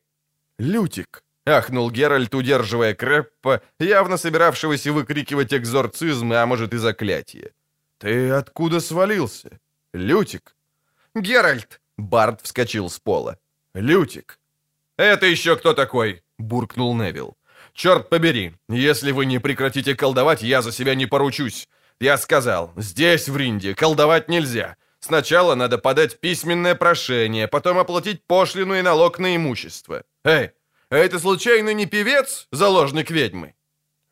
[0.59, 7.51] «Лютик!»— ахнул Геральт, удерживая Креппа, явно собиравшегося выкрикивать экзорцизмы, а может и заклятие.
[7.97, 9.59] «Ты откуда свалился?
[9.93, 10.55] Лютик!»
[11.15, 13.37] «Геральт!»— Барт вскочил с пола.
[13.76, 14.39] «Лютик!»
[14.97, 17.38] «Это еще кто такой?»— буркнул Невил.
[17.76, 21.68] Черт побери, если вы не прекратите колдовать, я за себя не поручусь.
[21.99, 24.77] Я сказал, здесь, в Ринде, колдовать нельзя.
[24.99, 30.03] Сначала надо подать письменное прошение, потом оплатить пошлину и налог на имущество.
[30.23, 30.52] Эй,
[30.89, 33.56] а это случайно не певец, заложник ведьмы?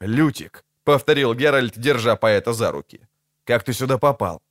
[0.02, 3.00] Лютик, повторил Геральт, держа поэта за руки.
[3.46, 4.42] Как ты сюда попал?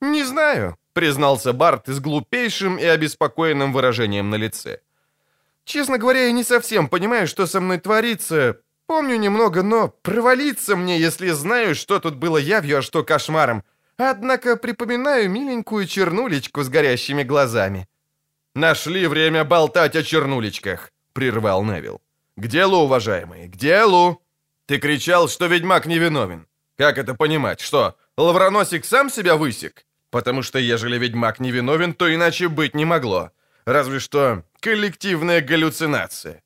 [0.00, 4.80] Не знаю, признался Барт с глупейшим и обеспокоенным выражением на лице.
[5.64, 8.56] Честно говоря, я не совсем понимаю, что со мной творится.
[8.86, 13.62] Помню немного, но провалиться мне, если знаю, что тут было явью, а что кошмаром.
[13.96, 17.86] Однако припоминаю миленькую чернулечку с горящими глазами.
[18.56, 22.00] «Нашли время болтать о чернулечках»,— прервал Невил.
[22.36, 24.20] «К делу, уважаемый, к делу!»
[24.66, 26.48] «Ты кричал, что ведьмак невиновен.
[26.76, 27.60] Как это понимать?
[27.60, 29.84] Что, лавроносик сам себя высек?
[30.10, 33.30] Потому что ежели ведьмак невиновен, то иначе быть не могло.
[33.66, 36.42] Разве что коллективная галлюцинация.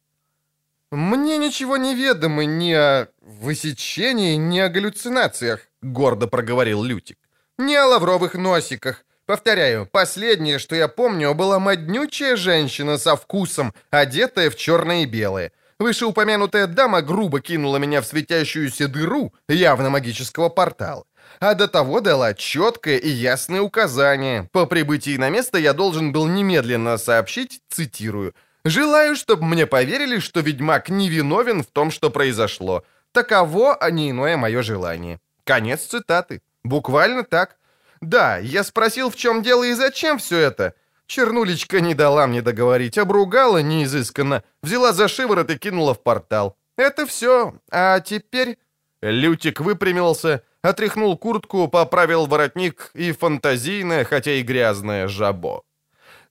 [0.91, 7.19] «Мне ничего не ведомо ни о высечении, ни о галлюцинациях»,— гордо проговорил Лютик.
[7.57, 9.05] «Ни о лавровых носиках.
[9.25, 15.53] Повторяю, последнее, что я помню, была моднючая женщина со вкусом, одетая в черное и белое.
[15.79, 21.05] Вышеупомянутая дама грубо кинула меня в светящуюся дыру, явно магического портала
[21.43, 24.49] а до того дала четкое и ясное указание.
[24.53, 30.39] По прибытии на место я должен был немедленно сообщить, цитирую, «Желаю, чтобы мне поверили, что
[30.39, 32.85] ведьмак невиновен в том, что произошло.
[33.11, 35.19] Таково, а не иное мое желание».
[35.43, 36.43] Конец цитаты.
[36.63, 37.57] Буквально так.
[38.01, 40.75] Да, я спросил, в чем дело и зачем все это.
[41.07, 46.57] Чернулечка не дала мне договорить, обругала неизысканно, взяла за шиворот и кинула в портал.
[46.77, 47.55] Это все.
[47.73, 48.59] А теперь...
[49.03, 55.63] Лютик выпрямился, отряхнул куртку, поправил воротник и фантазийное, хотя и грязное жабо.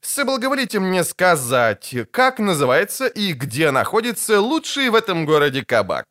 [0.01, 6.05] «Соблаговолите мне сказать, как называется и где находится лучший в этом городе кабак?»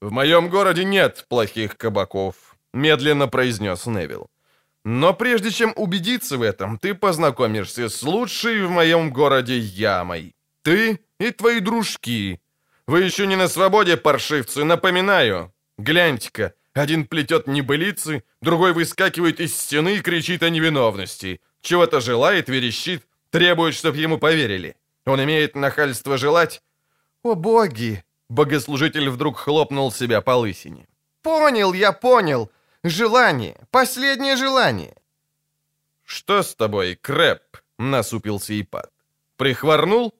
[0.00, 2.34] «В моем городе нет плохих кабаков»,—
[2.72, 4.28] медленно произнес Невилл.
[4.84, 10.34] «Но прежде чем убедиться в этом, ты познакомишься с лучшей в моем городе ямой.
[10.62, 12.40] Ты и твои дружки.
[12.86, 15.52] Вы еще не на свободе, паршивцы, напоминаю.
[15.78, 21.40] Гляньте-ка, один плетет небылицы, другой выскакивает из стены и кричит о невиновности.
[21.60, 24.76] Чего-то желает, верещит, требует, чтобы ему поверили.
[25.04, 26.62] Он имеет нахальство желать.
[27.22, 28.04] О боги!
[28.28, 30.86] Богослужитель вдруг хлопнул себя по лысине.
[31.22, 32.50] Понял, я понял.
[32.84, 34.94] Желание, последнее желание.
[36.04, 37.42] Что с тобой, Крэп?
[37.78, 38.92] Насупился Ипат.
[39.36, 40.14] Прихворнул?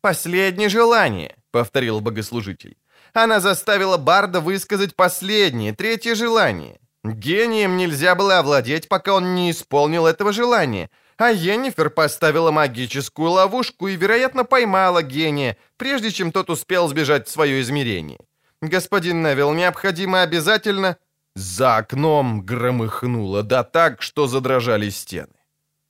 [0.00, 2.76] Последнее желание, повторил богослужитель.
[3.16, 6.78] Она заставила Барда высказать последнее, третье желание.
[7.02, 10.90] Гением нельзя было овладеть, пока он не исполнил этого желания.
[11.16, 17.30] А Йеннифер поставила магическую ловушку и, вероятно, поймала гения, прежде чем тот успел сбежать в
[17.30, 18.18] свое измерение.
[18.60, 20.98] Господин Невилл, необходимо обязательно...
[21.34, 25.38] За окном громыхнуло, да так, что задрожали стены.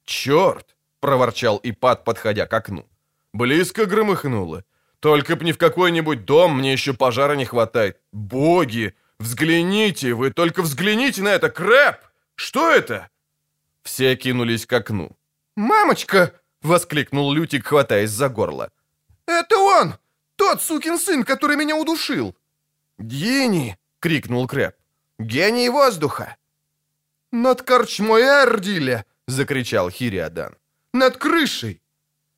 [0.05, 2.87] «Черт!»— проворчал Ипат, подходя к окну.
[3.33, 4.63] «Близко громыхнуло.
[5.01, 8.01] Только б не в какой-нибудь дом, мне еще пожара не хватает.
[8.13, 8.95] Боги!
[9.19, 11.97] Взгляните, вы только взгляните на это, Крэп!
[12.35, 13.09] Что это?»
[13.83, 15.17] Все кинулись к окну.
[15.57, 16.33] «Мамочка!»—
[16.63, 18.71] воскликнул Лютик, хватаясь за горло.
[19.27, 19.95] «Это он!
[20.37, 22.35] Тот сукин сын, который меня удушил!»
[22.99, 24.75] «Гений!»— крикнул Крэп.
[25.19, 26.37] «Гений воздуха!»
[27.33, 30.57] «Над корчмой Эрдиля!»— закричал Хириадан.
[30.93, 31.81] «Над крышей!»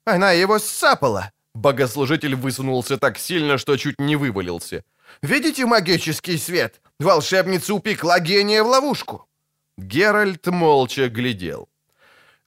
[0.04, 4.84] «Она его сапала!» Богослужитель высунулся так сильно, что чуть не вывалился.
[5.22, 6.80] «Видите магический свет?
[7.00, 9.26] Волшебница упекла гения в ловушку!»
[9.78, 11.68] Геральт молча глядел.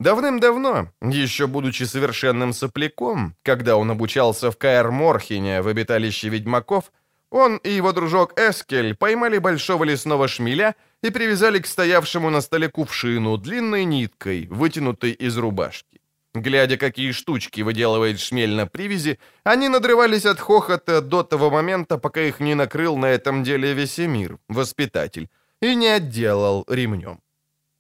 [0.02, 6.92] Давным-давно, еще будучи совершенным сопляком, когда он обучался в Каэр-Морхене в обиталище ведьмаков,
[7.30, 12.68] он и его дружок Эскель поймали большого лесного шмеля и привязали к стоявшему на столе
[12.68, 16.01] кувшину длинной ниткой, вытянутой из рубашки.
[16.34, 22.22] Глядя, какие штучки выделывает шмель на привязи, они надрывались от хохота до того момента, пока
[22.22, 25.30] их не накрыл на этом деле Весемир, воспитатель,
[25.62, 27.20] и не отделал ремнем.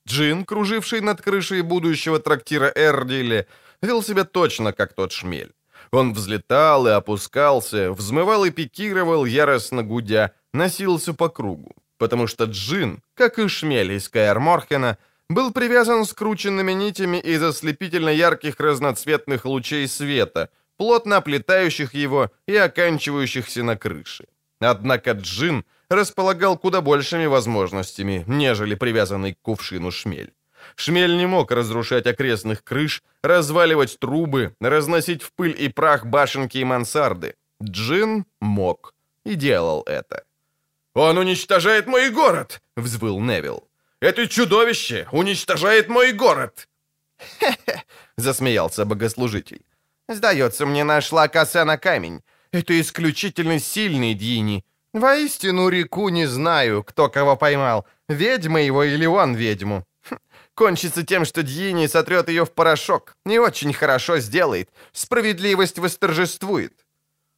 [0.05, 3.47] Джин, круживший над крышей будущего трактира Эрдиле,
[3.81, 5.53] вел себя точно как тот шмель.
[5.91, 13.01] Он взлетал и опускался, взмывал и пикировал, яростно гудя, носился по кругу, потому что Джин,
[13.13, 14.97] как и шмель из Каэр-Морхена,
[15.33, 23.63] был привязан скрученными нитями из ослепительно ярких разноцветных лучей света, плотно оплетающих его и оканчивающихся
[23.63, 24.25] на крыше.
[24.59, 30.33] Однако Джин располагал куда большими возможностями, нежели привязанный к кувшину шмель.
[30.75, 36.63] Шмель не мог разрушать окрестных крыш, разваливать трубы, разносить в пыль и прах башенки и
[36.63, 37.35] мансарды.
[37.63, 38.93] Джин мог
[39.25, 40.23] и делал это.
[40.93, 43.70] «Он уничтожает мой город!»— взвыл Невилл.
[44.01, 46.67] Это чудовище уничтожает мой город!»
[47.39, 47.83] «Хе-хе!»—
[48.17, 49.61] засмеялся богослужитель.
[50.09, 52.21] «Сдается мне, нашла коса на камень.
[52.51, 54.65] Это исключительно сильный Дьини.
[54.93, 59.85] Воистину реку не знаю, кто кого поймал, ведьма его или он ведьму.
[60.09, 60.17] Хм,
[60.55, 63.15] кончится тем, что Дьини сотрет ее в порошок.
[63.25, 64.69] Не очень хорошо сделает.
[64.91, 66.73] Справедливость восторжествует».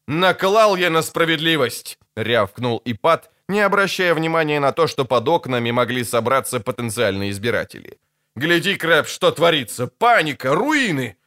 [0.07, 6.03] «Наклал я на справедливость!»— рявкнул Ипат, не обращая внимания на то, что под окнами могли
[6.03, 7.99] собраться потенциальные избиратели.
[8.35, 9.87] «Гляди, Крэп, что творится!
[9.87, 10.55] Паника!
[10.55, 11.17] Руины!»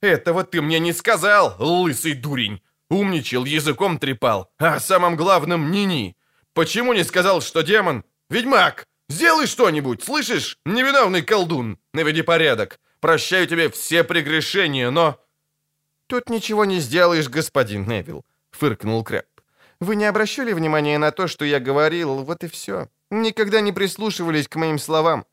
[0.00, 2.60] «Этого ты мне не сказал, лысый дурень!»
[2.90, 6.16] Умничал, языком трепал, а самым главным ни-ни.
[6.52, 8.04] Почему не сказал, что демон?
[8.30, 8.86] Ведьмак!
[9.08, 10.58] Сделай что-нибудь, слышишь?
[10.64, 12.78] Невиновный колдун, наведи порядок.
[13.00, 15.20] Прощаю тебе все прегрешения, но...»
[16.06, 19.26] «Тут ничего не сделаешь, господин Невилл»,— фыркнул Крэп.
[19.80, 22.88] Вы не обращали внимания на то, что я говорил, вот и все.
[23.10, 25.24] Никогда не прислушивались к моим словам.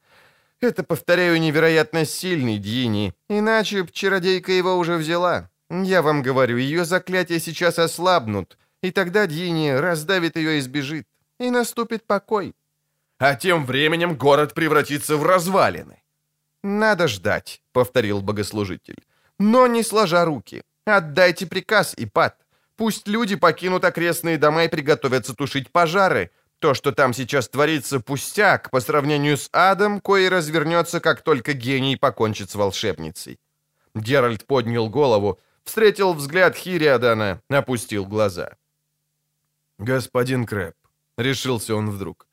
[0.60, 5.50] Это, повторяю, невероятно сильный Дьини, иначе б чародейка его уже взяла.
[5.70, 11.08] Я вам говорю, ее заклятия сейчас ослабнут, и тогда Дьини раздавит ее и сбежит,
[11.40, 12.54] и наступит покой.
[13.18, 16.02] А тем временем город превратится в развалины.
[16.64, 19.04] «Надо ждать»,— повторил богослужитель.
[19.40, 20.64] «Но не сложа руки.
[20.86, 22.41] Отдайте приказ, Ипат.
[22.82, 26.32] Пусть люди покинут окрестные дома и приготовятся тушить пожары.
[26.58, 31.95] То, что там сейчас творится, пустяк по сравнению с адом, кое развернется, как только гений
[31.95, 33.40] покончит с волшебницей.
[33.94, 38.56] Геральт поднял голову, встретил взгляд Хириадана, опустил глаза.
[39.78, 40.74] «Господин Крэп,
[41.20, 42.26] решился он вдруг.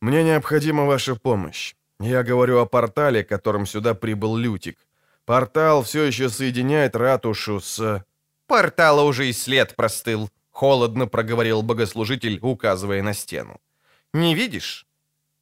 [0.00, 1.76] «Мне необходима ваша помощь.
[2.00, 4.78] Я говорю о портале, которым сюда прибыл Лютик.
[5.26, 8.04] Портал все еще соединяет ратушу с...»
[8.46, 13.60] «Портала уже и след простыл»,— холодно проговорил богослужитель, указывая на стену.
[14.12, 14.86] «Не видишь?»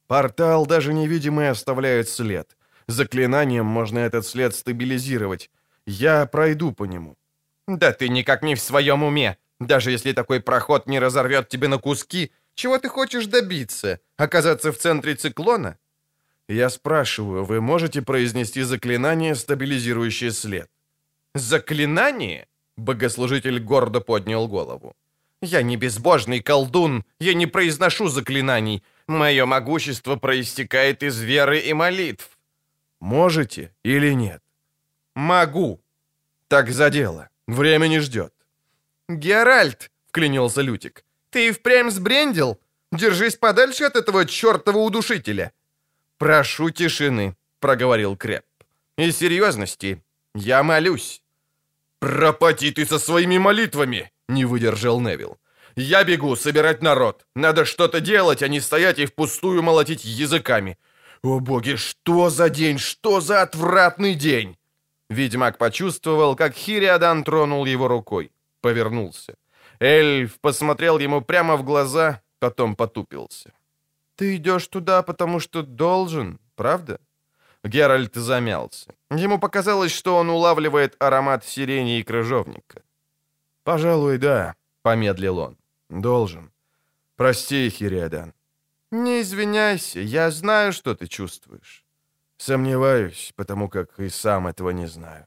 [0.06, 2.56] «Портал даже невидимый оставляет след.
[2.88, 5.50] Заклинанием можно этот след стабилизировать.
[5.86, 7.16] Я пройду по нему».
[7.66, 9.36] «Да ты никак не в своем уме.
[9.60, 14.00] Даже если такой проход не разорвет тебе на куски, чего ты хочешь добиться?
[14.16, 15.76] Оказаться в центре циклона?»
[16.48, 20.68] «Я спрашиваю, вы можете произнести заклинание, стабилизирующее след?»
[21.34, 22.46] «Заклинание?»
[22.80, 24.94] Богослужитель гордо поднял голову.
[25.42, 28.82] «Я не безбожный колдун, я не произношу заклинаний.
[29.06, 32.38] Мое могущество проистекает из веры и молитв».
[33.00, 34.42] «Можете или нет?»
[35.14, 35.80] «Могу».
[36.48, 37.28] «Так за дело.
[37.46, 38.32] Время не ждет».
[39.08, 41.04] «Геральт!»— вклинился Лютик.
[41.30, 42.58] «Ты и впрямь сбрендил?
[42.92, 45.52] Держись подальше от этого чертова удушителя!»
[46.18, 48.44] «Прошу тишины»,— проговорил Креп.
[48.98, 50.02] «И серьезности.
[50.34, 51.19] Я молюсь».
[52.00, 55.36] «Пропади ты со своими молитвами!»— не выдержал Невил.
[55.76, 57.26] «Я бегу собирать народ.
[57.36, 60.78] Надо что-то делать, а не стоять и впустую молотить языками.
[61.22, 64.56] О боги, что за день, что за отвратный день!»
[65.10, 68.30] Ведьмак почувствовал, как Хириадан тронул его рукой.
[68.62, 69.34] Повернулся.
[69.78, 73.52] Эльф посмотрел ему прямо в глаза, потом потупился.
[74.16, 76.98] «Ты идешь туда, потому что должен, правда?»
[77.64, 78.94] Геральт замялся.
[79.10, 82.82] Ему показалось, что он улавливает аромат сирени и крыжовника.
[83.64, 85.56] «Пожалуй, да»,— помедлил он.
[85.90, 86.50] «Должен.
[87.16, 88.32] Прости, Хириадан».
[88.90, 91.84] «Не извиняйся, я знаю, что ты чувствуешь».
[92.38, 95.26] «Сомневаюсь, потому как и сам этого не знаю».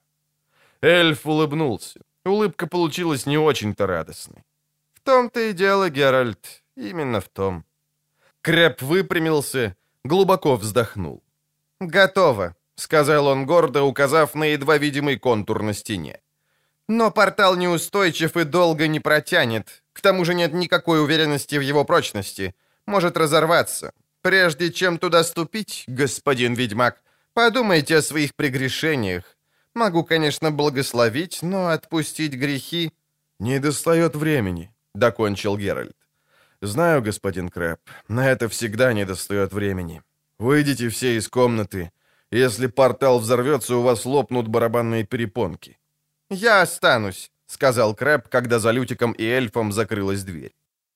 [0.82, 2.02] Эльф улыбнулся.
[2.26, 4.44] Улыбка получилась не очень-то радостной.
[4.94, 7.64] «В том-то и дело, Геральт, именно в том».
[8.42, 11.23] Крэп выпрямился, глубоко вздохнул.
[11.88, 16.20] «Готово»,— сказал он гордо, указав на едва видимый контур на стене.
[16.88, 19.84] «Но портал неустойчив и долго не протянет.
[19.94, 22.56] К тому же нет никакой уверенности в его прочности.
[22.86, 23.92] Может разорваться.
[24.22, 27.02] Прежде чем туда ступить, господин ведьмак,
[27.34, 29.38] подумайте о своих прегрешениях.
[29.74, 32.92] Могу, конечно, благословить, но отпустить грехи...»
[33.40, 35.98] «Не достает времени»,— докончил Геральт.
[36.62, 40.02] «Знаю, господин Крэп, на это всегда не достает времени.
[40.40, 41.92] Выйдите все из комнаты.
[42.32, 45.78] Если портал взорвется, у вас лопнут барабанные перепонки».
[46.30, 50.54] «Я останусь»,— сказал Крэп, когда за Лютиком и эльфом закрылась дверь.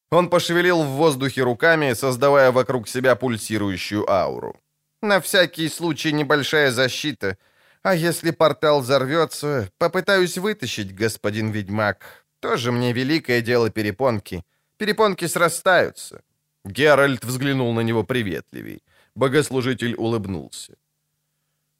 [0.09, 4.55] Он пошевелил в воздухе руками, создавая вокруг себя пульсирующую ауру.
[5.01, 7.38] «На всякий случай небольшая защита.
[7.84, 12.26] А если портал взорвется, попытаюсь вытащить, господин ведьмак.
[12.39, 14.43] Тоже мне великое дело перепонки.
[14.77, 16.22] Перепонки срастаются».
[16.65, 18.81] Геральт взглянул на него приветливей.
[19.18, 20.73] Богослужитель улыбнулся.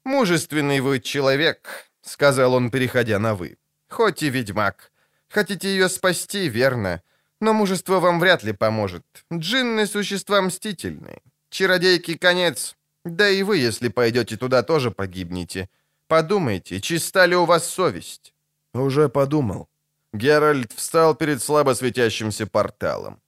[0.04, 3.56] «Мужественный вы человек»,— сказал он, переходя на «вы».
[3.88, 4.90] «Хоть и ведьмак.
[5.28, 7.00] Хотите ее спасти, верно.
[7.40, 9.04] Но мужество вам вряд ли поможет.
[9.32, 11.20] Джинны— существа мстительные.
[11.48, 12.76] Чародейки— конец.
[13.04, 15.68] Да и вы, если пойдете туда, тоже погибнете.
[16.08, 18.34] Подумайте, чиста ли у вас совесть?»
[18.74, 19.68] «Уже подумал».
[20.12, 23.20] Геральт встал перед слабо светящимся порталом.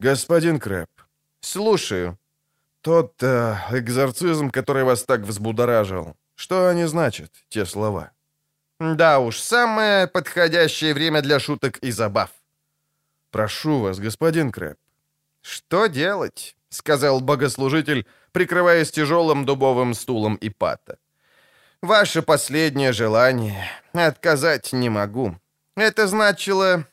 [0.00, 0.88] «Господин Крэп».
[1.40, 2.16] «Слушаю».
[2.80, 6.16] «Тот э, экзорцизм, который вас так взбудоражил.
[6.34, 8.10] Что они значат, те слова?»
[8.80, 12.30] «Да уж, самое подходящее время для шуток и забав».
[13.30, 14.78] «Прошу вас, господин Крэп».
[15.42, 20.98] «Что делать?»— сказал богослужитель, прикрываясь тяжелым дубовым стулом Ипата.
[21.82, 23.70] Ваше последнее желание.
[23.92, 25.36] Отказать не могу.
[25.76, 26.84] Это значило...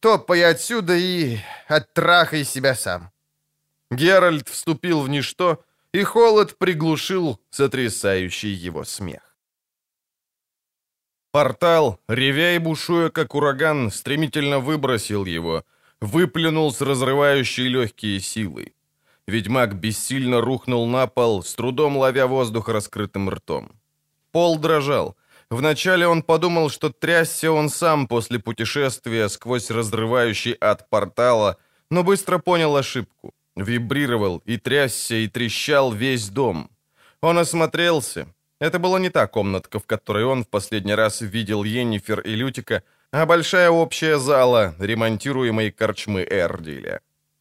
[0.00, 3.10] Топай отсюда и оттрахай себя сам».
[3.90, 9.36] Геральт вступил в ничто, и холод приглушил сотрясающий его смех.
[11.30, 15.64] Портал, ревя и бушуя, как ураган, стремительно выбросил его,
[16.00, 18.74] выплюнул с разрывающей легкие силой.
[19.26, 23.70] Ведьмак бессильно рухнул на пол, с трудом ловя воздух раскрытым ртом.
[24.32, 25.16] Пол дрожал.
[25.50, 31.56] Вначале он подумал, что трясся он сам после путешествия сквозь разрывающий ад портала,
[31.90, 33.34] но быстро понял ошибку.
[33.56, 36.70] Вибрировал и трясся, и трещал весь дом.
[37.20, 38.26] Он осмотрелся.
[38.60, 42.82] Это была не та комнатка, в которой он в последний раз видел Йеннифер и Лютика,
[43.10, 47.00] а большая общая зала ремонтируемой корчмы Эрдиля.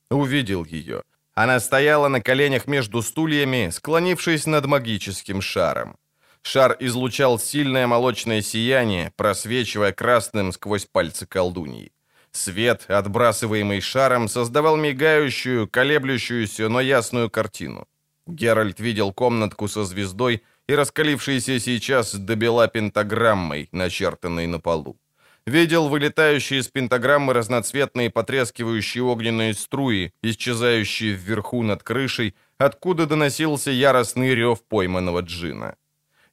[0.10, 1.04] Увидел ее—
[1.36, 5.98] она стояла на коленях между стульями, склонившись над магическим шаром.
[6.42, 11.92] Шар излучал сильное молочное сияние, просвечивая красным сквозь пальцы колдуньи.
[12.36, 17.88] Свет, отбрасываемый шаром, создавал мигающую, колеблющуюся, но ясную картину.
[18.28, 24.98] Геральт видел комнатку со звездой и раскалившейся сейчас добела пентаграммой, начертанной на полу.
[25.46, 34.36] Видел вылетающие из пентаграммы разноцветные потрескивающие огненные струи, исчезающие вверху над крышей, откуда доносился яростный
[34.36, 35.78] рев пойманного джина.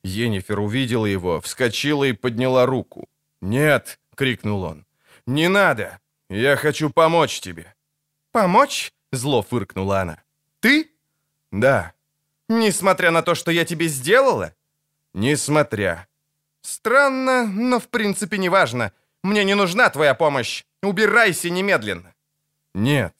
[0.03, 3.09] Енифер увидела его, вскочила и подняла руку.
[3.41, 4.85] «Нет!»— крикнул он.
[5.27, 6.01] «Не надо!
[6.29, 7.75] Я хочу помочь тебе!»
[8.33, 10.23] «Помочь?»— зло фыркнула она.
[10.61, 10.91] «Ты?»
[11.53, 11.93] «Да».
[12.49, 14.55] «Несмотря на то, что я тебе сделала?»
[15.15, 16.07] «Несмотря».
[16.63, 18.93] «Странно, но в принципе не важно.
[19.23, 20.65] Мне не нужна твоя помощь.
[20.83, 22.15] Убирайся немедленно».
[22.75, 23.15] «Нет».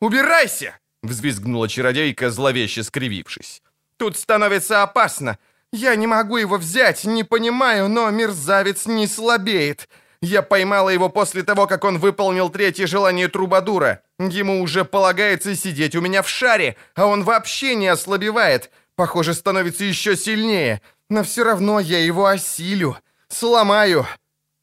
[0.00, 3.62] «Убирайся!»— взвизгнула чародейка, зловеще скривившись.
[3.96, 5.38] «Тут становится опасно.
[5.72, 9.88] Я не могу его взять, не понимаю, но мерзавец не слабеет.
[10.22, 14.02] Я поймала его после того, как он выполнил третье желание Трубадура.
[14.20, 18.70] Ему уже полагается сидеть у меня в шаре, а он вообще не ослабевает.
[18.94, 20.80] Похоже, становится еще сильнее.
[21.10, 22.96] Но все равно я его осилю.
[23.28, 24.06] Сломаю.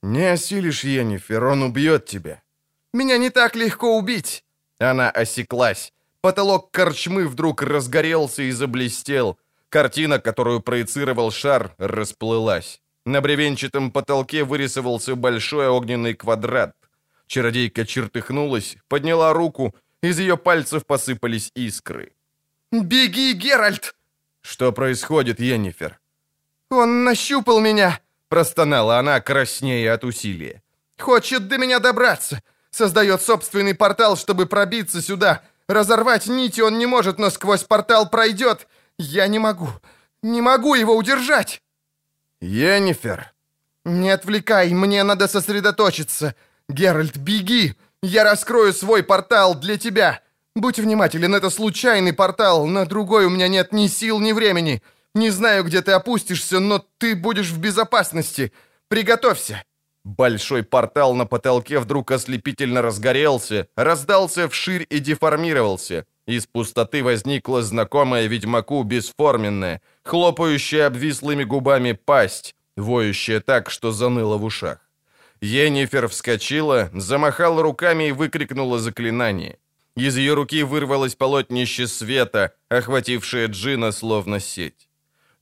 [0.02, 2.42] Не осилишь, Енифер, он убьет тебя.
[2.94, 4.46] Меня не так легко убить.
[4.80, 5.92] Она осеклась.
[6.22, 9.38] Потолок корчмы вдруг разгорелся и заблестел.
[9.68, 12.82] Картина, которую проецировал шар, расплылась.
[13.10, 16.76] На бревенчатом потолке вырисовался большой огненный квадрат.
[17.26, 19.74] Чародейка чертыхнулась, подняла руку,
[20.04, 22.12] из ее пальцев посыпались искры.
[22.72, 23.96] «Беги, Геральт!»
[24.42, 26.00] «Что происходит, Йеннифер?»
[26.70, 28.00] «Он нащупал меня!»—
[28.30, 30.62] простонала она, краснея от усилия.
[31.00, 32.44] «Хочет до меня добраться!
[32.70, 35.42] Создает собственный портал, чтобы пробиться сюда!
[35.68, 38.68] Разорвать нити он не может, но сквозь портал пройдет!
[39.00, 39.70] Я не могу!
[40.22, 41.64] Не могу его удержать!»
[42.42, 43.34] «Йеннифер!»
[43.86, 46.36] «Не отвлекай, мне надо сосредоточиться!
[46.70, 47.76] Геральт, беги!
[48.02, 50.22] Я раскрою свой портал для тебя!
[50.56, 54.82] Будь внимателен, это случайный портал, на другой у меня нет ни сил, ни времени!
[55.16, 58.54] Не знаю, где ты опустишься, но ты будешь в безопасности!
[58.88, 59.64] Приготовься!»
[60.06, 66.06] Большой портал на потолке вдруг ослепительно разгорелся, раздался вширь и деформировался.
[66.26, 74.44] Из пустоты возникла знакомая ведьмаку бесформенная, хлопающая обвислыми губами пасть, воющая так, что заныло в
[74.44, 74.80] ушах.
[75.40, 79.58] Енифер вскочила, замахала руками и выкрикнула заклинание.
[79.96, 84.90] Из ее руки вырвалось полотнище света, охватившее Джина словно сеть.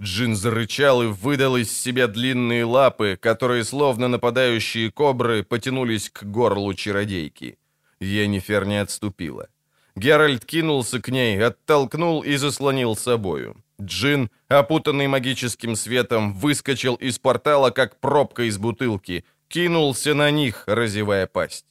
[0.01, 6.73] Джин зарычал и выдал из себя длинные лапы, которые, словно нападающие кобры, потянулись к горлу
[6.73, 7.57] чародейки.
[8.01, 9.47] Енифер не отступила.
[9.95, 13.55] Геральт кинулся к ней, оттолкнул и заслонил собою.
[13.81, 21.27] Джин, опутанный магическим светом, выскочил из портала, как пробка из бутылки, кинулся на них, разевая
[21.27, 21.65] пасть.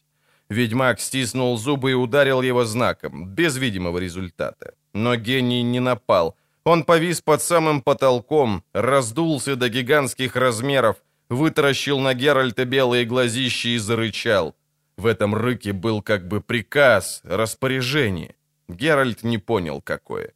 [0.48, 4.74] Ведьмак стиснул зубы и ударил его знаком, без видимого результата.
[4.92, 6.36] Но гений не напал.
[6.64, 10.96] Он повис под самым потолком, раздулся до гигантских размеров,
[11.28, 14.54] вытаращил на Геральта белые глазища и зарычал.
[14.96, 18.34] В этом рыке был как бы приказ, распоряжение.
[18.68, 20.32] Геральт не понял, какое.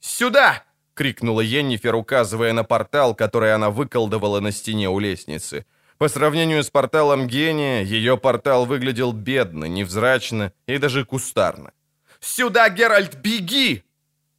[0.00, 0.64] «Сюда!»—
[0.96, 5.64] крикнула Йеннифер, указывая на портал, который она выколдовала на стене у лестницы.
[5.98, 11.72] По сравнению с порталом гения, ее портал выглядел бедно, невзрачно и даже кустарно.
[12.20, 13.84] «Сюда, Геральт, беги!»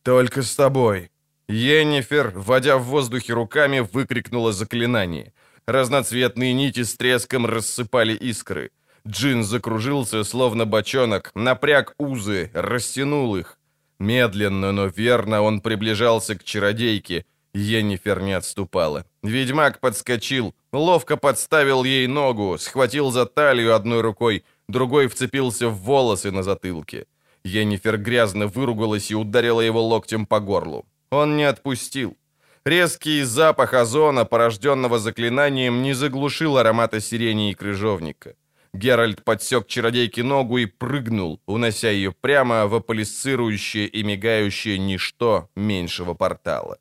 [0.03, 1.09] «Только с тобой!»
[1.47, 5.34] Йеннифер, водя в воздухе руками, выкрикнула заклинание.
[5.65, 8.71] Разноцветные нити с треском рассыпали искры.
[9.07, 13.56] Джин закружился, словно бочонок, напряг узы, растянул их.
[13.99, 17.25] Медленно, но верно он приближался к чародейке.
[17.53, 19.05] Енифер не отступала.
[19.23, 26.31] Ведьмак подскочил, ловко подставил ей ногу, схватил за талию одной рукой, другой вцепился в волосы
[26.31, 27.05] на затылке.
[27.43, 30.85] Енифер грязно выругалась и ударила его локтем по горлу.
[31.11, 32.17] Он не отпустил.
[32.65, 38.35] Резкий запах озона, порожденного заклинанием, не заглушил аромата сирени и крыжовника.
[38.77, 46.13] Геральт подсек чародейке ногу и прыгнул, унося ее прямо в аполисцирующее и мигающее ничто меньшего
[46.13, 46.77] портала.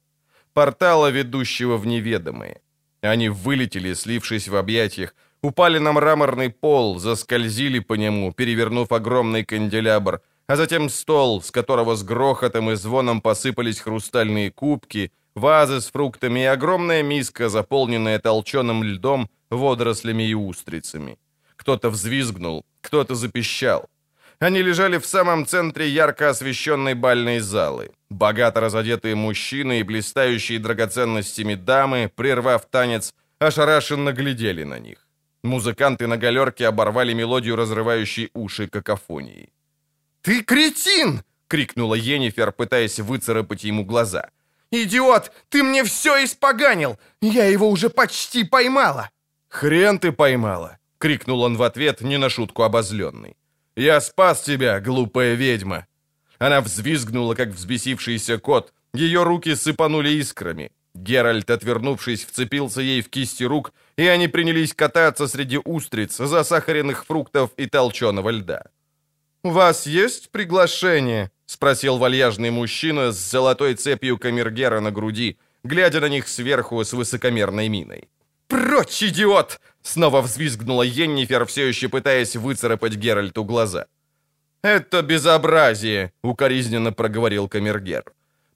[0.53, 2.61] Портала, ведущего в неведомые.
[3.01, 10.21] Они вылетели, слившись в объятиях, упали на мраморный пол, заскользили по нему, перевернув огромный канделябр,
[10.49, 16.41] а затем стол, с которого с грохотом и звоном посыпались хрустальные кубки, вазы с фруктами
[16.41, 21.17] и огромная миска, заполненная толченым льдом, водорослями и устрицами.
[21.67, 23.89] Кто-то взвизгнул, кто-то запищал.
[24.39, 27.91] Они лежали в самом центре ярко освещенной бальной залы.
[28.09, 35.09] Богато разодетые мужчины и блистающие драгоценностями дамы, прервав танец, ошарашенно глядели на них.
[35.43, 39.49] Музыканты на галерке оборвали мелодию, разрывающей уши какофонии.
[40.23, 44.31] «Ты кретин!»— крикнула Енифер, пытаясь выцарапать ему глаза.
[44.71, 45.33] «Идиот!
[45.49, 46.97] Ты мне все испоганил!
[47.21, 49.11] Я его уже почти поймала!»
[49.49, 53.37] «Хрен ты поймала!»— крикнул он в ответ, не на шутку обозленный.
[53.77, 55.87] «Я спас тебя, глупая ведьма!»
[56.39, 58.73] Она взвизгнула, как взбесившийся кот.
[58.95, 60.71] Ее руки сыпанули искрами.
[60.95, 67.51] Геральт, отвернувшись, вцепился ей в кисти рук, и они принялись кататься среди устриц, засахаренных фруктов
[67.59, 68.65] и толченого льда.
[69.43, 76.09] «У вас есть приглашение?»— спросил вальяжный мужчина с золотой цепью камергера на груди, глядя на
[76.09, 78.09] них сверху с высокомерной миной.
[78.49, 83.87] «Прочь, идиот!»— снова взвизгнула Йеннифер, все еще пытаясь выцарапать Геральту глаза.
[84.63, 88.05] «Это безобразие!»— укоризненно проговорил камергер.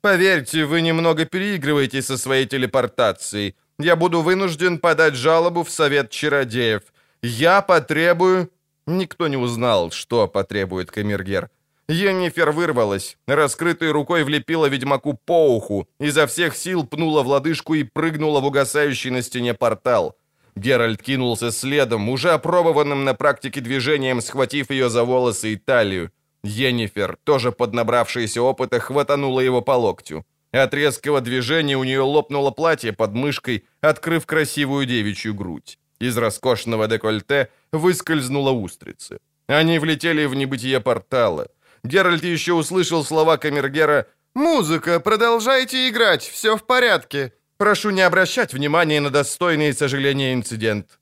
[0.01, 3.55] «Поверьте, вы немного переигрываете со своей телепортацией.
[3.79, 6.83] Я буду вынужден подать жалобу в Совет Чародеев.
[7.23, 8.49] Я потребую...»
[8.87, 11.49] Никто не узнал, что потребует камергер.
[11.89, 17.85] Йеннифер вырвалась, раскрытой рукой влепила ведьмаку по уху, изо всех сил пнула в лодыжку и
[17.85, 20.17] прыгнула в угасающий на стене портал.
[20.57, 26.11] Геральт кинулся следом, уже опробованным на практике движением, схватив ее за волосы и талию.
[26.43, 30.25] Йеннифер, тоже поднабравшаяся опыта, хватанула его по локтю.
[30.53, 35.79] От резкого движения у нее лопнуло платье под мышкой, открыв красивую девичью грудь.
[36.01, 39.19] Из роскошного декольте выскользнула устрица.
[39.47, 41.49] Они влетели в небытие портала.
[41.85, 47.33] Геральт еще услышал слова камергера «Музыка, продолжайте играть, все в порядке.
[47.61, 50.99] Прошу не обращать внимания на достойный сожаления инцидент».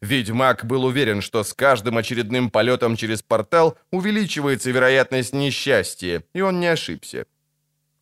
[0.00, 6.58] Ведьмак был уверен, что с каждым очередным полетом через портал увеличивается вероятность несчастья, и он
[6.58, 7.26] не ошибся.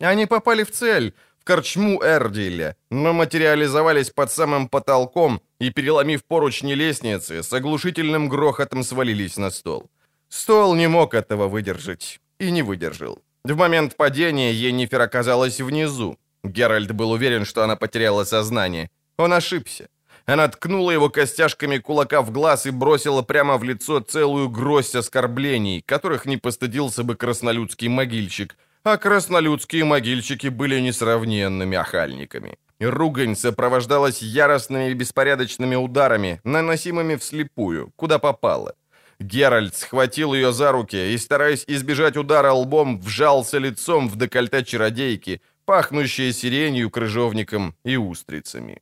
[0.00, 6.72] Они попали в цель, в корчму Эрдиля, но материализовались под самым потолком и, переломив поручни
[6.72, 9.90] лестницы, с оглушительным грохотом свалились на стол.
[10.30, 12.20] Стол не мог этого выдержать.
[12.38, 13.18] И не выдержал.
[13.44, 16.16] В момент падения Енифер оказалась внизу.
[16.44, 18.88] Геральт был уверен, что она потеряла сознание.
[19.16, 19.88] Он ошибся.
[20.26, 25.82] Она ткнула его костяшками кулака в глаз и бросила прямо в лицо целую гроздь оскорблений,
[25.86, 32.58] которых не постыдился бы краснолюдский могильщик, а краснолюдские могильщики были несравненными охальниками.
[32.78, 38.74] Ругань сопровождалась яростными и беспорядочными ударами, наносимыми вслепую, куда попало.
[39.18, 45.40] Геральт схватил ее за руки и, стараясь избежать удара лбом, вжался лицом в декольте чародейки,
[45.68, 48.80] пахнущее сиренью, крыжовником и устрицами.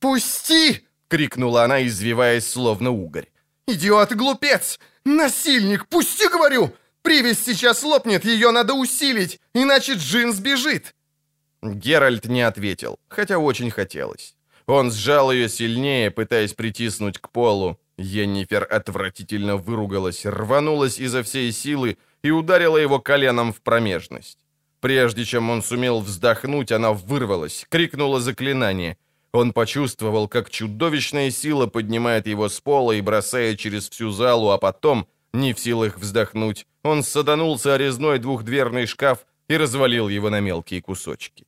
[0.00, 3.28] «Пусти!»— крикнула она, извиваясь, словно угорь.
[3.66, 4.78] «Идиот и глупец!
[5.06, 5.88] Насильник!
[5.88, 6.74] Пусти, говорю!
[7.00, 10.94] Привязь сейчас лопнет, ее надо усилить, иначе Джин сбежит!»
[11.62, 14.36] Геральт не ответил, хотя очень хотелось.
[14.66, 17.78] Он сжал ее сильнее, пытаясь притиснуть к полу.
[17.96, 24.38] Йеннифер отвратительно выругалась, рванулась изо всей силы и ударила его коленом в промежность.
[24.80, 28.96] Прежде чем он сумел вздохнуть, она вырвалась, крикнула заклинание—
[29.32, 34.58] он почувствовал, как чудовищная сила поднимает его с пола и бросает через всю залу, а
[34.58, 40.40] потом, не в силах вздохнуть, он саданулся о резной двухдверный шкаф и развалил его на
[40.40, 41.46] мелкие кусочки.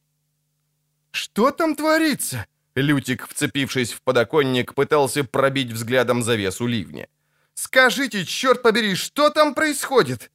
[1.11, 2.47] «Что там творится?»
[2.77, 7.09] Лютик, вцепившись в подоконник, пытался пробить взглядом завесу ливня.
[7.55, 10.31] «Скажите, черт побери, что там происходит?»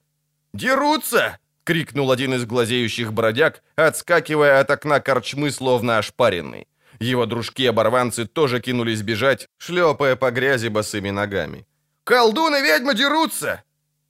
[0.53, 6.68] «Дерутся!»— крикнул один из глазеющих бродяг, отскакивая от окна корчмы, словно ошпаренный.
[7.00, 11.66] Его дружки-оборванцы тоже кинулись бежать, шлепая по грязи босыми ногами.
[12.06, 13.64] «Колдун и ведьма дерутся!»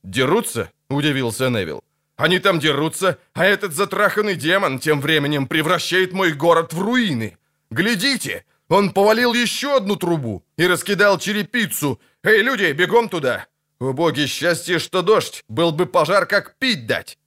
[0.04, 1.84] «Дерутся?»— удивился Невил.
[2.18, 7.38] «Они там дерутся, а этот затраханный демон тем временем превращает мой город в руины.
[7.72, 12.00] Глядите, он повалил еще одну трубу и раскидал черепицу.
[12.24, 13.48] Эй, люди, бегом туда!
[13.80, 17.18] У боги счастье, что дождь, был бы пожар, как пить дать!»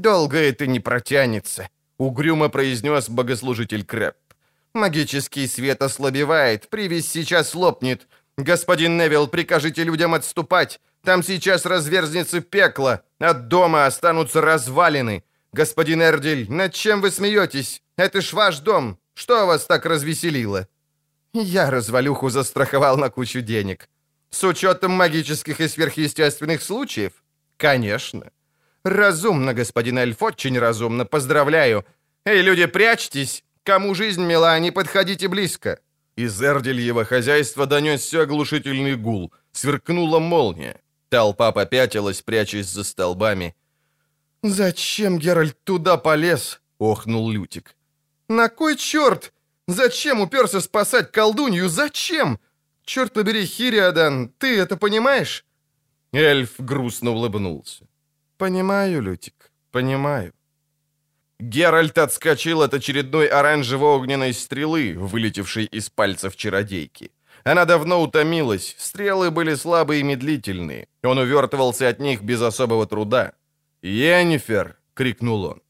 [0.00, 1.68] «Долго это не протянется»,—
[1.98, 4.16] угрюмо произнес богослужитель Крэп.
[4.74, 8.08] Магический свет ослабевает, привязь сейчас лопнет.
[8.36, 10.80] Господин Невилл, прикажите людям отступать.
[11.04, 13.02] Там сейчас разверзнется пекло.
[13.20, 15.22] От дома останутся развалины.
[15.52, 17.82] Господин Эрдиль, над чем вы смеетесь?
[17.96, 18.98] Это ж ваш дом.
[19.14, 20.66] Что вас так развеселило?
[21.32, 23.88] Я развалюху застраховал на кучу денег.
[24.30, 27.12] С учетом магических и сверхъестественных случаев?
[27.56, 28.32] Конечно.
[28.84, 31.06] Разумно, господин Эльф, очень разумно.
[31.06, 31.84] Поздравляю.
[32.24, 33.44] Эй, люди, прячьтесь.
[33.64, 35.80] Кому жизнь мила, не подходите близко!»
[36.16, 39.32] Из Эрдельева хозяйства донесся оглушительный гул.
[39.52, 40.80] Сверкнула молния.
[41.08, 43.54] Толпа попятилась, прячась за столбами.
[44.42, 47.74] «Зачем Геральт туда полез?»— охнул Лютик.
[48.28, 49.32] «На кой черт?
[49.66, 51.68] Зачем уперся спасать колдунью?
[51.68, 52.38] Зачем?
[52.84, 55.46] Черт побери, Хириадан, ты это понимаешь?»
[56.12, 57.86] Эльф грустно улыбнулся.
[58.44, 60.34] «Понимаю, Лютик, понимаю».
[61.40, 67.10] Геральт отскочил от очередной оранжево-огненной стрелы, вылетевшей из пальцев чародейки.
[67.44, 70.88] Она давно утомилась, стрелы были слабые и медлительные.
[71.02, 73.32] Он увертывался от них без особого труда.
[73.82, 75.62] «Йеннифер!»— крикнул он.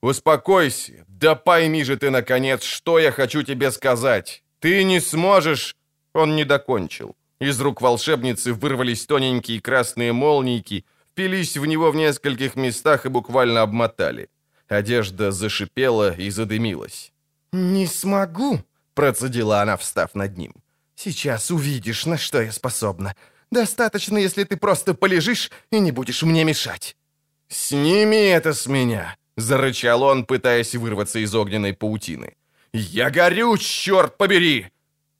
[0.00, 1.04] «Успокойся!
[1.08, 4.42] Да пойми же ты, наконец, что я хочу тебе сказать!
[4.58, 5.76] Ты не сможешь...»
[6.14, 7.14] Он не докончил.
[7.40, 13.62] Из рук волшебницы вырвались тоненькие красные молнийки, впились в него в нескольких местах и буквально
[13.62, 14.28] обмотали.
[14.68, 17.12] Одежда зашипела и задымилась.
[17.52, 18.60] «Не смогу»,—
[18.94, 20.54] процедила она, встав над ним.
[20.94, 23.14] «Сейчас увидишь, на что я способна.
[23.50, 26.96] Достаточно, если ты просто полежишь и не будешь мне мешать».
[27.48, 32.36] «Сними это с меня!»— зарычал он, пытаясь вырваться из огненной паутины.
[32.72, 34.66] «Я горю, черт побери!»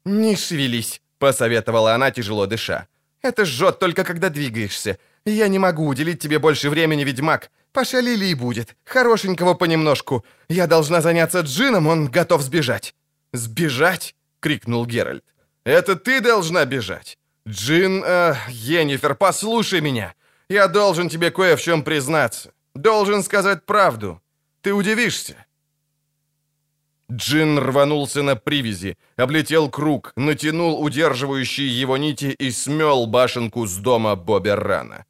[0.06, 2.86] «Не шевелись»,— посоветовала она, тяжело дыша.
[3.22, 4.98] «Это жжет только, когда двигаешься.
[5.26, 7.50] Я не могу уделить тебе больше времени, ведьмак.
[7.72, 8.76] Пошалили и будет.
[8.84, 10.24] Хорошенького понемножку.
[10.48, 12.94] Я должна заняться Джином, он готов сбежать».
[13.32, 15.24] «Сбежать?»— крикнул Геральт.
[15.64, 17.18] «Это ты должна бежать.
[17.48, 20.12] Джин, э, Енифер, послушай меня.
[20.50, 22.52] Я должен тебе кое в чем признаться.
[22.74, 24.20] Должен сказать правду.
[24.60, 25.46] Ты удивишься».
[27.10, 34.14] Джин рванулся на привязи, облетел круг, натянул удерживающие его нити и смел башенку с дома
[34.14, 35.04] Боберрана.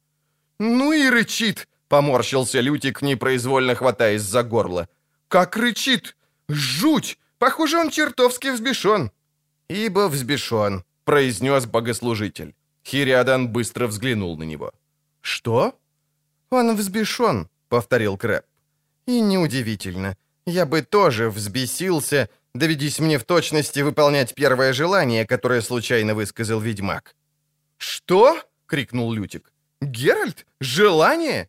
[0.59, 4.87] «Ну и рычит!»— поморщился Лютик, непроизвольно хватаясь за горло.
[5.27, 6.15] «Как рычит!
[6.49, 7.17] Жуть!
[7.37, 9.11] Похоже, он чертовски взбешен!»
[9.67, 12.53] «Ибо взбешен»,— произнес богослужитель.
[12.85, 14.71] Хириадан быстро взглянул на него.
[15.21, 15.73] «Что?»
[16.49, 18.45] «Он взбешен»,— повторил Крэп.
[19.07, 20.15] «И неудивительно.
[20.45, 27.15] Я бы тоже взбесился, доведись мне в точности выполнять первое желание, которое случайно высказал ведьмак».
[27.77, 29.52] «Что?»— крикнул Лютик.
[29.83, 30.45] «Геральт?
[30.61, 31.47] Желание?»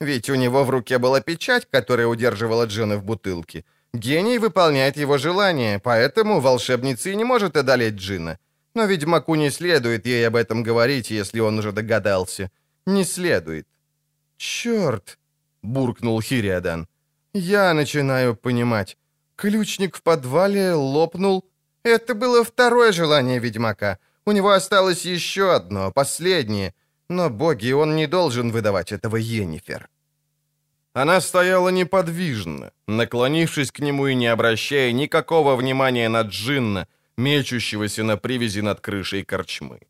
[0.00, 3.64] Ведь у него в руке была печать, которая удерживала Джина в бутылке.
[3.92, 8.38] Гений выполняет его желание, поэтому волшебница и не может одолеть Джина.
[8.74, 12.50] Но ведьмаку не следует ей об этом говорить, если он уже догадался.
[12.86, 13.66] Не следует.
[14.36, 15.18] «Черт!»—
[15.62, 16.86] буркнул Хириадан.
[17.34, 18.96] «Я начинаю понимать.
[19.36, 21.44] Ключник в подвале лопнул.
[21.82, 23.98] Это было второе желание ведьмака.
[24.24, 26.74] У него осталось еще одно, последнее.
[27.10, 29.88] Но, боги, он не должен выдавать этого Енифер».
[30.92, 38.16] Она стояла неподвижно, наклонившись к нему и не обращая никакого внимания на Джинна, мечущегося на
[38.16, 39.80] привязи над крышей корчмы.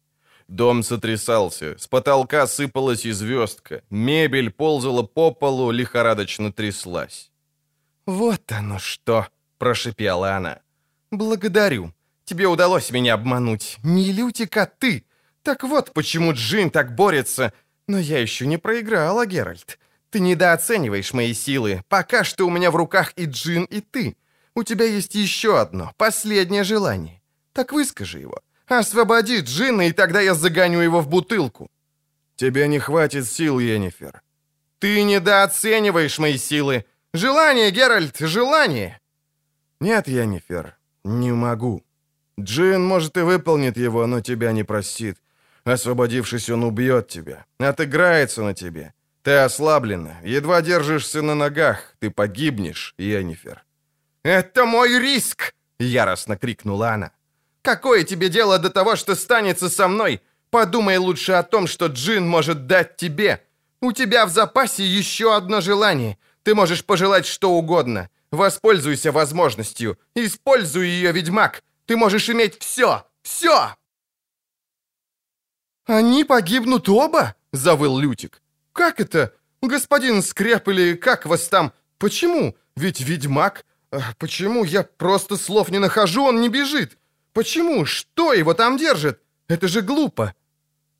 [0.48, 7.30] Дом сотрясался, с потолка сыпалась и звездка, мебель ползала по полу, лихорадочно тряслась.
[8.06, 9.26] «Вот оно что!»—
[9.59, 10.60] прошипела она.
[11.10, 11.92] «Благодарю.
[12.24, 13.78] Тебе удалось меня обмануть.
[13.82, 15.05] Не Лютик, а ты.
[15.42, 17.52] Так вот, почему Джин так борется.
[17.86, 19.78] Но я еще не проиграла, Геральт.
[20.10, 21.82] Ты недооцениваешь мои силы.
[21.88, 24.16] Пока что у меня в руках и Джин, и ты.
[24.54, 27.22] У тебя есть еще одно, последнее желание.
[27.52, 28.40] Так выскажи его.
[28.66, 31.68] Освободи Джина, и тогда я загоню его в бутылку».
[32.36, 34.22] «Тебе не хватит сил, Енифер».
[34.78, 36.84] «Ты недооцениваешь мои силы.
[37.12, 39.00] Желание, Геральт, желание!»
[39.80, 41.82] «Нет, Енифер, не могу.
[42.38, 45.18] Джин, может, и выполнит его, но тебя не простит.
[45.70, 48.92] Освободившись, он убьет тебя, отыграется на тебе.
[49.22, 53.64] Ты ослаблена, едва держишься на ногах, ты погибнешь, Енифер».
[54.22, 57.12] «Это мой риск!»— яростно крикнула она.
[57.62, 60.22] Какое тебе дело до того, что станется со мной?
[60.51, 63.42] Подумай лучше о том, что Джин может дать тебе.
[63.80, 66.18] У тебя в запасе еще одно желание.
[66.42, 68.09] Ты можешь пожелать что угодно.
[68.30, 69.98] Воспользуйся возможностью.
[70.14, 71.62] Используй ее, ведьмак.
[71.86, 73.05] Ты можешь иметь все.
[73.22, 73.74] Все!»
[75.90, 78.42] «Они погибнут оба?»— завыл Лютик.
[78.72, 79.34] «Как это?
[79.60, 81.72] Господин Скреп или как вас там?
[81.98, 82.54] Почему?
[82.76, 83.64] Ведь ведьмак...
[84.18, 84.62] Почему?
[84.62, 86.96] Я просто слов не нахожу, он не бежит.
[87.32, 87.86] Почему?
[87.86, 89.20] Что его там держит?
[89.48, 90.32] Это же глупо!»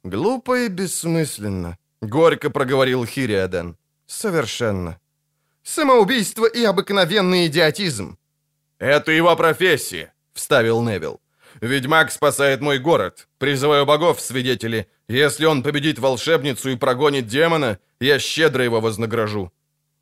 [0.02, 3.76] «Глупо и бессмысленно»,— горько проговорил Хириадан.
[4.08, 4.98] «Совершенно.
[5.62, 8.18] Самоубийство и обыкновенный идиотизм».
[8.80, 11.20] «Это его профессия»,— вставил Невил.
[11.60, 13.28] «Ведьмак спасает мой город.
[13.38, 14.88] Призываю богов, свидетели.
[15.08, 19.52] Если он победит волшебницу и прогонит демона, я щедро его вознагражу».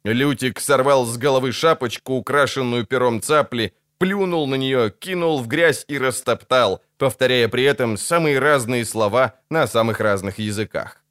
[0.04, 5.98] Лютик сорвал с головы шапочку, украшенную пером цапли, плюнул на нее, кинул в грязь и
[5.98, 11.02] растоптал, повторяя при этом самые разные слова на самых разных языках.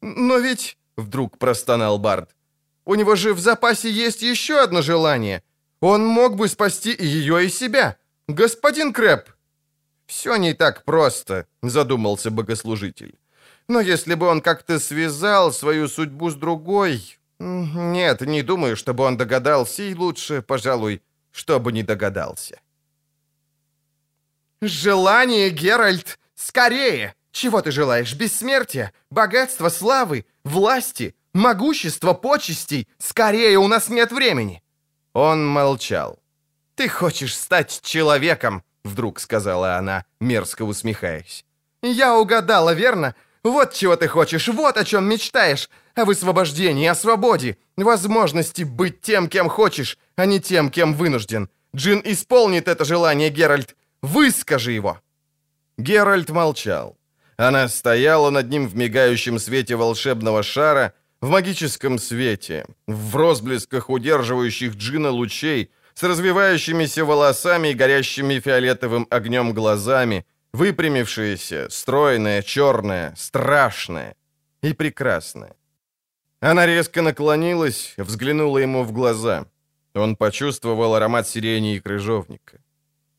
[0.00, 2.30] «Но ведь...»— вдруг простонал Барт.
[2.84, 5.42] «У него же в запасе есть еще одно желание.
[5.80, 7.96] Он мог бы спасти и ее, и себя.
[8.26, 9.37] Господин Крэп!»
[10.08, 13.18] «Все не так просто»,— задумался богослужитель.
[13.68, 17.18] «Но если бы он как-то связал свою судьбу с другой...
[17.38, 22.58] Нет, не думаю, чтобы он догадался, и лучше, пожалуй, чтобы не догадался».
[24.62, 26.18] «Желание, Геральт!
[26.34, 27.14] Скорее!
[27.30, 28.14] Чего ты желаешь?
[28.14, 28.92] Бессмертия?
[29.10, 30.24] Богатства, славы?
[30.42, 31.14] Власти?
[31.34, 32.88] Могущества, почестей?
[32.96, 34.62] Скорее, у нас нет времени!»
[35.12, 36.18] Он молчал.
[36.76, 41.44] «Ты хочешь стать человеком!» Вдруг сказала она, мерзко усмехаясь.
[41.82, 43.14] «Я угадала, верно?
[43.44, 45.68] Вот чего ты хочешь, вот о чем мечтаешь.
[45.94, 51.48] О высвобождении, о свободе, возможности быть тем, кем хочешь, а не тем, кем вынужден.
[51.76, 53.76] Джин исполнит это желание, Геральт.
[54.02, 54.98] Выскажи его!»
[55.76, 56.96] Геральт молчал.
[57.36, 64.76] Она стояла над ним в мигающем свете волшебного шара, в магическом свете, в розблесках удерживающих
[64.76, 74.14] Джина лучей, с развивающимися волосами и горящими фиолетовым огнем глазами, выпрямившаяся, стройная, черная, страшная
[74.62, 75.56] и прекрасная.
[76.40, 79.46] Она резко наклонилась, взглянула ему в глаза.
[79.94, 82.58] Он почувствовал аромат сирени и крыжовника.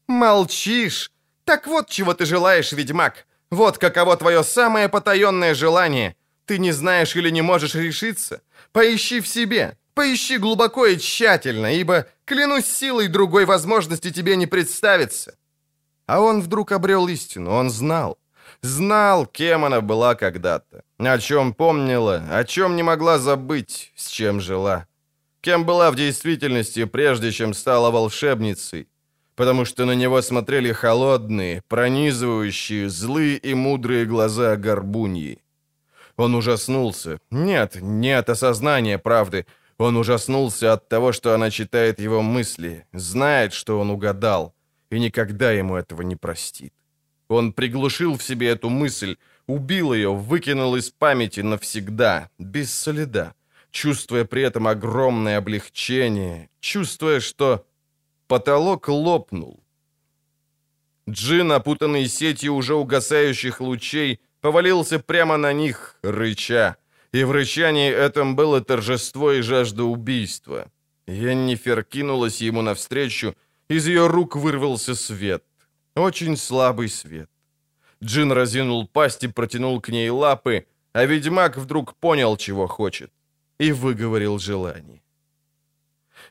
[0.07, 1.11] «Молчишь?
[1.43, 3.27] Так вот, чего ты желаешь, ведьмак.
[3.51, 6.15] Вот каково твое самое потаенное желание.
[6.45, 8.41] Ты не знаешь или не можешь решиться?
[8.71, 15.35] Поищи в себе, поищи глубоко и тщательно, ибо, клянусь силой, другой возможности тебе не представится».
[16.05, 18.17] А он вдруг обрел истину, он знал.
[18.61, 24.39] Знал, кем она была когда-то, о чем помнила, о чем не могла забыть, с чем
[24.39, 24.87] жила.
[25.41, 28.87] Кем была в действительности, прежде чем стала волшебницей,
[29.35, 35.39] потому что на него смотрели холодные, пронизывающие, злые и мудрые глаза горбуньи.
[36.15, 37.19] Он ужаснулся.
[37.31, 39.45] Нет, нет осознания правды.
[39.79, 44.53] Он ужаснулся от того, что она читает его мысли, знает, что он угадал,
[44.89, 46.73] и никогда ему этого не простит.
[47.29, 49.15] Он приглушил в себе эту мысль,
[49.47, 53.33] убил ее, выкинул из памяти навсегда, без следа,
[53.71, 57.65] чувствуя при этом огромное облегчение, чувствуя, что
[58.27, 59.63] потолок лопнул.
[61.09, 66.75] Джин, опутанный сетью уже угасающих лучей, повалился прямо на них, рыча.
[67.11, 70.71] И в рычании этом было торжество и жажда убийства.
[71.07, 73.35] Йеннифер кинулась ему навстречу,
[73.67, 75.43] из ее рук вырвался свет.
[75.95, 77.29] Очень слабый свет.
[78.03, 83.11] Джин разинул пасть и протянул к ней лапы, а ведьмак вдруг понял, чего хочет,
[83.59, 85.01] и выговорил желание.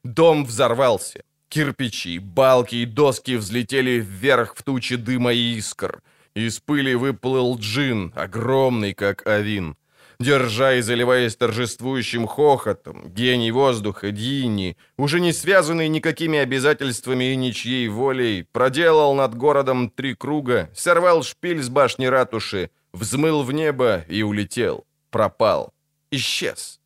[0.04, 1.22] Дом взорвался.
[1.48, 6.02] Кирпичи, балки и доски взлетели вверх в тучи дыма и искр.
[6.34, 9.76] Из пыли выплыл джин, огромный, как авин.
[10.20, 17.86] Держа и заливаясь торжествующим хохотом, гений воздуха, Дьини, уже не связанный никакими обязательствами и ничьей
[17.86, 24.22] волей, проделал над городом три круга, сорвал шпиль с башни ратуши, взмыл в небо и
[24.22, 24.84] улетел.
[25.10, 25.72] Пропал.
[26.10, 26.80] Исчез.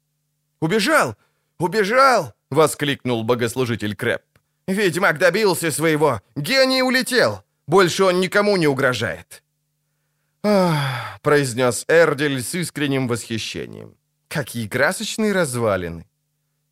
[0.61, 1.17] «Убежал!
[1.59, 4.23] Убежал!»— воскликнул богослужитель Крэп.
[4.67, 6.21] «Ведьмак добился своего!
[6.37, 7.43] Гений улетел!
[7.67, 9.43] Больше он никому не угрожает!»
[10.43, 13.97] «Ах!»— произнес Эрдель с искренним восхищением.
[14.29, 16.07] «Какие красочные развалины!»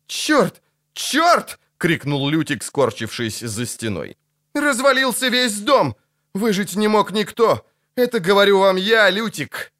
[0.07, 0.61] «Черт!
[0.93, 4.17] Черт!»— крикнул Лютик, скорчившись за стеной.
[4.53, 5.95] «Развалился весь дом!
[6.33, 7.65] Выжить не мог никто!
[7.95, 9.71] Это говорю вам я, Лютик!»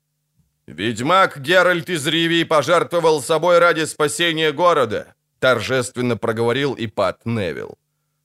[0.67, 7.77] «Ведьмак Геральт из Риви пожертвовал собой ради спасения города», торжественно проговорил и Пат Невилл.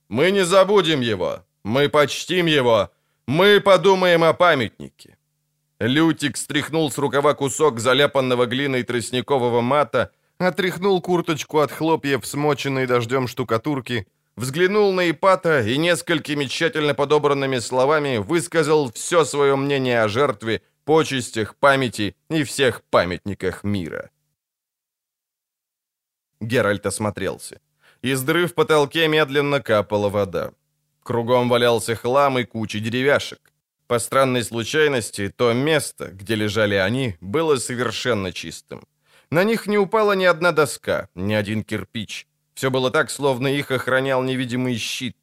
[0.09, 2.91] «Мы не забудем его, мы почтим его,
[3.27, 5.17] мы подумаем о памятнике».
[5.79, 13.29] Лютик стряхнул с рукава кусок заляпанного глиной тростникового мата, отряхнул курточку от хлопьев, смоченной дождем
[13.29, 20.63] штукатурки, взглянул на Ипата и несколькими тщательно подобранными словами высказал все свое мнение о жертве,
[20.85, 24.11] почестях, памяти и всех памятниках мира.
[26.41, 27.61] Геральт осмотрелся.
[28.03, 30.53] Из дыры в потолке медленно капала вода.
[31.03, 33.41] Кругом валялся хлам и куча деревяшек.
[33.87, 38.83] По странной случайности, то место, где лежали они, было совершенно чистым.
[39.31, 42.27] На них не упала ни одна доска, ни один кирпич.
[42.55, 45.17] Все было так, словно их охранял невидимый щит.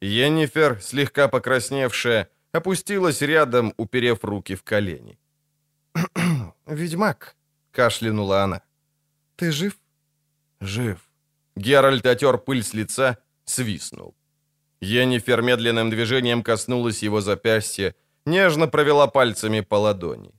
[0.00, 5.18] Йеннифер, слегка покрасневшая, опустилась рядом, уперев руки в колени.
[6.66, 7.36] «Ведьмак»,—
[7.72, 8.62] кашлянула она,—
[9.36, 9.78] «ты жив?»
[10.60, 10.98] «Жив».
[11.56, 14.14] Геральт отер пыль с лица, свистнул.
[14.80, 17.94] Йеннифер медленным движением коснулась его запястья,
[18.26, 20.32] нежно провела пальцами по ладони.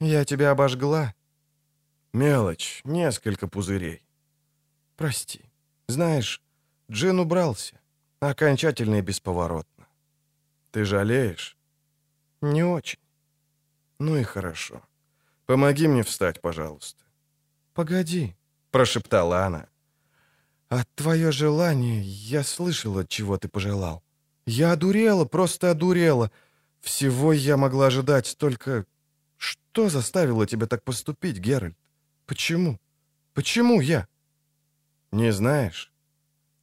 [0.00, 1.14] «Я тебя обожгла?»
[2.12, 4.02] «Мелочь, несколько пузырей».
[4.96, 5.42] «Прости.
[5.88, 6.40] Знаешь,
[6.90, 7.80] Джин убрался.
[8.20, 9.86] Окончательно и бесповоротно».
[10.70, 11.56] «Ты жалеешь?»
[12.44, 12.98] Не очень.
[13.98, 14.82] Ну и хорошо.
[15.46, 17.02] Помоги мне встать, пожалуйста.
[17.72, 18.36] Погоди,
[18.70, 19.66] прошептала она.
[20.68, 24.02] А твое желание, я слышала, чего ты пожелал.
[24.46, 26.30] Я одурела, просто одурела.
[26.80, 28.84] Всего я могла ожидать, только...
[29.36, 31.76] Что заставило тебя так поступить, Геральт?
[32.26, 32.78] Почему?
[33.34, 34.06] Почему я?
[35.12, 35.92] Не знаешь?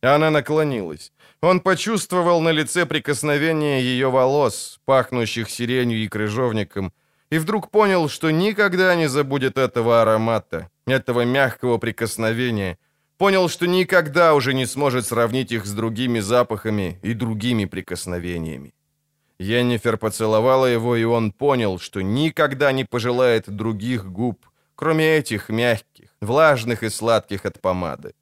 [0.02, 1.12] Она наклонилась.
[1.42, 6.92] Он почувствовал на лице прикосновение ее волос, пахнущих сиренью и крыжовником,
[7.30, 12.78] и вдруг понял, что никогда не забудет этого аромата, этого мягкого прикосновения.
[13.22, 18.74] Понял, что никогда уже не сможет сравнить их с другими запахами и другими прикосновениями.
[19.38, 26.10] Йеннифер поцеловала его, и он понял, что никогда не пожелает других губ, кроме этих мягких,
[26.20, 28.16] влажных и сладких от помады.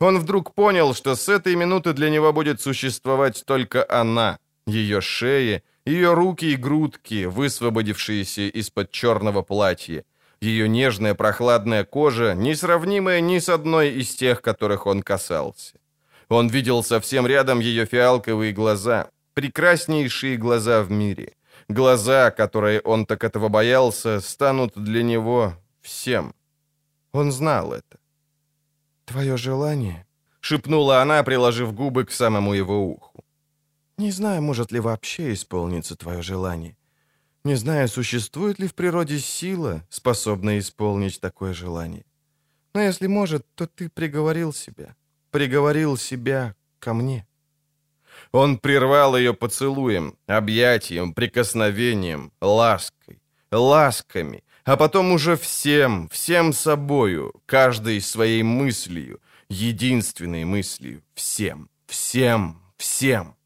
[0.00, 5.62] Он вдруг понял, что с этой минуты для него будет существовать только она, ее шея,
[5.84, 10.04] ее руки и грудки, высвободившиеся из-под черного платья,
[10.40, 15.78] ее нежная прохладная кожа, несравнимая ни с одной из тех, которых он касался.
[16.28, 21.32] Он видел совсем рядом ее фиалковые глаза, прекраснейшие глаза в мире.
[21.68, 26.34] Глаза, которые он так этого боялся, станут для него всем.
[27.12, 27.98] Он знал это.
[29.04, 30.06] «Твое желание?»—
[30.40, 33.24] шепнула она, приложив губы к самому его уху.
[33.96, 36.77] «Не знаю, может ли вообще исполниться твое желание.
[37.48, 42.04] Не знаю, существует ли в природе сила, способная исполнить такое желание.
[42.74, 44.94] Но если может, то ты приговорил себя.
[45.30, 47.26] Приговорил себя ко мне».
[48.32, 58.02] Он прервал ее поцелуем, объятием, прикосновением, лаской, ласками, а потом уже всем, всем собою, каждой
[58.02, 63.37] своей мыслью, единственной мыслью, всем, всем, всем.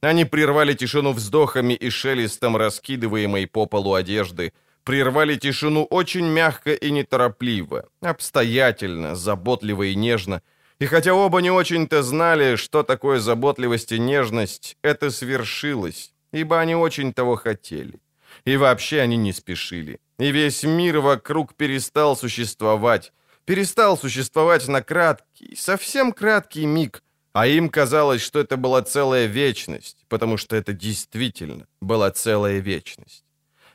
[0.00, 4.52] Они прервали тишину вздохами и шелестом раскидываемой по полу одежды,
[4.84, 10.42] прервали тишину очень мягко и неторопливо, обстоятельно, заботливо и нежно,
[10.78, 16.74] и хотя оба не очень-то знали, что такое заботливость и нежность, это свершилось, ибо они
[16.74, 18.00] очень того хотели.
[18.46, 23.12] И вообще они не спешили и весь мир вокруг перестал существовать.
[23.46, 27.02] Перестал существовать на краткий, совсем краткий миг,
[27.32, 33.24] а им казалось, что это была целая вечность, потому что это действительно была целая вечность.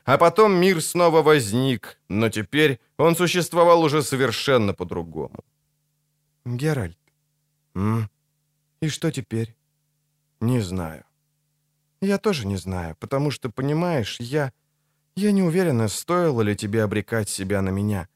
[0.04, 5.44] А потом мир снова возник, но теперь он существовал уже совершенно по-другому.
[6.44, 6.98] «Геральт,
[7.74, 8.08] м?
[8.80, 9.56] и что теперь?»
[10.40, 11.04] «Не знаю».
[12.00, 14.52] «Я тоже не знаю, потому что, понимаешь, я...»
[15.16, 18.06] Я не уверена, стоило ли тебе обрекать себя на меня.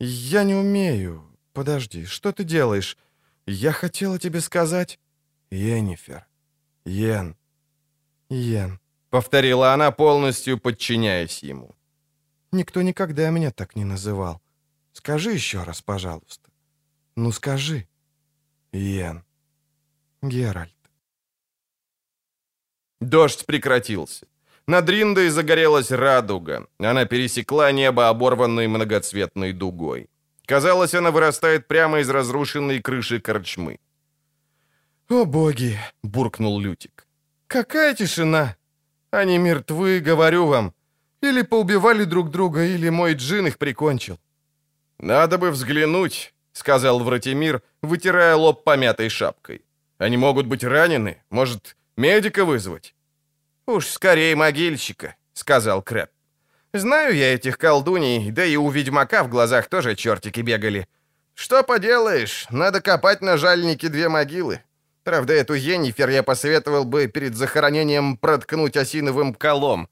[0.00, 1.22] Я не умею.
[1.52, 2.96] Подожди, что ты делаешь?
[3.46, 4.98] Я хотела тебе сказать...
[5.50, 6.26] Йеннифер.
[6.84, 7.36] Йен.
[8.30, 8.80] Йен.
[9.10, 11.74] Повторила она, полностью подчиняясь ему.
[12.52, 14.40] Никто никогда меня так не называл.
[14.92, 16.50] Скажи еще раз, пожалуйста.
[17.16, 17.86] Ну скажи.
[18.72, 19.24] Йен.
[20.22, 20.74] Геральт.
[23.00, 24.26] Дождь прекратился.
[24.66, 26.68] Над Риндой загорелась радуга.
[26.78, 30.08] Она пересекла небо, оборванной многоцветной дугой.
[30.52, 33.78] Казалось, она вырастает прямо из разрушенной крыши корчмы.
[35.08, 37.06] «О боги!»— буркнул Лютик.
[37.46, 38.56] «Какая тишина!
[39.10, 40.74] Они мертвы, говорю вам.
[41.22, 44.18] Или поубивали друг друга, или мой джин их прикончил».
[44.98, 49.62] «Надо бы взглянуть»,— сказал Вратимир, вытирая лоб помятой шапкой.
[49.98, 51.16] «Они могут быть ранены.
[51.30, 52.94] Может, медика вызвать?»
[53.66, 56.10] «Уж скорее могильщика»,— сказал Крэп.
[56.74, 60.88] «Знаю я этих колдуней, да и у ведьмака в глазах тоже чертики бегали.
[61.34, 64.60] Что поделаешь, надо копать на жальнике две могилы.
[65.04, 69.88] Правда, эту Енифер я посоветовал бы перед захоронением проткнуть осиновым колом».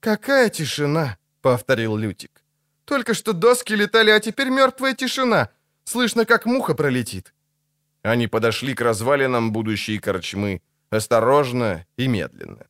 [0.00, 2.42] «Какая тишина!»— повторил Лютик.
[2.84, 5.48] «Только что доски летали, а теперь мертвая тишина.
[5.84, 7.32] Слышно, как муха пролетит».
[8.02, 10.60] Они подошли к развалинам будущей корчмы,
[10.90, 12.66] осторожно и медленно.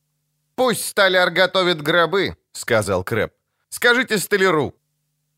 [0.55, 3.33] «Пусть столяр готовит гробы»,— сказал Крэп.
[3.69, 4.73] «Скажите столяру».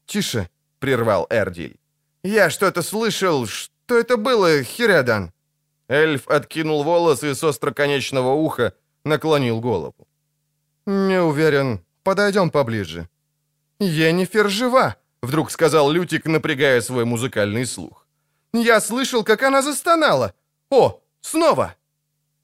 [0.05, 1.79] «Тише»,— прервал Эрдиль.
[2.23, 3.47] «Я что-то слышал.
[3.47, 5.31] Что это было, Хирядан?»
[5.87, 8.73] Эльф откинул волосы с остроконечного уха,
[9.03, 10.07] наклонил голову.
[10.85, 11.79] «Не уверен.
[12.03, 13.07] Подойдем поближе».
[13.79, 18.07] «Енифер жива»,— вдруг сказал Лютик, напрягая свой музыкальный слух.
[18.53, 20.33] «Я слышал, как она застонала.
[20.69, 21.75] О, снова!»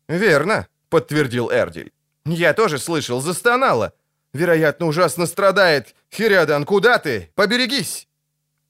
[0.07, 1.91] «Верно»,— подтвердил Эрдиль.
[2.25, 3.93] «Я тоже слышал, застонала.
[4.33, 5.95] Вероятно, ужасно страдает.
[6.11, 7.31] Хирядан, куда ты?
[7.35, 8.07] Поберегись!»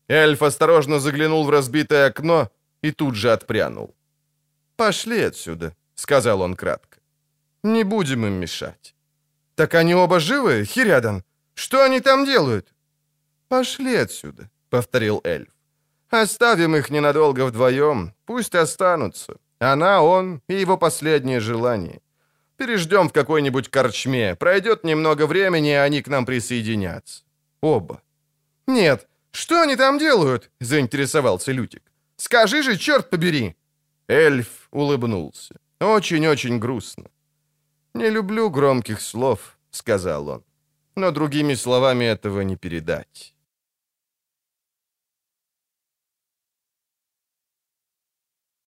[0.07, 2.49] Эльф осторожно заглянул в разбитое окно
[2.81, 3.95] и тут же отпрянул.
[4.75, 6.99] «Пошли отсюда»,— сказал он кратко.
[7.63, 8.95] «Не будем им мешать».
[9.55, 11.23] «Так они оба живы, Хирядан?
[11.55, 12.73] Что они там делают?»
[13.47, 15.49] «Пошли отсюда»,— повторил эльф.
[16.09, 19.33] «Оставим их ненадолго вдвоем, пусть останутся.
[19.59, 21.99] Она, он и его последнее желание.
[22.57, 27.23] Переждем в какой-нибудь корчме, пройдет немного времени, и они к нам присоединятся.
[27.61, 28.01] Оба».
[28.67, 31.83] «Нет, что они там делают?»— заинтересовался Лютик.
[32.17, 33.55] «Скажи же, черт побери!»
[34.07, 35.55] Эльф улыбнулся.
[35.79, 37.05] Очень-очень грустно.
[37.93, 40.43] «Не люблю громких слов»,— сказал он.
[40.95, 43.36] «Но другими словами этого не передать».